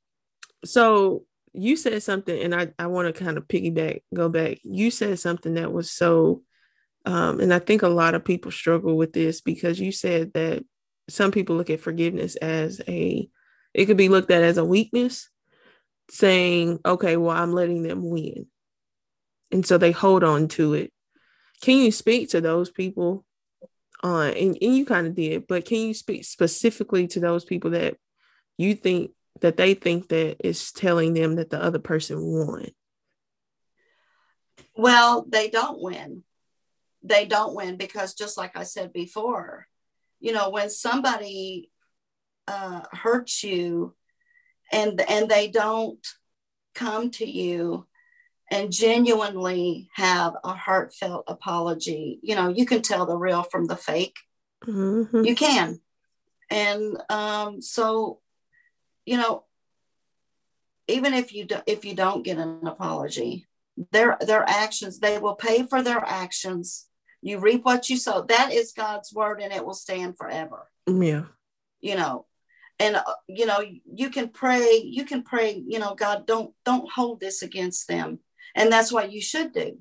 so 0.65 1.23
you 1.51 1.75
said 1.77 2.03
something 2.03 2.39
and 2.39 2.53
I, 2.53 2.67
I 2.77 2.87
want 2.87 3.13
to 3.13 3.23
kind 3.23 3.37
of 3.37 3.47
piggyback, 3.47 4.01
go 4.13 4.29
back. 4.29 4.59
You 4.63 4.91
said 4.91 5.17
something 5.19 5.55
that 5.55 5.71
was 5.73 5.89
so 5.91 6.43
um, 7.05 7.39
and 7.39 7.53
I 7.53 7.59
think 7.59 7.81
a 7.81 7.87
lot 7.87 8.15
of 8.15 8.25
people 8.25 8.51
struggle 8.51 8.97
with 8.97 9.13
this 9.13 9.41
because 9.41 9.79
you 9.79 9.91
said 9.91 10.33
that 10.33 10.63
some 11.07 11.31
people 11.31 11.55
look 11.55 11.69
at 11.69 11.79
forgiveness 11.79 12.35
as 12.37 12.81
a 12.87 13.29
it 13.73 13.85
could 13.85 13.97
be 13.97 14.09
looked 14.09 14.31
at 14.31 14.41
as 14.41 14.57
a 14.57 14.63
weakness, 14.63 15.29
saying, 16.09 16.79
okay, 16.85 17.17
well, 17.17 17.35
I'm 17.35 17.51
letting 17.51 17.83
them 17.83 18.09
win. 18.09 18.47
And 19.51 19.65
so 19.65 19.77
they 19.77 19.91
hold 19.91 20.23
on 20.23 20.47
to 20.49 20.73
it. 20.73 20.93
Can 21.61 21.79
you 21.79 21.91
speak 21.91 22.29
to 22.29 22.39
those 22.39 22.69
people? 22.71 23.25
Uh, 24.01 24.31
and, 24.35 24.57
and 24.61 24.75
you 24.75 24.85
kind 24.85 25.07
of 25.07 25.15
did, 25.15 25.45
but 25.47 25.65
can 25.65 25.79
you 25.79 25.93
speak 25.93 26.23
specifically 26.23 27.07
to 27.07 27.19
those 27.19 27.43
people 27.43 27.71
that 27.71 27.97
you 28.57 28.75
think 28.75 29.11
that 29.41 29.57
they 29.57 29.73
think 29.73 30.07
that 30.07 30.37
is 30.41 30.71
telling 30.71 31.13
them 31.13 31.35
that 31.35 31.49
the 31.49 31.61
other 31.61 31.79
person 31.79 32.21
won? 32.21 32.67
Well, 34.75 35.25
they 35.27 35.49
don't 35.49 35.81
win. 35.81 36.23
They 37.07 37.25
don't 37.25 37.55
win 37.55 37.77
because, 37.77 38.15
just 38.15 38.37
like 38.37 38.57
I 38.57 38.63
said 38.63 38.91
before, 38.91 39.67
you 40.19 40.33
know, 40.33 40.49
when 40.49 40.69
somebody 40.69 41.71
uh, 42.47 42.81
hurts 42.91 43.43
you 43.43 43.95
and 44.71 44.99
and 45.01 45.29
they 45.29 45.47
don't 45.47 46.05
come 46.73 47.11
to 47.11 47.29
you 47.29 47.85
and 48.51 48.71
genuinely 48.71 49.89
have 49.93 50.33
a 50.43 50.53
heartfelt 50.53 51.25
apology, 51.27 52.19
you 52.23 52.35
know, 52.35 52.49
you 52.49 52.65
can 52.65 52.81
tell 52.81 53.05
the 53.05 53.17
real 53.17 53.43
from 53.43 53.65
the 53.65 53.75
fake. 53.75 54.17
Mhm. 54.63 55.25
You 55.27 55.35
can, 55.35 55.79
and 56.49 56.97
um, 57.09 57.61
so, 57.61 58.19
you 59.05 59.17
know, 59.17 59.45
even 60.87 61.13
if 61.13 61.33
you 61.33 61.45
do, 61.45 61.57
if 61.67 61.85
you 61.85 61.93
don't 61.93 62.23
get 62.23 62.37
an 62.37 62.65
apology, 62.65 63.47
their 63.91 64.17
their 64.21 64.43
actions 64.47 64.99
they 64.99 65.17
will 65.17 65.35
pay 65.35 65.63
for 65.63 65.83
their 65.83 66.03
actions. 66.03 66.87
You 67.21 67.39
reap 67.39 67.65
what 67.65 67.89
you 67.89 67.97
sow. 67.97 68.23
That 68.23 68.53
is 68.53 68.73
God's 68.73 69.13
word, 69.13 69.41
and 69.41 69.51
it 69.53 69.65
will 69.65 69.73
stand 69.73 70.17
forever. 70.17 70.67
Yeah. 70.87 71.23
You 71.81 71.95
know, 71.95 72.25
and 72.79 72.95
uh, 72.95 73.03
you 73.27 73.45
know 73.45 73.63
you 73.85 74.09
can 74.09 74.29
pray. 74.29 74.81
You 74.83 75.05
can 75.05 75.23
pray. 75.23 75.63
You 75.65 75.79
know, 75.79 75.95
God, 75.95 76.25
don't 76.25 76.53
don't 76.65 76.91
hold 76.91 77.19
this 77.19 77.41
against 77.41 77.87
them, 77.87 78.19
and 78.55 78.71
that's 78.71 78.91
what 78.91 79.11
you 79.11 79.21
should 79.21 79.53
do. 79.53 79.77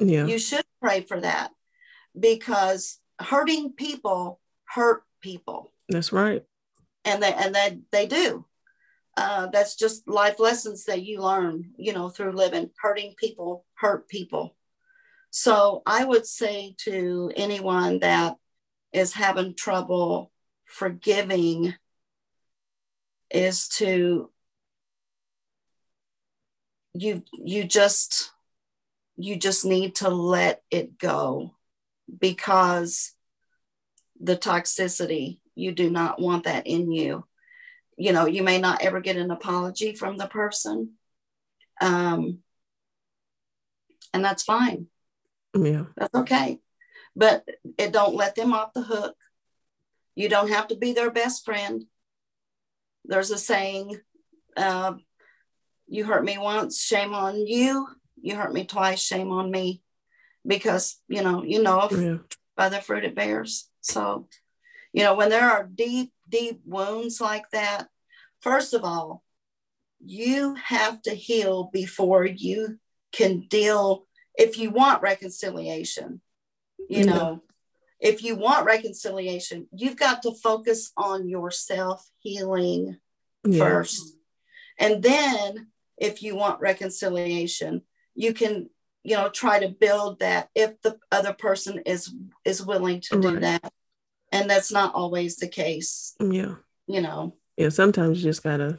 Yeah. 0.00 0.26
You 0.26 0.38
should 0.38 0.64
pray 0.80 1.02
for 1.02 1.20
that 1.20 1.50
because 2.18 2.98
hurting 3.20 3.72
people 3.72 4.40
hurt 4.64 5.02
people 5.20 5.72
That's 5.88 6.12
right. 6.12 6.44
and 7.04 7.22
they 7.22 7.32
and 7.32 7.54
they 7.54 7.78
they 7.90 8.06
do. 8.06 8.44
Uh, 9.16 9.48
that's 9.48 9.74
just 9.74 10.06
life 10.08 10.38
lessons 10.38 10.84
that 10.84 11.02
you 11.02 11.20
learn, 11.20 11.72
you 11.76 11.92
know, 11.92 12.08
through 12.08 12.30
living. 12.30 12.70
Hurting 12.80 13.14
people 13.18 13.64
hurt 13.74 14.08
people. 14.08 14.54
So 15.30 15.82
I 15.86 16.04
would 16.04 16.26
say 16.26 16.74
to 16.84 17.30
anyone 17.36 18.00
that 18.00 18.36
is 18.92 19.12
having 19.12 19.54
trouble 19.54 20.30
forgiving 20.64 21.74
is 23.30 23.68
to 23.68 24.30
you 26.94 27.22
you 27.32 27.64
just 27.64 28.32
you 29.16 29.36
just 29.36 29.64
need 29.64 29.96
to 29.96 30.08
let 30.08 30.62
it 30.70 30.98
go 30.98 31.54
because 32.18 33.12
the 34.20 34.36
toxicity 34.36 35.40
you 35.54 35.72
do 35.72 35.90
not 35.90 36.20
want 36.20 36.44
that 36.44 36.66
in 36.66 36.90
you. 36.90 37.24
You 37.96 38.12
know 38.12 38.26
you 38.26 38.42
may 38.42 38.58
not 38.58 38.82
ever 38.82 39.00
get 39.00 39.16
an 39.16 39.30
apology 39.30 39.94
from 39.94 40.16
the 40.16 40.26
person 40.26 40.94
um, 41.80 42.38
and 44.14 44.24
that's 44.24 44.42
fine 44.42 44.86
Yeah. 45.54 45.84
that's 45.96 46.14
okay 46.14 46.60
but 47.16 47.44
it 47.78 47.92
don't 47.92 48.14
let 48.14 48.34
them 48.34 48.52
off 48.52 48.72
the 48.74 48.82
hook 48.82 49.16
you 50.14 50.28
don't 50.28 50.50
have 50.50 50.68
to 50.68 50.76
be 50.76 50.92
their 50.92 51.10
best 51.10 51.44
friend 51.44 51.84
there's 53.04 53.30
a 53.30 53.38
saying 53.38 53.98
uh, 54.56 54.94
you 55.86 56.04
hurt 56.04 56.24
me 56.24 56.38
once 56.38 56.80
shame 56.80 57.14
on 57.14 57.46
you 57.46 57.88
you 58.20 58.34
hurt 58.36 58.52
me 58.52 58.64
twice 58.64 59.00
shame 59.00 59.30
on 59.30 59.50
me 59.50 59.82
because 60.46 61.00
you 61.08 61.22
know 61.22 61.42
you 61.44 61.62
know 61.62 61.84
if 61.84 61.92
Yeah. 61.92 62.18
by 62.56 62.68
the 62.68 62.80
fruit 62.80 63.04
it 63.04 63.14
bears. 63.14 63.70
So, 63.80 64.26
you 64.92 65.04
know, 65.04 65.14
when 65.14 65.30
there 65.30 65.48
are 65.48 65.64
deep, 65.72 66.12
deep 66.28 66.60
wounds 66.64 67.20
like 67.20 67.48
that, 67.52 67.86
first 68.40 68.74
of 68.74 68.82
all, 68.82 69.22
you 70.04 70.56
have 70.56 71.00
to 71.02 71.14
heal 71.14 71.70
before 71.72 72.26
you 72.26 72.80
can 73.12 73.46
deal. 73.48 74.07
If 74.38 74.56
you 74.56 74.70
want 74.70 75.02
reconciliation, 75.02 76.20
you 76.88 77.04
know, 77.04 77.42
if 78.00 78.22
you 78.22 78.36
want 78.36 78.64
reconciliation, 78.64 79.66
you've 79.74 79.96
got 79.96 80.22
to 80.22 80.32
focus 80.32 80.92
on 80.96 81.28
yourself 81.28 82.08
healing 82.20 82.98
Yeah. 83.44 83.58
first. 83.58 84.14
And 84.78 85.02
then 85.02 85.72
if 85.96 86.22
you 86.22 86.36
want 86.36 86.60
reconciliation, 86.60 87.82
you 88.14 88.32
can, 88.32 88.70
you 89.02 89.16
know, 89.16 89.28
try 89.28 89.58
to 89.58 89.68
build 89.68 90.20
that 90.20 90.48
if 90.54 90.80
the 90.82 90.98
other 91.10 91.32
person 91.32 91.82
is 91.84 92.14
is 92.44 92.64
willing 92.64 93.00
to 93.08 93.20
do 93.20 93.40
that. 93.40 93.72
And 94.30 94.48
that's 94.48 94.70
not 94.70 94.94
always 94.94 95.36
the 95.36 95.48
case, 95.48 96.14
Yeah. 96.20 96.56
you 96.86 97.00
know. 97.00 97.36
Yeah. 97.56 97.70
Sometimes 97.70 98.18
you 98.18 98.30
just 98.30 98.44
gotta 98.44 98.78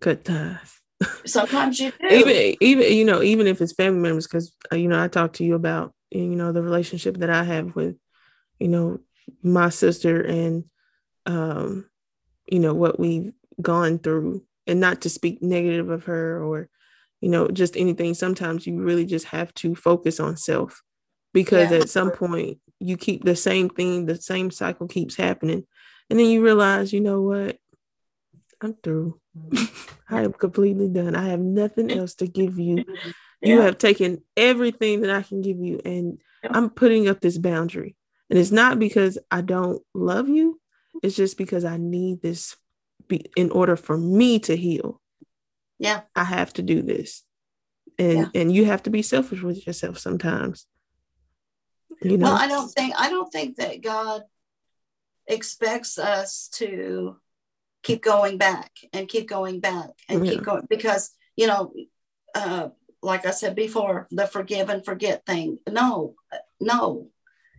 cut 0.00 0.24
ties. 0.26 0.79
Sometimes 1.26 1.78
you 1.80 1.92
do. 2.00 2.08
even 2.08 2.56
even 2.60 2.92
you 2.92 3.04
know 3.04 3.22
even 3.22 3.46
if 3.46 3.60
it's 3.60 3.72
family 3.72 4.00
members 4.00 4.26
because 4.26 4.54
you 4.72 4.88
know 4.88 5.02
i 5.02 5.08
talked 5.08 5.36
to 5.36 5.44
you 5.44 5.54
about 5.54 5.94
you 6.10 6.36
know 6.36 6.52
the 6.52 6.62
relationship 6.62 7.16
that 7.18 7.30
i 7.30 7.42
have 7.42 7.74
with 7.74 7.96
you 8.58 8.68
know 8.68 8.98
my 9.42 9.68
sister 9.68 10.20
and 10.20 10.64
um 11.26 11.86
you 12.50 12.58
know 12.58 12.74
what 12.74 12.98
we've 12.98 13.32
gone 13.62 13.98
through. 13.98 14.44
And 14.66 14.80
not 14.80 15.00
to 15.02 15.10
speak 15.10 15.42
negative 15.42 15.88
of 15.90 16.04
her 16.04 16.42
or 16.42 16.68
you 17.20 17.28
know 17.28 17.48
just 17.48 17.76
anything 17.76 18.14
sometimes 18.14 18.66
you 18.66 18.80
really 18.80 19.04
just 19.04 19.26
have 19.26 19.52
to 19.54 19.74
focus 19.74 20.20
on 20.20 20.36
self. 20.36 20.82
Because 21.32 21.70
Yeah. 21.70 21.78
at 21.78 21.90
some 21.90 22.10
point 22.10 22.58
you 22.78 22.96
keep 22.96 23.24
the 23.24 23.36
same 23.36 23.68
thing 23.68 24.06
the 24.06 24.16
same 24.16 24.50
cycle 24.50 24.86
keeps 24.88 25.16
happening. 25.16 25.66
And 26.08 26.18
then 26.18 26.26
you 26.26 26.42
realize 26.42 26.92
you 26.92 27.00
know 27.00 27.22
what? 27.22 27.56
I'm 28.60 28.74
through 28.82 29.19
i 30.08 30.22
am 30.22 30.32
completely 30.32 30.88
done 30.88 31.14
i 31.14 31.28
have 31.28 31.40
nothing 31.40 31.90
else 31.90 32.14
to 32.14 32.26
give 32.26 32.58
you 32.58 32.84
you 33.42 33.56
Yeah. 33.58 33.62
have 33.64 33.78
taken 33.78 34.22
everything 34.36 35.00
that 35.00 35.10
I 35.10 35.22
can 35.22 35.40
give 35.40 35.58
you, 35.58 35.80
and. 35.84 36.18
I'm 36.42 36.70
putting 36.70 37.06
up 37.06 37.20
this 37.20 37.36
boundary. 37.36 37.96
And 38.30 38.38
it's 38.38 38.50
not 38.50 38.78
because 38.78 39.18
I 39.30 39.42
don't 39.42 39.82
love 39.94 40.26
you, 40.30 40.58
it's 41.02 41.14
just 41.14 41.36
because 41.36 41.66
I 41.66 41.76
need 41.76 42.22
this 42.22 42.56
be, 43.08 43.26
in 43.36 43.50
order 43.50 43.76
for 43.76 43.98
me 43.98 44.38
to 44.40 44.56
heal. 44.56 45.02
Yeah. 45.78 46.00
I 46.16 46.24
have 46.24 46.54
to 46.54 46.62
do 46.62 46.80
this. 46.80 47.22
And 47.98 48.18
Yeah. 48.34 48.40
and 48.40 48.50
you 48.54 48.64
have 48.64 48.82
to 48.84 48.90
be 48.90 49.02
selfish 49.02 49.42
with 49.42 49.66
yourself 49.66 49.98
sometimes. 49.98 50.66
You 52.00 52.16
know, 52.16 52.28
Well, 52.28 52.36
I 52.36 52.48
don't 52.48 52.68
think 52.70 52.94
I 52.96 53.10
don't 53.10 53.30
think 53.30 53.56
that 53.56 53.82
God 53.82 54.22
expects 55.26 55.98
us 55.98 56.48
to 56.54 57.16
keep 57.82 58.02
going 58.02 58.38
back 58.38 58.70
and 58.92 59.08
keep 59.08 59.28
going 59.28 59.60
back 59.60 59.90
and 60.08 60.24
Yeah. 60.24 60.32
keep 60.32 60.42
going 60.42 60.66
because 60.68 61.10
you 61.36 61.46
know, 61.46 61.72
uh, 62.34 62.68
like 63.02 63.24
I 63.24 63.30
said 63.30 63.54
before, 63.54 64.06
the 64.10 64.26
forgive 64.26 64.68
and 64.68 64.84
forget 64.84 65.24
thing. 65.24 65.58
No, 65.68 66.14
no, 66.60 67.08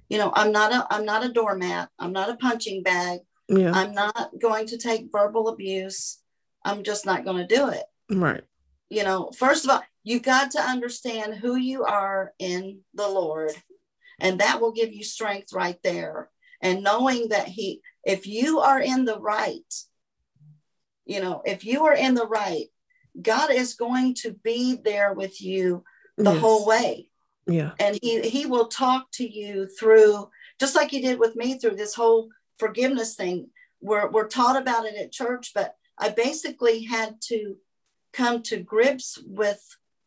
you 0.10 0.18
know, 0.20 0.32
I'm 0.36 0.52
not 0.52 0.72
a 0.72 0.86
I'm 0.94 1.06
not 1.06 1.26
a 1.26 1.30
doormat. 1.34 1.90
I'm 1.98 2.12
not 2.12 2.30
a 2.30 2.36
punching 2.36 2.84
bag. 2.84 3.22
Yeah. 3.50 3.72
I'm 3.74 3.94
not 3.94 4.32
going 4.40 4.68
to 4.68 4.78
take 4.78 5.12
verbal 5.12 5.48
abuse. 5.48 6.20
I'm 6.64 6.84
just 6.84 7.06
not 7.06 7.26
going 7.26 7.38
to 7.46 7.56
do 7.56 7.70
it. 7.70 7.84
right. 8.12 8.44
You 8.90 9.04
know, 9.04 9.32
first 9.36 9.64
of 9.64 9.72
all, 9.72 9.82
you've 10.04 10.22
got 10.24 10.52
to 10.52 10.60
understand 10.62 11.36
who 11.36 11.56
you 11.56 11.84
are 11.86 12.34
in 12.40 12.82
the 12.94 13.08
Lord, 13.08 13.52
and 14.20 14.40
that 14.40 14.60
will 14.62 14.74
give 14.74 14.94
you 14.94 15.04
strength 15.04 15.54
right 15.54 15.80
there. 15.84 16.30
And 16.62 16.84
knowing 16.84 17.30
that 17.30 17.48
He, 17.48 17.82
if 18.04 18.28
you 18.28 18.60
are 18.60 18.80
in 18.80 19.06
the 19.06 19.20
right, 19.20 19.74
you 21.06 21.22
know, 21.22 21.42
if 21.46 21.66
you 21.66 21.86
are 21.86 21.94
in 21.96 22.14
the 22.16 22.28
right, 22.28 22.66
God 23.22 23.52
is 23.52 23.74
going 23.74 24.14
to 24.16 24.32
be 24.34 24.76
there 24.76 25.14
with 25.14 25.42
you 25.42 25.84
the 26.18 26.32
Yes. 26.32 26.40
whole 26.40 26.66
way 26.66 27.10
Yeah. 27.48 27.72
and 27.80 27.98
he 28.02 28.22
he 28.30 28.46
will 28.46 28.68
talk 28.68 29.10
to 29.14 29.28
you 29.28 29.68
through 29.68 30.30
just 30.60 30.76
like 30.76 30.92
he 30.92 31.02
did 31.02 31.20
with 31.20 31.36
me 31.36 31.58
through 31.58 31.76
this 31.78 31.96
whole 31.96 32.30
forgiveness 32.60 33.16
thing 33.16 33.50
we're, 33.82 34.10
we're 34.12 34.28
taught 34.28 34.56
about 34.62 34.86
it 34.86 34.96
at 34.96 35.12
church 35.12 35.52
but 35.56 35.76
i 35.98 36.10
basically 36.10 36.84
had 36.84 37.20
to 37.22 37.56
come 38.14 38.44
to 38.44 38.58
grips 38.58 39.18
with 39.26 39.62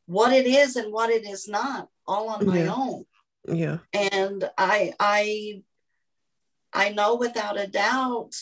what 0.07 0.33
it 0.33 0.47
is 0.47 0.77
and 0.77 0.93
what 0.93 1.11
it 1.11 1.25
is 1.27 1.49
not 1.49 1.89
all 2.07 2.29
on 2.29 2.47
my 2.47 2.61
Yeah. 2.65 2.75
own 2.75 3.05
Yeah. 3.49 3.79
and 3.93 4.49
i 4.57 4.93
i 5.01 5.63
i 6.73 6.91
know 6.91 7.17
without 7.17 7.59
a 7.59 7.67
doubt 7.67 8.35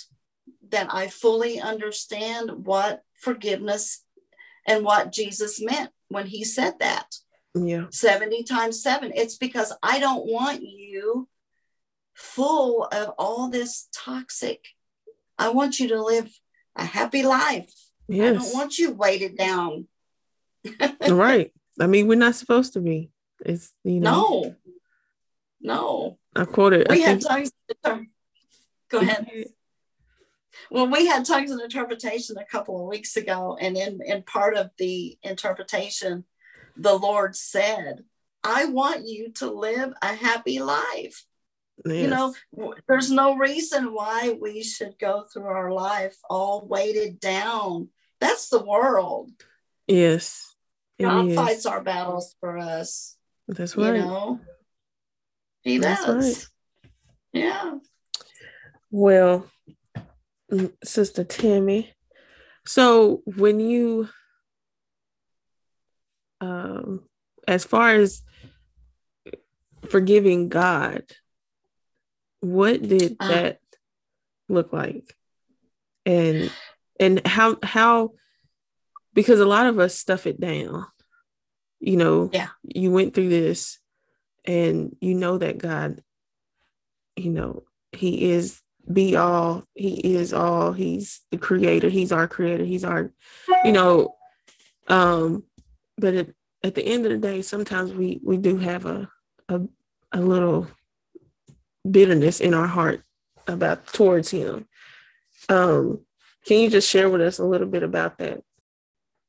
that 0.72 0.92
i 0.92 1.06
fully 1.06 1.60
understand 1.60 2.50
what 2.66 3.02
forgiveness 3.14 4.04
and 4.66 4.84
what 4.84 5.12
jesus 5.12 5.62
meant 5.62 5.90
when 6.08 6.26
he 6.26 6.42
said 6.44 6.74
that 6.80 7.14
Yeah. 7.54 7.86
70 7.90 8.42
times 8.44 8.82
7 8.82 9.12
it's 9.14 9.36
because 9.36 9.72
i 9.82 10.00
don't 10.00 10.26
want 10.26 10.62
you 10.62 11.28
full 12.14 12.84
of 12.90 13.10
all 13.18 13.48
this 13.48 13.88
toxic 13.94 14.66
i 15.38 15.48
want 15.50 15.78
you 15.80 15.88
to 15.88 16.02
live 16.02 16.28
a 16.76 16.84
happy 16.84 17.22
life 17.22 17.72
Yes. 18.08 18.28
i 18.30 18.38
don't 18.44 18.54
want 18.54 18.78
you 18.78 18.90
weighted 18.90 19.36
down 19.36 19.86
right. 21.08 21.50
I 21.80 21.86
mean, 21.88 22.06
we're 22.06 22.14
not 22.18 22.36
supposed 22.36 22.74
to 22.74 22.80
be. 22.80 23.10
It's 23.44 23.72
you 23.82 23.98
know. 23.98 24.42
no 24.42 24.56
no 25.60 26.18
I 26.36 26.44
quoted. 26.44 26.86
we 26.88 26.96
I 27.02 27.08
had 27.08 27.20
think, 27.22 27.50
tongues 27.82 28.06
go 28.88 28.98
ahead 28.98 29.26
well 30.70 30.86
we 30.86 31.06
had 31.06 31.24
tongues 31.24 31.50
and 31.50 31.60
interpretation 31.60 32.36
a 32.38 32.44
couple 32.44 32.80
of 32.80 32.88
weeks 32.88 33.16
ago 33.16 33.56
and 33.60 33.76
in 33.76 34.00
in 34.04 34.22
part 34.22 34.56
of 34.56 34.70
the 34.78 35.16
interpretation 35.22 36.24
the 36.76 36.94
lord 36.94 37.34
said 37.36 38.04
i 38.44 38.64
want 38.64 39.06
you 39.06 39.30
to 39.32 39.50
live 39.50 39.92
a 40.02 40.14
happy 40.14 40.58
life 40.60 41.24
you 41.86 42.06
know 42.08 42.34
there's 42.88 43.10
no 43.10 43.36
reason 43.36 43.92
why 43.92 44.36
we 44.40 44.62
should 44.62 44.98
go 44.98 45.24
through 45.32 45.44
our 45.46 45.72
life 45.72 46.16
all 46.30 46.66
weighted 46.66 47.18
down 47.20 47.88
that's 48.20 48.48
the 48.48 48.62
world 48.62 49.30
Yes. 49.88 50.54
God 51.00 51.26
is. 51.28 51.34
fights 51.36 51.66
our 51.66 51.82
battles 51.82 52.36
for 52.38 52.56
us 52.56 53.16
That's 53.48 53.76
you 53.76 53.82
right. 53.82 53.94
know 53.94 54.38
he 55.62 55.78
That's 55.78 56.04
does 56.04 56.48
right. 57.32 57.42
yeah 57.44 57.74
Well, 58.90 59.50
Sister 60.84 61.24
Tammy, 61.24 61.92
so 62.66 63.22
when 63.24 63.61
you, 63.61 64.09
um, 66.40 67.09
as 67.48 67.64
far 67.64 67.90
as 67.90 68.22
forgiving 69.88 70.48
God, 70.48 71.05
what 72.40 72.82
did 72.82 73.16
Uh. 73.20 73.28
that 73.28 73.61
look 74.48 74.72
like, 74.72 75.16
and 76.07 76.50
and 77.00 77.26
how 77.26 77.57
how 77.62 78.12
because 79.14 79.40
a 79.40 79.46
lot 79.46 79.66
of 79.66 79.78
us 79.78 79.94
stuff 79.94 80.26
it 80.26 80.40
down, 80.40 80.86
you 81.80 81.96
know. 81.96 82.30
Yeah. 82.32 82.48
You 82.62 82.90
went 82.92 83.14
through 83.14 83.28
this, 83.28 83.78
and 84.44 84.96
you 85.00 85.14
know 85.14 85.38
that 85.38 85.59
God, 85.59 86.03
you 87.16 87.30
know, 87.30 87.64
He 87.92 88.30
is 88.30 88.61
be 88.91 89.16
all 89.16 89.64
he 89.74 90.16
is 90.16 90.33
all 90.33 90.72
he's 90.72 91.20
the 91.30 91.39
creator 91.39 91.89
he's 91.89 92.11
our 92.11 92.26
creator 92.26 92.64
he's 92.64 92.85
our 92.85 93.12
you 93.64 93.72
know 93.72 94.14
um 94.89 95.45
but 95.97 96.14
at, 96.14 96.28
at 96.64 96.74
the 96.74 96.83
end 96.83 97.05
of 97.07 97.12
the 97.12 97.18
day 97.18 97.43
sometimes 97.43 97.93
we 97.93 98.20
we 98.24 98.37
do 98.37 98.57
have 98.57 98.87
a 98.87 99.09
a, 99.49 99.61
a 100.12 100.20
little 100.20 100.66
bitterness 101.89 102.41
in 102.41 102.55
our 102.55 102.66
heart 102.66 103.03
about 103.47 103.87
towards 103.87 104.30
him. 104.30 104.66
Um 105.49 106.01
can 106.47 106.59
you 106.59 106.70
just 106.70 106.89
share 106.89 107.09
with 107.09 107.20
us 107.20 107.39
a 107.39 107.45
little 107.45 107.68
bit 107.68 107.83
about 107.83 108.18
that? 108.18 108.43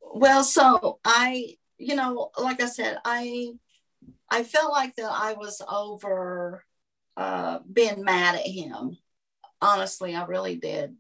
Well 0.01 0.43
so 0.43 0.99
i 1.06 1.58
you 1.78 1.95
know 1.95 2.32
like 2.38 2.62
i 2.62 2.68
said 2.68 2.97
i 3.04 3.51
i 4.30 4.43
felt 4.43 4.72
like 4.72 4.95
that 4.95 5.12
i 5.12 5.34
was 5.34 5.62
over 5.68 6.64
uh 7.18 7.60
being 7.72 8.04
mad 8.04 8.36
at 8.36 8.45
him 8.45 8.97
honestly 9.64 10.16
i 10.16 10.26
really 10.26 10.55
did. 10.55 10.95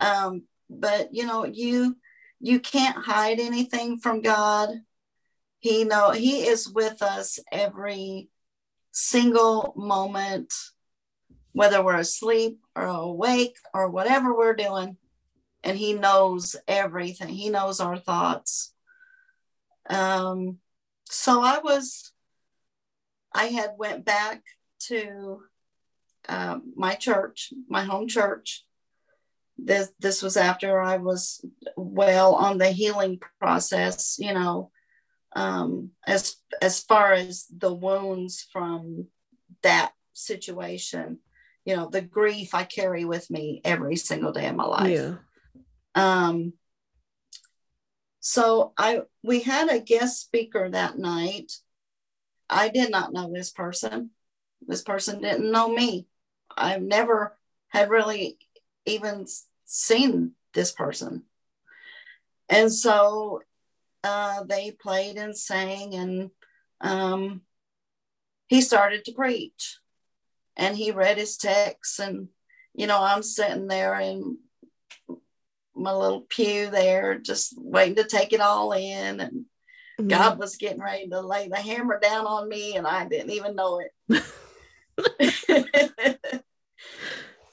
Um 0.00 0.42
but 0.68 1.14
you 1.14 1.24
know 1.26 1.44
you 1.44 1.96
you 2.40 2.60
can't 2.60 3.04
hide 3.04 3.40
anything 3.40 3.98
from 3.98 4.22
god. 4.22 4.70
He 5.60 5.84
know 5.84 6.10
he 6.10 6.46
is 6.46 6.68
with 6.68 7.02
us 7.02 7.38
every 7.50 8.28
single 8.92 9.72
moment 9.76 10.52
whether 11.52 11.82
we're 11.82 11.96
asleep 11.96 12.60
or 12.76 12.86
awake 12.86 13.56
or 13.74 13.88
whatever 13.88 14.36
we're 14.36 14.54
doing. 14.54 14.96
And 15.64 15.76
he 15.76 15.92
knows 15.92 16.54
everything. 16.68 17.28
He 17.28 17.48
knows 17.48 17.80
our 17.80 17.98
thoughts. 17.98 18.72
Um 19.88 20.58
so 21.10 21.42
i 21.42 21.58
was 21.58 22.12
i 23.34 23.46
had 23.46 23.70
went 23.78 24.04
back 24.04 24.42
to 24.78 25.42
um, 26.28 26.72
my 26.76 26.94
church 26.94 27.52
my 27.68 27.84
home 27.84 28.08
church 28.08 28.64
this 29.56 29.90
this 29.98 30.22
was 30.22 30.36
after 30.36 30.80
i 30.80 30.96
was 30.96 31.44
well 31.76 32.34
on 32.34 32.58
the 32.58 32.68
healing 32.70 33.20
process 33.40 34.16
you 34.18 34.32
know 34.32 34.70
um 35.34 35.90
as 36.06 36.36
as 36.62 36.80
far 36.82 37.12
as 37.12 37.46
the 37.56 37.72
wounds 37.72 38.46
from 38.52 39.06
that 39.62 39.92
situation 40.12 41.18
you 41.64 41.74
know 41.76 41.88
the 41.88 42.00
grief 42.00 42.54
i 42.54 42.64
carry 42.64 43.04
with 43.04 43.30
me 43.30 43.60
every 43.64 43.96
single 43.96 44.32
day 44.32 44.46
of 44.46 44.56
my 44.56 44.64
life 44.64 44.90
yeah 44.90 45.14
um, 45.94 46.52
so 48.20 48.72
I 48.76 49.02
we 49.22 49.40
had 49.40 49.68
a 49.68 49.80
guest 49.80 50.20
speaker 50.20 50.68
that 50.70 50.98
night. 50.98 51.52
I 52.48 52.68
did 52.68 52.90
not 52.90 53.12
know 53.12 53.32
this 53.32 53.50
person. 53.50 54.10
This 54.66 54.82
person 54.82 55.20
didn't 55.20 55.50
know 55.50 55.68
me. 55.68 56.06
I've 56.58 56.82
never 56.82 57.36
had 57.68 57.90
really 57.90 58.38
even 58.86 59.26
seen 59.64 60.32
this 60.54 60.72
person. 60.72 61.24
And 62.48 62.72
so 62.72 63.42
uh, 64.02 64.44
they 64.44 64.70
played 64.70 65.16
and 65.16 65.36
sang, 65.36 65.94
and 65.94 66.30
um, 66.80 67.42
he 68.48 68.60
started 68.60 69.04
to 69.04 69.12
preach. 69.12 69.78
And 70.56 70.76
he 70.76 70.90
read 70.90 71.18
his 71.18 71.36
text, 71.36 72.00
and 72.00 72.28
you 72.74 72.86
know, 72.86 73.00
I'm 73.00 73.22
sitting 73.22 73.68
there 73.68 73.98
in 74.00 74.38
my 75.74 75.92
little 75.92 76.22
pew 76.22 76.70
there, 76.70 77.18
just 77.18 77.54
waiting 77.56 77.96
to 77.96 78.04
take 78.04 78.32
it 78.32 78.40
all 78.40 78.72
in. 78.72 79.20
And 79.20 79.44
Mhm. 80.00 80.08
God 80.08 80.38
was 80.38 80.56
getting 80.56 80.80
ready 80.80 81.08
to 81.08 81.20
lay 81.20 81.48
the 81.48 81.56
hammer 81.56 82.00
down 82.00 82.26
on 82.26 82.48
me, 82.48 82.76
and 82.76 82.86
I 82.86 83.06
didn't 83.06 83.30
even 83.30 83.54
know 83.54 83.80
it. 83.80 83.92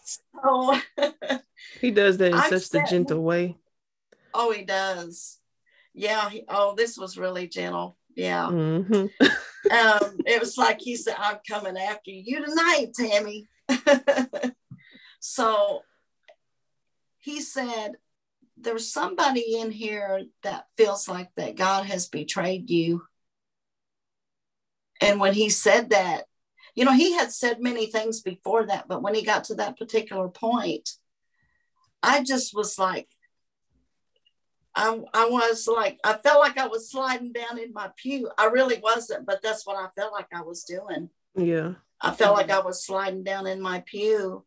so, 0.06 0.80
he 1.82 1.92
does 1.92 2.18
that 2.18 2.28
in 2.28 2.34
I've 2.34 2.50
such 2.50 2.70
the 2.70 2.80
said- 2.80 2.88
gentle 2.90 3.22
way 3.24 3.58
oh, 4.38 4.52
he 4.52 4.64
does. 4.64 5.40
Yeah. 5.94 6.30
He, 6.30 6.44
oh, 6.50 6.76
this 6.76 6.98
was 6.98 7.18
really 7.18 7.48
gentle. 7.48 7.98
Yeah. 8.16 8.48
Mhm. 8.48 9.10
um, 9.22 10.18
it 10.26 10.40
was 10.40 10.58
like 10.58 10.80
he 10.82 10.96
said, 10.98 11.16
I'm 11.18 11.38
coming 11.50 11.78
after 11.78 12.12
you 12.12 12.46
tonight, 12.46 12.92
Tammy. 12.94 13.48
so 15.22 15.84
he 17.20 17.42
said, 17.42 17.94
There's 18.58 18.92
somebody 18.92 19.58
in 19.58 19.72
here 19.72 20.24
that 20.44 20.68
feels 20.78 21.08
like 21.08 21.30
that 21.38 21.56
God 21.56 21.86
has 21.86 22.08
betrayed 22.10 22.70
you. 22.70 23.04
And 25.02 25.20
when 25.20 25.34
he 25.34 25.50
said 25.50 25.90
that, 25.92 26.26
you 26.76 26.86
know, 26.86 26.94
he 26.94 27.14
had 27.14 27.32
said 27.32 27.62
many 27.62 27.88
things 27.88 28.22
before 28.22 28.66
that, 28.68 28.88
but 28.88 29.02
when 29.02 29.16
he 29.16 29.24
got 29.24 29.46
to 29.46 29.56
that 29.56 29.78
particular 29.78 30.28
point, 30.28 30.90
I 32.04 32.24
just 32.24 32.54
was 32.54 32.78
like, 32.78 33.08
I, 34.76 35.00
I 35.14 35.26
was 35.30 35.68
like, 35.68 36.00
I 36.04 36.14
felt 36.14 36.42
like 36.42 36.58
I 36.58 36.68
was 36.68 36.92
sliding 36.92 37.32
down 37.32 37.58
in 37.58 37.72
my 37.72 37.90
pew. 37.96 38.30
I 38.38 38.48
really 38.48 38.78
wasn't, 38.84 39.26
but 39.26 39.42
that's 39.42 39.66
what 39.66 39.78
I 39.78 39.88
felt 39.96 40.12
like 40.12 40.28
I 40.34 40.42
was 40.42 40.66
doing. 40.66 41.10
yeah 41.36 41.76
I 42.02 42.12
felt 42.12 42.36
like 42.36 42.48
mm-hmm. 42.48 42.62
I 42.62 42.66
was 42.66 42.86
sliding 42.86 43.24
down 43.24 43.48
in 43.48 43.62
my 43.62 43.84
pew. 43.86 44.44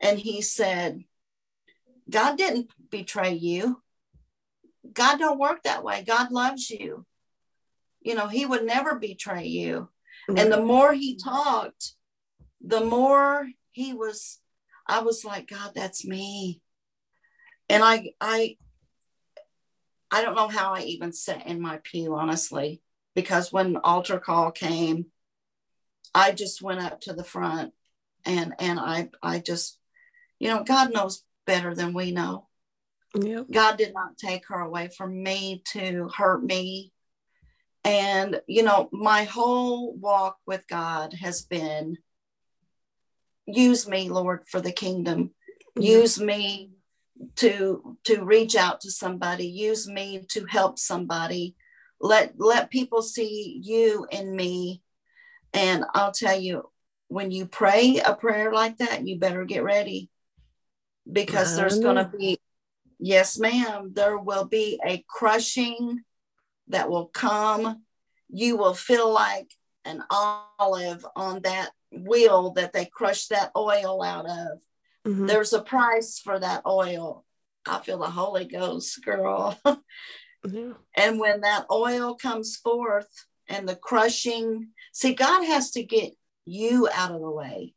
And 0.00 0.18
he 0.18 0.40
said, 0.40 1.02
God 2.08 2.38
didn't 2.38 2.70
betray 2.90 3.32
you. 3.34 3.82
God 4.92 5.18
don't 5.18 5.38
work 5.38 5.64
that 5.64 5.84
way. 5.84 6.04
God 6.06 6.30
loves 6.30 6.70
you. 6.70 7.04
You 8.00 8.14
know, 8.14 8.28
he 8.28 8.46
would 8.46 8.64
never 8.64 8.98
betray 8.98 9.46
you. 9.46 9.88
Right. 10.28 10.38
And 10.38 10.52
the 10.52 10.60
more 10.62 10.92
he 10.92 11.16
talked, 11.16 11.92
the 12.60 12.84
more 12.84 13.48
he 13.70 13.92
was 13.92 14.38
I 14.86 15.00
was 15.00 15.24
like, 15.24 15.48
God, 15.48 15.72
that's 15.74 16.04
me. 16.04 16.60
And 17.68 17.82
I 17.82 18.12
I 18.20 18.56
I 20.10 20.22
don't 20.22 20.36
know 20.36 20.48
how 20.48 20.74
I 20.74 20.82
even 20.82 21.12
sat 21.12 21.46
in 21.46 21.60
my 21.60 21.80
pew, 21.82 22.14
honestly, 22.14 22.82
because 23.14 23.52
when 23.52 23.76
altar 23.78 24.18
call 24.18 24.50
came, 24.50 25.06
I 26.14 26.32
just 26.32 26.60
went 26.60 26.80
up 26.80 27.00
to 27.02 27.12
the 27.12 27.24
front 27.24 27.72
and 28.24 28.54
and 28.58 28.78
I 28.78 29.08
I 29.22 29.38
just, 29.38 29.78
you 30.38 30.48
know, 30.48 30.62
God 30.64 30.92
knows 30.92 31.24
better 31.46 31.74
than 31.74 31.92
we 31.92 32.12
know. 32.12 32.48
Yep. 33.14 33.46
God 33.50 33.76
did 33.76 33.94
not 33.94 34.16
take 34.16 34.48
her 34.48 34.60
away 34.60 34.88
from 34.88 35.22
me 35.22 35.62
to 35.72 36.08
hurt 36.16 36.42
me. 36.42 36.92
And, 37.84 38.40
you 38.46 38.62
know, 38.62 38.88
my 38.92 39.24
whole 39.24 39.94
walk 39.94 40.38
with 40.46 40.64
God 40.68 41.14
has 41.14 41.42
been 41.42 41.98
use 43.46 43.88
me, 43.88 44.08
Lord, 44.08 44.42
for 44.46 44.60
the 44.60 44.72
kingdom. 44.72 45.30
Use 45.76 46.20
me 46.20 46.70
to 47.36 47.96
to 48.04 48.24
reach 48.24 48.56
out 48.56 48.80
to 48.82 48.90
somebody. 48.90 49.46
Use 49.46 49.88
me 49.88 50.24
to 50.28 50.44
help 50.46 50.78
somebody. 50.78 51.56
Let 52.00 52.34
let 52.38 52.70
people 52.70 53.02
see 53.02 53.60
you 53.62 54.06
in 54.10 54.34
me. 54.34 54.82
And 55.54 55.84
i'll 55.94 56.12
tell 56.12 56.38
you 56.38 56.70
when 57.08 57.30
you 57.30 57.46
pray 57.46 58.00
a 58.04 58.14
prayer 58.14 58.52
like 58.52 58.78
that 58.78 59.06
you 59.06 59.18
better 59.18 59.44
get 59.44 59.62
ready. 59.62 60.10
Because 61.10 61.56
there's 61.56 61.78
going 61.78 61.96
to 61.96 62.10
be 62.16 62.38
yes 62.98 63.38
ma'am 63.38 63.90
there 63.94 64.16
will 64.16 64.44
be 64.44 64.80
a 64.86 65.04
crushing 65.08 66.00
that 66.68 66.90
will 66.90 67.06
come 67.06 67.82
you 68.34 68.56
will 68.56 68.74
feel 68.74 69.12
like 69.12 69.50
an 69.84 70.02
olive 70.10 71.04
on 71.16 71.42
that 71.42 71.70
wheel 71.90 72.52
that 72.52 72.72
they 72.72 72.86
crush 72.86 73.26
that 73.26 73.50
oil 73.56 74.02
out 74.02 74.26
of 74.26 74.58
Mm-hmm. 75.06 75.26
There's 75.26 75.52
a 75.52 75.62
price 75.62 76.18
for 76.18 76.38
that 76.38 76.62
oil. 76.66 77.24
I 77.66 77.80
feel 77.80 77.98
the 77.98 78.10
Holy 78.10 78.44
Ghost, 78.44 79.04
girl. 79.04 79.58
yeah. 80.48 80.72
And 80.96 81.18
when 81.18 81.40
that 81.42 81.66
oil 81.70 82.14
comes 82.14 82.56
forth 82.56 83.08
and 83.48 83.68
the 83.68 83.76
crushing, 83.76 84.68
see, 84.92 85.14
God 85.14 85.44
has 85.44 85.72
to 85.72 85.82
get 85.82 86.12
you 86.44 86.88
out 86.92 87.12
of 87.12 87.20
the 87.20 87.30
way. 87.30 87.74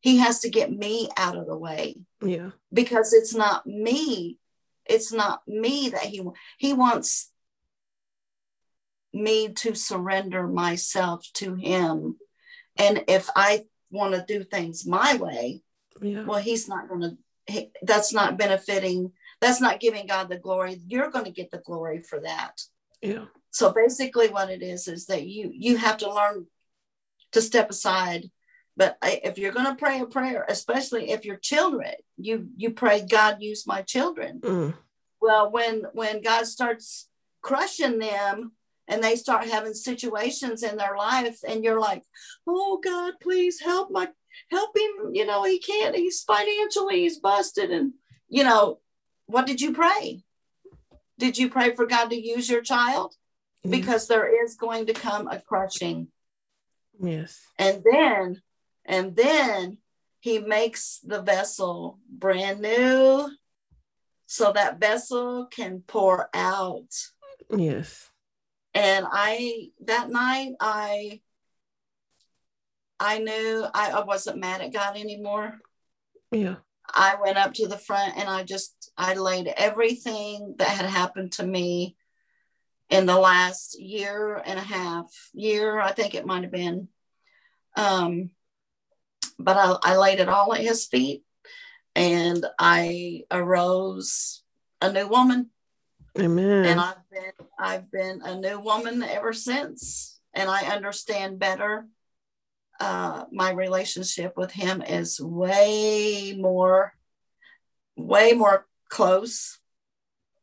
He 0.00 0.18
has 0.18 0.40
to 0.40 0.50
get 0.50 0.72
me 0.72 1.08
out 1.16 1.36
of 1.36 1.46
the 1.46 1.56
way. 1.56 1.96
Yeah. 2.22 2.50
Because 2.72 3.12
it's 3.12 3.34
not 3.34 3.66
me. 3.66 4.38
It's 4.86 5.12
not 5.12 5.42
me 5.46 5.90
that 5.90 6.04
he 6.04 6.22
he 6.58 6.72
wants 6.72 7.30
me 9.12 9.48
to 9.48 9.74
surrender 9.74 10.46
myself 10.46 11.26
to 11.34 11.54
him. 11.54 12.16
And 12.76 13.04
if 13.08 13.28
I 13.34 13.64
want 13.90 14.14
to 14.14 14.24
do 14.26 14.44
things 14.44 14.86
my 14.86 15.16
way, 15.16 15.62
yeah. 16.00 16.24
well 16.24 16.38
he's 16.40 16.68
not 16.68 16.88
going 16.88 17.00
to 17.00 17.16
that's 17.82 18.12
not 18.12 18.38
benefiting 18.38 19.12
that's 19.40 19.60
not 19.60 19.80
giving 19.80 20.06
god 20.06 20.28
the 20.28 20.38
glory 20.38 20.80
you're 20.86 21.10
going 21.10 21.24
to 21.24 21.30
get 21.30 21.50
the 21.50 21.58
glory 21.58 22.02
for 22.02 22.20
that 22.20 22.60
yeah 23.02 23.24
so 23.50 23.72
basically 23.72 24.28
what 24.28 24.50
it 24.50 24.62
is 24.62 24.86
is 24.88 25.06
that 25.06 25.26
you 25.26 25.50
you 25.52 25.76
have 25.76 25.96
to 25.96 26.12
learn 26.12 26.46
to 27.32 27.40
step 27.40 27.70
aside 27.70 28.30
but 28.76 28.96
if 29.02 29.36
you're 29.36 29.52
going 29.52 29.66
to 29.66 29.74
pray 29.74 30.00
a 30.00 30.06
prayer 30.06 30.44
especially 30.48 31.10
if 31.10 31.24
your 31.24 31.36
children 31.36 31.92
you 32.16 32.48
you 32.56 32.70
pray 32.70 33.04
god 33.04 33.38
use 33.40 33.66
my 33.66 33.82
children 33.82 34.40
mm. 34.40 34.74
well 35.20 35.50
when 35.50 35.82
when 35.92 36.22
god 36.22 36.46
starts 36.46 37.08
crushing 37.42 37.98
them 37.98 38.52
and 38.90 39.02
they 39.02 39.16
start 39.16 39.46
having 39.46 39.72
situations 39.72 40.62
in 40.62 40.76
their 40.76 40.96
life 40.96 41.38
and 41.48 41.64
you're 41.64 41.80
like 41.80 42.02
oh 42.46 42.78
god 42.84 43.14
please 43.22 43.60
help 43.60 43.90
my 43.90 44.08
help 44.50 44.76
him. 44.76 45.14
You 45.14 45.26
know, 45.26 45.44
he 45.44 45.58
can't, 45.58 45.94
he's 45.94 46.22
financially, 46.22 47.00
he's 47.00 47.18
busted. 47.18 47.70
And, 47.70 47.92
you 48.28 48.44
know, 48.44 48.78
what 49.26 49.46
did 49.46 49.60
you 49.60 49.72
pray? 49.72 50.22
Did 51.18 51.38
you 51.38 51.50
pray 51.50 51.74
for 51.74 51.86
God 51.86 52.10
to 52.10 52.20
use 52.20 52.48
your 52.48 52.62
child? 52.62 53.14
Mm-hmm. 53.64 53.72
Because 53.72 54.08
there 54.08 54.44
is 54.44 54.56
going 54.56 54.86
to 54.86 54.92
come 54.92 55.28
a 55.28 55.40
crushing. 55.40 56.08
Yes. 56.98 57.40
And 57.58 57.82
then, 57.90 58.40
and 58.84 59.16
then 59.16 59.78
he 60.20 60.38
makes 60.38 61.00
the 61.04 61.22
vessel 61.22 61.98
brand 62.08 62.60
new 62.60 63.30
so 64.26 64.52
that 64.52 64.80
vessel 64.80 65.46
can 65.46 65.82
pour 65.86 66.28
out. 66.34 66.94
Yes. 67.54 68.09
And 68.74 69.06
I, 69.10 69.70
that 69.84 70.10
night, 70.10 70.52
I 70.60 71.20
I 73.00 73.18
knew 73.18 73.66
I, 73.74 73.92
I 73.92 74.04
wasn't 74.04 74.38
mad 74.38 74.60
at 74.60 74.74
God 74.74 74.96
anymore. 74.96 75.58
Yeah. 76.30 76.56
I 76.92 77.16
went 77.22 77.38
up 77.38 77.54
to 77.54 77.66
the 77.66 77.78
front 77.78 78.18
and 78.18 78.28
I 78.28 78.44
just 78.44 78.92
I 78.96 79.14
laid 79.14 79.48
everything 79.56 80.56
that 80.58 80.68
had 80.68 80.86
happened 80.86 81.32
to 81.32 81.46
me 81.46 81.96
in 82.90 83.06
the 83.06 83.18
last 83.18 83.80
year 83.80 84.42
and 84.44 84.58
a 84.58 84.62
half 84.62 85.06
year 85.32 85.80
I 85.80 85.92
think 85.92 86.14
it 86.14 86.26
might 86.26 86.42
have 86.42 86.50
been 86.50 86.88
um 87.76 88.30
but 89.38 89.56
I, 89.56 89.92
I 89.92 89.96
laid 89.96 90.18
it 90.18 90.28
all 90.28 90.52
at 90.52 90.60
his 90.60 90.86
feet 90.86 91.22
and 91.94 92.44
I 92.58 93.22
arose 93.30 94.42
a 94.82 94.92
new 94.92 95.06
woman 95.06 95.50
amen 96.18 96.64
and 96.64 96.80
I've 96.80 97.10
been 97.10 97.46
I've 97.58 97.90
been 97.90 98.20
a 98.22 98.34
new 98.36 98.58
woman 98.58 99.02
ever 99.02 99.32
since 99.32 100.20
and 100.34 100.48
I 100.50 100.62
understand 100.66 101.38
better 101.38 101.86
uh, 102.80 103.26
my 103.30 103.50
relationship 103.52 104.36
with 104.38 104.50
him 104.52 104.80
is 104.82 105.20
way 105.20 106.34
more, 106.38 106.94
way 107.94 108.32
more 108.32 108.66
close 108.88 109.58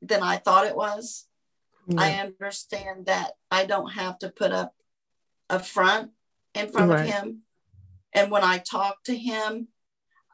than 0.04 0.22
I 0.22 0.38
thought 0.38 0.68
it 0.68 0.76
was. 0.76 1.26
Yeah. 1.88 2.00
I 2.00 2.12
understand 2.14 3.08
that 3.08 3.32
I 3.50 3.66
don't 3.66 3.92
have 3.94 4.20
to 4.20 4.30
put 4.30 4.52
up 4.52 4.74
a 5.50 5.60
front 5.60 6.12
in 6.54 6.70
front 6.70 6.92
right. 6.92 7.02
of 7.02 7.08
him. 7.08 7.42
And 8.14 8.30
when 8.30 8.44
I 8.44 8.60
talk 8.60 9.04
to 9.06 9.18
him, 9.18 9.70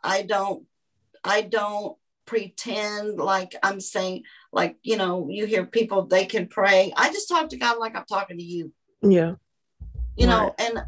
I 0.04 0.24
don't, 0.24 0.66
I 1.24 1.42
don't 1.42 1.98
pretend 2.26 3.18
like 3.18 3.56
I'm 3.64 3.80
saying, 3.80 4.24
like, 4.54 4.78
you 4.84 4.98
know, 4.98 5.28
you 5.30 5.46
hear 5.46 5.66
people, 5.66 6.06
they 6.06 6.26
can 6.26 6.48
pray. 6.48 6.94
I 6.96 7.12
just 7.12 7.28
talk 7.28 7.50
to 7.50 7.58
God 7.58 7.80
like 7.80 7.96
I'm 7.96 8.06
talking 8.06 8.38
to 8.38 8.44
you. 8.44 8.72
Yeah. 9.02 9.34
You 10.16 10.28
right. 10.28 10.30
know, 10.30 10.56
and 10.60 10.84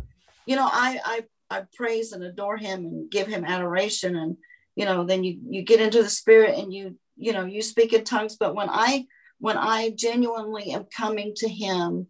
you 0.46 0.56
know, 0.56 0.70
I, 0.72 1.00
I, 1.04 1.24
I 1.50 1.64
praise 1.76 2.12
and 2.12 2.24
adore 2.24 2.58
him 2.58 2.86
and 2.86 3.10
give 3.10 3.28
him 3.28 3.44
adoration. 3.44 4.16
And, 4.16 4.38
you 4.76 4.86
know, 4.86 5.04
then 5.04 5.24
you, 5.24 5.40
you 5.50 5.64
get 5.64 5.82
into 5.82 6.04
the 6.04 6.10
spirit 6.10 6.60
and 6.60 6.72
you, 6.72 6.96
you 7.18 7.34
know, 7.34 7.46
you 7.46 7.64
speak 7.64 7.92
in 7.92 8.04
tongues. 8.04 8.38
But 8.38 8.54
when 8.54 8.70
I, 8.70 9.08
when 9.40 9.58
I 9.58 9.90
genuinely 9.90 10.72
am 10.72 10.86
coming 10.96 11.34
to 11.38 11.50
him, 11.50 12.06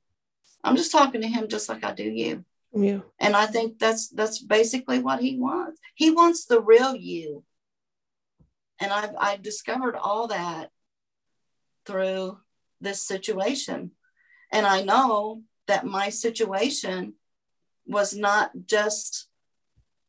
I'm 0.61 0.75
just 0.75 0.91
talking 0.91 1.21
to 1.21 1.27
him 1.27 1.47
just 1.47 1.69
like 1.69 1.85
I 1.85 1.93
do 1.93 2.03
you. 2.03 2.43
Yeah. 2.73 2.99
And 3.21 3.33
I 3.33 3.45
think 3.45 3.79
that's, 3.79 4.09
that's 4.09 4.41
basically 4.41 4.99
what 4.99 5.21
he 5.21 5.39
wants. 5.39 5.79
He 5.95 6.11
wants 6.11 6.45
the 6.45 6.59
real 6.59 6.93
you. 6.93 7.45
And 8.81 8.91
I've, 8.91 9.15
i've 9.17 9.41
discovered 9.41 9.95
all 9.95 10.27
that 10.27 10.69
through 11.85 12.37
this 12.81 13.05
situation. 13.05 13.91
And 14.51 14.65
I 14.65 14.81
know 14.83 15.41
that 15.67 15.85
my 15.85 16.09
situation 16.09 17.13
was 17.87 18.15
not 18.15 18.51
just 18.65 19.27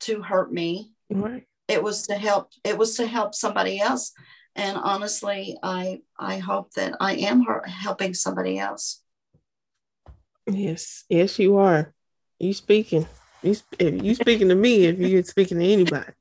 to 0.01 0.23
hurt 0.23 0.53
me. 0.53 0.93
Right. 1.11 1.45
It 1.69 1.83
was 1.83 2.07
to 2.07 2.15
help. 2.15 2.51
It 2.65 2.79
was 2.79 2.97
to 2.97 3.07
help 3.07 3.35
somebody 3.35 3.81
else. 3.81 4.13
And 4.55 4.77
honestly, 4.77 5.59
I 5.63 6.01
I 6.19 6.39
hope 6.39 6.73
that 6.75 6.97
I 7.01 7.15
am 7.15 7.45
helping 7.67 8.15
somebody 8.15 8.59
else. 8.59 9.03
Yes, 10.47 11.05
yes, 11.09 11.39
you 11.39 11.57
are. 11.57 11.93
You 12.39 12.55
speaking. 12.55 13.07
You 13.43 13.57
you 13.79 14.15
speaking 14.15 14.49
to 14.49 14.55
me 14.55 14.87
if 14.87 14.99
you're 14.99 15.25
speaking 15.25 15.59
to 15.59 15.65
anybody. 15.65 16.13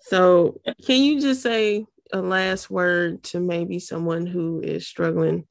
So, 0.00 0.60
can 0.84 1.02
you 1.02 1.20
just 1.20 1.42
say 1.42 1.86
a 2.14 2.22
last 2.22 2.70
word 2.70 3.24
to 3.24 3.40
maybe 3.40 3.80
someone 3.80 4.24
who 4.24 4.60
is 4.60 4.86
struggling 4.86 5.46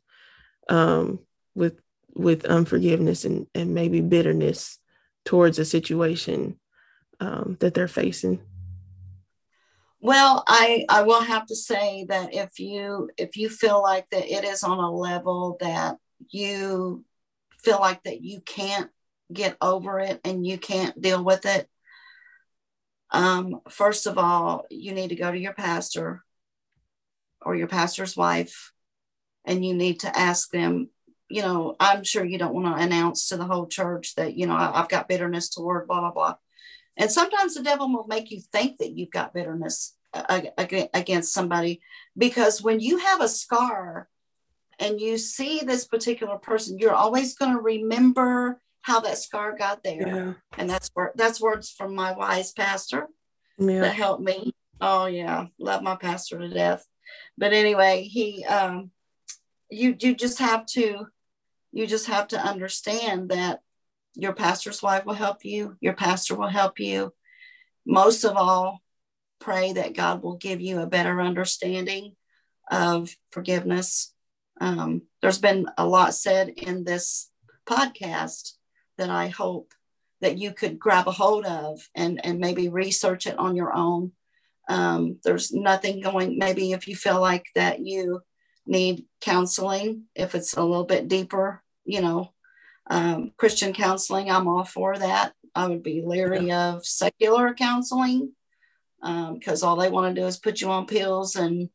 um, 0.70 1.20
with 1.53 1.78
with 2.16 2.45
unforgiveness 2.45 3.26
and, 3.26 3.47
and 3.53 3.74
maybe 3.74 3.99
bitterness 3.99 4.80
towards 5.26 5.59
a 5.59 5.66
situation 5.66 6.57
um, 7.20 7.57
that 7.59 7.74
they're 7.74 7.88
facing? 7.89 8.41
Well, 9.99 10.43
I 10.47 10.86
I 10.88 11.01
will 11.01 11.22
have 11.22 11.45
to 11.47 11.55
say 11.55 12.05
that 12.07 12.34
if 12.34 12.59
you 12.59 13.09
if 13.18 13.36
you 13.36 13.49
feel 13.49 13.82
like 13.82 14.09
that 14.11 14.32
it 14.32 14.45
is 14.45 14.64
on 14.64 14.78
a 14.78 14.91
level 14.91 15.57
that 15.59 15.97
you 16.30 17.03
feel 17.59 17.80
like 17.80 18.03
that 18.03 18.22
you 18.22 18.39
can't 18.39 18.89
get 19.32 19.57
over 19.61 19.99
it 19.99 20.22
and 20.24 20.47
you 20.47 20.57
can't 20.57 20.99
deal 21.01 21.22
with 21.22 21.45
it, 21.45 21.68
um, 23.11 23.59
first 23.70 24.07
of 24.07 24.18
all, 24.18 24.66
you 24.70 24.93
need 24.93 25.09
to 25.09 25.16
go 25.16 25.30
to 25.30 25.38
your 25.38 25.53
pastor 25.53 26.22
or 27.46 27.56
your 27.56 27.68
pastor's 27.68 28.16
wife, 28.18 28.72
and 29.46 29.66
you 29.66 29.74
need 29.74 30.02
to 30.02 30.18
ask 30.18 30.50
them, 30.52 30.89
you 31.30 31.41
know, 31.41 31.76
I'm 31.80 32.04
sure 32.04 32.24
you 32.24 32.38
don't 32.38 32.54
want 32.54 32.66
to 32.78 32.84
announce 32.84 33.30
to 33.30 33.38
the 33.38 33.46
whole 33.46 33.68
church 33.68 34.16
that, 34.16 34.36
you 34.36 34.46
know, 34.46 34.56
I've 34.56 34.89
got 34.89 35.08
bitterness 35.08 35.50
toward 35.50 35.88
blah, 35.88 36.00
blah, 36.00 36.12
blah. 36.12 36.36
And 36.96 37.12
sometimes 37.12 37.56
the 37.56 37.64
devil 37.64 37.91
will 37.91 38.08
make 38.08 38.30
you 38.30 38.39
think 38.39 38.78
that 38.78 38.91
you've 38.91 39.10
got 39.10 39.34
bitterness 39.34 39.96
uh, 40.14 40.41
against 40.94 41.34
somebody 41.34 41.82
because 42.16 42.62
when 42.62 42.80
you 42.80 43.00
have 43.00 43.22
a 43.22 43.28
scar 43.28 44.08
and 44.80 45.02
you 45.02 45.18
see 45.18 45.62
this 45.62 45.86
particular 45.86 46.38
person, 46.38 46.78
you're 46.78 46.94
always 46.94 47.36
going 47.36 47.56
to 47.56 47.62
remember 47.62 48.62
how 48.82 49.00
that 49.00 49.18
scar 49.18 49.58
got 49.58 49.84
there. 49.84 50.08
Yeah. 50.08 50.34
And 50.58 50.70
that's 50.70 50.89
where 50.94 51.14
that's 51.16 51.41
words 51.41 51.72
from 51.72 51.96
my 51.96 52.12
wise 52.14 52.52
pastor 52.52 53.08
yeah. 53.58 53.82
that 53.82 53.96
helped 53.96 54.22
me. 54.22 54.54
Oh 54.80 55.06
yeah, 55.06 55.48
love 55.58 55.82
my 55.82 55.96
pastor 55.96 56.38
to 56.39 56.50
death. 56.50 56.86
But 57.38 57.53
anyway, 57.53 58.03
he 58.03 58.45
um 58.45 58.91
you 59.70 59.95
you 59.99 60.16
just 60.16 60.39
have 60.39 60.66
to 60.68 61.07
you 61.72 61.88
just 61.88 62.07
have 62.07 62.28
to 62.30 62.39
understand 62.39 63.30
that 63.30 63.61
your 64.16 64.34
pastor's 64.34 64.82
wife 64.84 65.05
will 65.05 65.14
help 65.14 65.43
you, 65.43 65.76
your 65.82 65.93
pastor 65.93 66.36
will 66.36 66.47
help 66.47 66.80
you. 66.80 67.14
Most 67.86 68.24
of 68.24 68.38
all, 68.38 68.82
pray 69.39 69.74
that 69.74 69.95
God 69.95 70.22
will 70.22 70.38
give 70.38 70.61
you 70.61 70.80
a 70.80 70.88
better 70.88 71.20
understanding 71.20 72.16
of 72.72 73.14
forgiveness. 73.32 74.14
Um, 74.61 75.01
there's 75.22 75.39
been 75.39 75.68
a 75.78 75.86
lot 75.86 76.14
said 76.14 76.49
in 76.49 76.84
this 76.84 77.30
podcast 77.68 78.53
that 78.97 79.09
I 79.09 79.28
hope 79.28 79.74
that 80.22 80.38
you 80.38 80.53
could 80.53 80.80
grab 80.80 81.07
a 81.07 81.11
hold 81.11 81.45
of 81.45 81.82
and, 81.95 82.24
and 82.26 82.39
maybe 82.39 82.70
research 82.70 83.28
it 83.28 83.38
on 83.38 83.55
your 83.55 83.74
own. 83.76 84.14
Um, 84.74 85.19
there's 85.24 85.53
nothing 85.53 86.01
going, 86.01 86.39
maybe 86.39 86.71
if 86.71 86.88
you 86.88 86.95
feel 86.95 87.21
like 87.21 87.45
that 87.53 87.86
you 87.86 88.21
need 88.65 89.05
counseling, 89.21 90.05
if 90.15 90.34
it's 90.34 90.55
a 90.55 90.63
little 90.63 90.84
bit 90.86 91.07
deeper, 91.07 91.61
you 91.86 92.01
know, 92.01 92.34
um, 92.89 93.34
Christian 93.38 93.71
counseling, 93.71 94.32
I'm 94.32 94.47
all 94.47 94.63
for 94.65 94.97
that. 94.97 95.34
I 95.53 95.67
would 95.67 95.84
be 95.84 96.01
leery 96.03 96.47
yeah. 96.47 96.74
of 96.74 96.88
secular 96.88 97.53
counseling 97.53 98.32
because 98.99 99.61
um, 99.61 99.69
all 99.69 99.76
they 99.76 99.91
want 99.91 100.15
to 100.15 100.21
do 100.21 100.26
is 100.26 100.39
put 100.39 100.59
you 100.59 100.71
on 100.71 100.88
pills 100.88 101.36
and, 101.36 101.69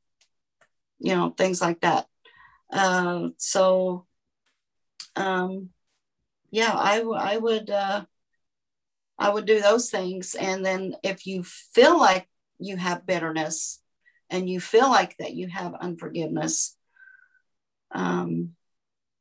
you 0.99 1.14
know, 1.14 1.30
things 1.30 1.61
like 1.61 1.80
that. 1.82 2.07
Uh, 2.72 3.28
so, 3.36 4.07
um, 5.14 5.68
yeah, 6.51 6.72
I 6.74 7.36
would, 7.36 7.70
uh, 7.70 8.05
I 9.16 9.28
would 9.30 9.46
do 9.46 9.61
those 9.61 9.88
things. 9.88 10.34
And 10.34 10.66
then 10.66 10.96
if 11.05 11.28
you 11.28 11.44
feel 11.44 11.96
like 11.96 12.26
you 12.59 12.76
have 12.76 13.06
bitterness 13.06 13.80
and 14.30 14.48
you 14.48 14.61
feel 14.61 14.88
like 14.88 15.16
that 15.18 15.34
you 15.34 15.48
have 15.48 15.74
unforgiveness, 15.74 16.76
um, 17.92 18.50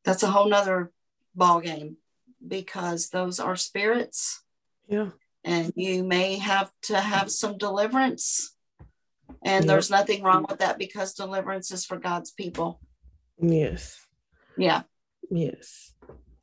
that's 0.04 0.24
a 0.24 0.28
whole 0.28 0.50
nother 0.50 0.92
ball 1.36 1.62
game 1.62 1.98
because 2.46 3.10
those 3.10 3.40
are 3.40 3.56
spirits. 3.56 4.44
Yeah. 4.88 5.10
And 5.44 5.72
you 5.76 6.04
may 6.04 6.36
have 6.38 6.72
to 6.84 7.00
have 7.00 7.32
some 7.32 7.58
deliverance. 7.58 8.56
And 9.44 9.68
there's 9.70 9.90
nothing 9.90 10.24
wrong 10.24 10.46
with 10.50 10.60
that 10.60 10.78
because 10.78 11.14
deliverance 11.14 11.72
is 11.72 11.86
for 11.86 11.98
God's 11.98 12.32
people. 12.32 12.82
Yes. 13.42 14.06
Yeah. 14.58 14.84
Yes. 15.30 15.94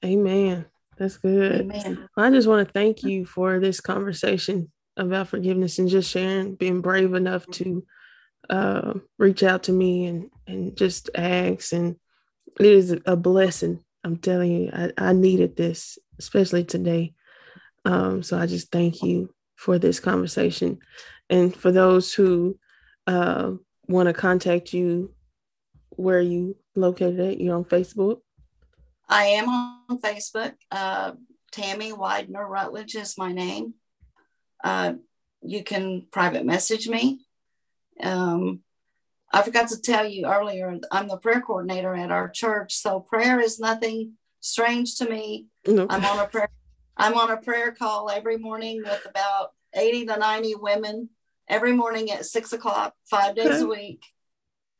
Amen. 0.04 0.66
That's 0.96 1.16
good. 1.16 1.62
Amen. 1.62 2.08
I 2.16 2.30
just 2.30 2.46
want 2.48 2.66
to 2.66 2.72
thank 2.72 3.02
you 3.02 3.26
for 3.26 3.58
this 3.58 3.80
conversation 3.80 4.70
about 4.96 5.28
forgiveness 5.28 5.78
and 5.78 5.88
just 5.88 6.10
sharing, 6.10 6.54
being 6.54 6.80
brave 6.80 7.14
enough 7.14 7.46
to 7.52 7.84
uh, 8.50 8.94
reach 9.18 9.42
out 9.42 9.64
to 9.64 9.72
me 9.72 10.06
and 10.06 10.30
and 10.46 10.76
just 10.76 11.10
ask. 11.14 11.72
And 11.72 11.96
it 12.60 12.66
is 12.66 12.96
a 13.06 13.16
blessing. 13.16 13.82
I'm 14.04 14.16
telling 14.18 14.52
you, 14.52 14.70
I, 14.72 14.92
I 14.98 15.12
needed 15.12 15.56
this, 15.56 15.98
especially 16.18 16.64
today. 16.64 17.14
Um, 17.84 18.22
so 18.22 18.38
I 18.38 18.46
just 18.46 18.70
thank 18.70 19.02
you 19.02 19.34
for 19.56 19.78
this 19.78 20.00
conversation. 20.00 20.78
And 21.30 21.54
for 21.54 21.72
those 21.72 22.12
who 22.12 22.58
uh, 23.06 23.52
want 23.88 24.08
to 24.08 24.12
contact 24.12 24.72
you, 24.72 25.14
where 25.90 26.18
are 26.18 26.22
you 26.22 26.56
located 26.74 27.20
at? 27.20 27.40
You're 27.40 27.56
on 27.56 27.64
Facebook? 27.64 28.20
I 29.08 29.26
am 29.26 29.48
on 29.48 29.98
Facebook. 30.00 30.54
Uh, 30.70 31.12
Tammy 31.52 31.92
Widener 31.92 32.46
Rutledge 32.46 32.96
is 32.96 33.16
my 33.16 33.32
name. 33.32 33.74
Uh, 34.64 34.94
you 35.42 35.62
can 35.62 36.06
private 36.10 36.46
message 36.46 36.88
me. 36.88 37.20
Um, 38.02 38.60
I 39.30 39.42
forgot 39.42 39.68
to 39.68 39.80
tell 39.80 40.06
you 40.06 40.26
earlier, 40.26 40.78
I'm 40.90 41.06
the 41.06 41.18
prayer 41.18 41.42
coordinator 41.42 41.94
at 41.94 42.10
our 42.10 42.30
church. 42.30 42.74
So 42.74 43.00
prayer 43.00 43.40
is 43.40 43.60
nothing 43.60 44.14
strange 44.40 44.96
to 44.96 45.08
me. 45.08 45.46
I'm 45.90 46.04
on 46.04 46.18
a 46.18 46.26
prayer, 46.26 46.48
I'm 46.96 47.14
on 47.14 47.30
a 47.30 47.36
prayer 47.36 47.72
call 47.72 48.08
every 48.08 48.38
morning 48.38 48.82
with 48.82 49.06
about 49.06 49.52
80 49.74 50.06
to 50.06 50.16
90 50.16 50.54
women 50.56 51.10
every 51.48 51.72
morning 51.72 52.10
at 52.10 52.24
six 52.24 52.52
o'clock, 52.54 52.94
five 53.04 53.36
days 53.36 53.60
a 53.60 53.66
week. 53.66 54.02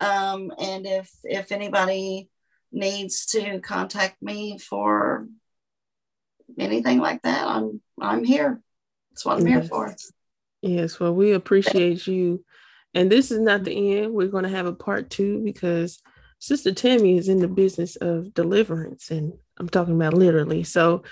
Um, 0.01 0.51
and 0.59 0.87
if 0.87 1.11
if 1.24 1.53
anybody 1.53 2.30
needs 2.72 3.26
to 3.26 3.61
contact 3.61 4.22
me 4.22 4.59
for 4.59 5.28
anything 6.59 7.01
like 7.01 7.22
that, 7.22 7.47
I'm 7.47 7.80
I'm 8.01 8.24
here. 8.24 8.62
That's 9.14 9.24
what 9.24 9.38
I'm 9.38 9.46
yes. 9.46 9.60
here 9.60 9.68
for. 9.68 9.96
Yes, 10.60 10.98
well, 10.98 11.14
we 11.14 11.32
appreciate 11.32 12.08
you. 12.08 12.44
And 12.94 13.10
this 13.10 13.30
is 13.30 13.38
not 13.38 13.62
the 13.62 13.98
end. 13.98 14.12
We're 14.12 14.26
going 14.26 14.42
to 14.42 14.50
have 14.50 14.66
a 14.66 14.72
part 14.72 15.08
two 15.08 15.40
because 15.44 16.02
Sister 16.40 16.72
Tammy 16.72 17.16
is 17.16 17.28
in 17.28 17.38
the 17.38 17.46
business 17.46 17.94
of 17.96 18.34
deliverance, 18.34 19.12
and 19.12 19.32
I'm 19.58 19.68
talking 19.68 19.94
about 19.94 20.14
literally. 20.14 20.64
So 20.64 21.04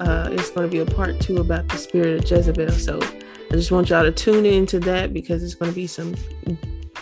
uh, 0.00 0.30
it's 0.32 0.50
going 0.50 0.68
to 0.68 0.72
be 0.72 0.78
a 0.80 0.86
part 0.86 1.20
two 1.20 1.36
about 1.36 1.68
the 1.68 1.76
spirit 1.76 2.24
of 2.24 2.30
Jezebel. 2.30 2.72
So 2.72 2.98
I 3.02 3.52
just 3.52 3.70
want 3.70 3.90
y'all 3.90 4.04
to 4.04 4.12
tune 4.12 4.46
into 4.46 4.80
that 4.80 5.12
because 5.12 5.42
it's 5.42 5.54
going 5.54 5.70
to 5.70 5.76
be 5.76 5.86
some 5.86 6.14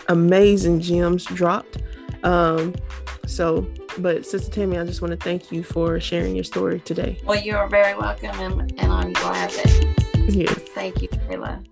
amazing 0.09 0.81
gems 0.81 1.23
dropped. 1.25 1.81
Um, 2.23 2.75
so 3.25 3.65
but 3.97 4.25
Sister 4.25 4.51
Tammy, 4.51 4.77
I 4.77 4.85
just 4.85 5.01
want 5.01 5.11
to 5.11 5.17
thank 5.17 5.51
you 5.51 5.63
for 5.63 5.99
sharing 5.99 6.35
your 6.35 6.43
story 6.43 6.79
today. 6.81 7.17
Well, 7.23 7.39
you 7.39 7.55
are 7.55 7.67
very 7.67 7.97
welcome, 7.97 8.37
and, 8.39 8.79
and 8.79 8.91
I'm 8.91 9.13
glad 9.13 9.51
that. 9.51 10.18
Yes. 10.29 10.53
Thank 10.75 11.01
you, 11.01 11.07
Kayla. 11.09 11.65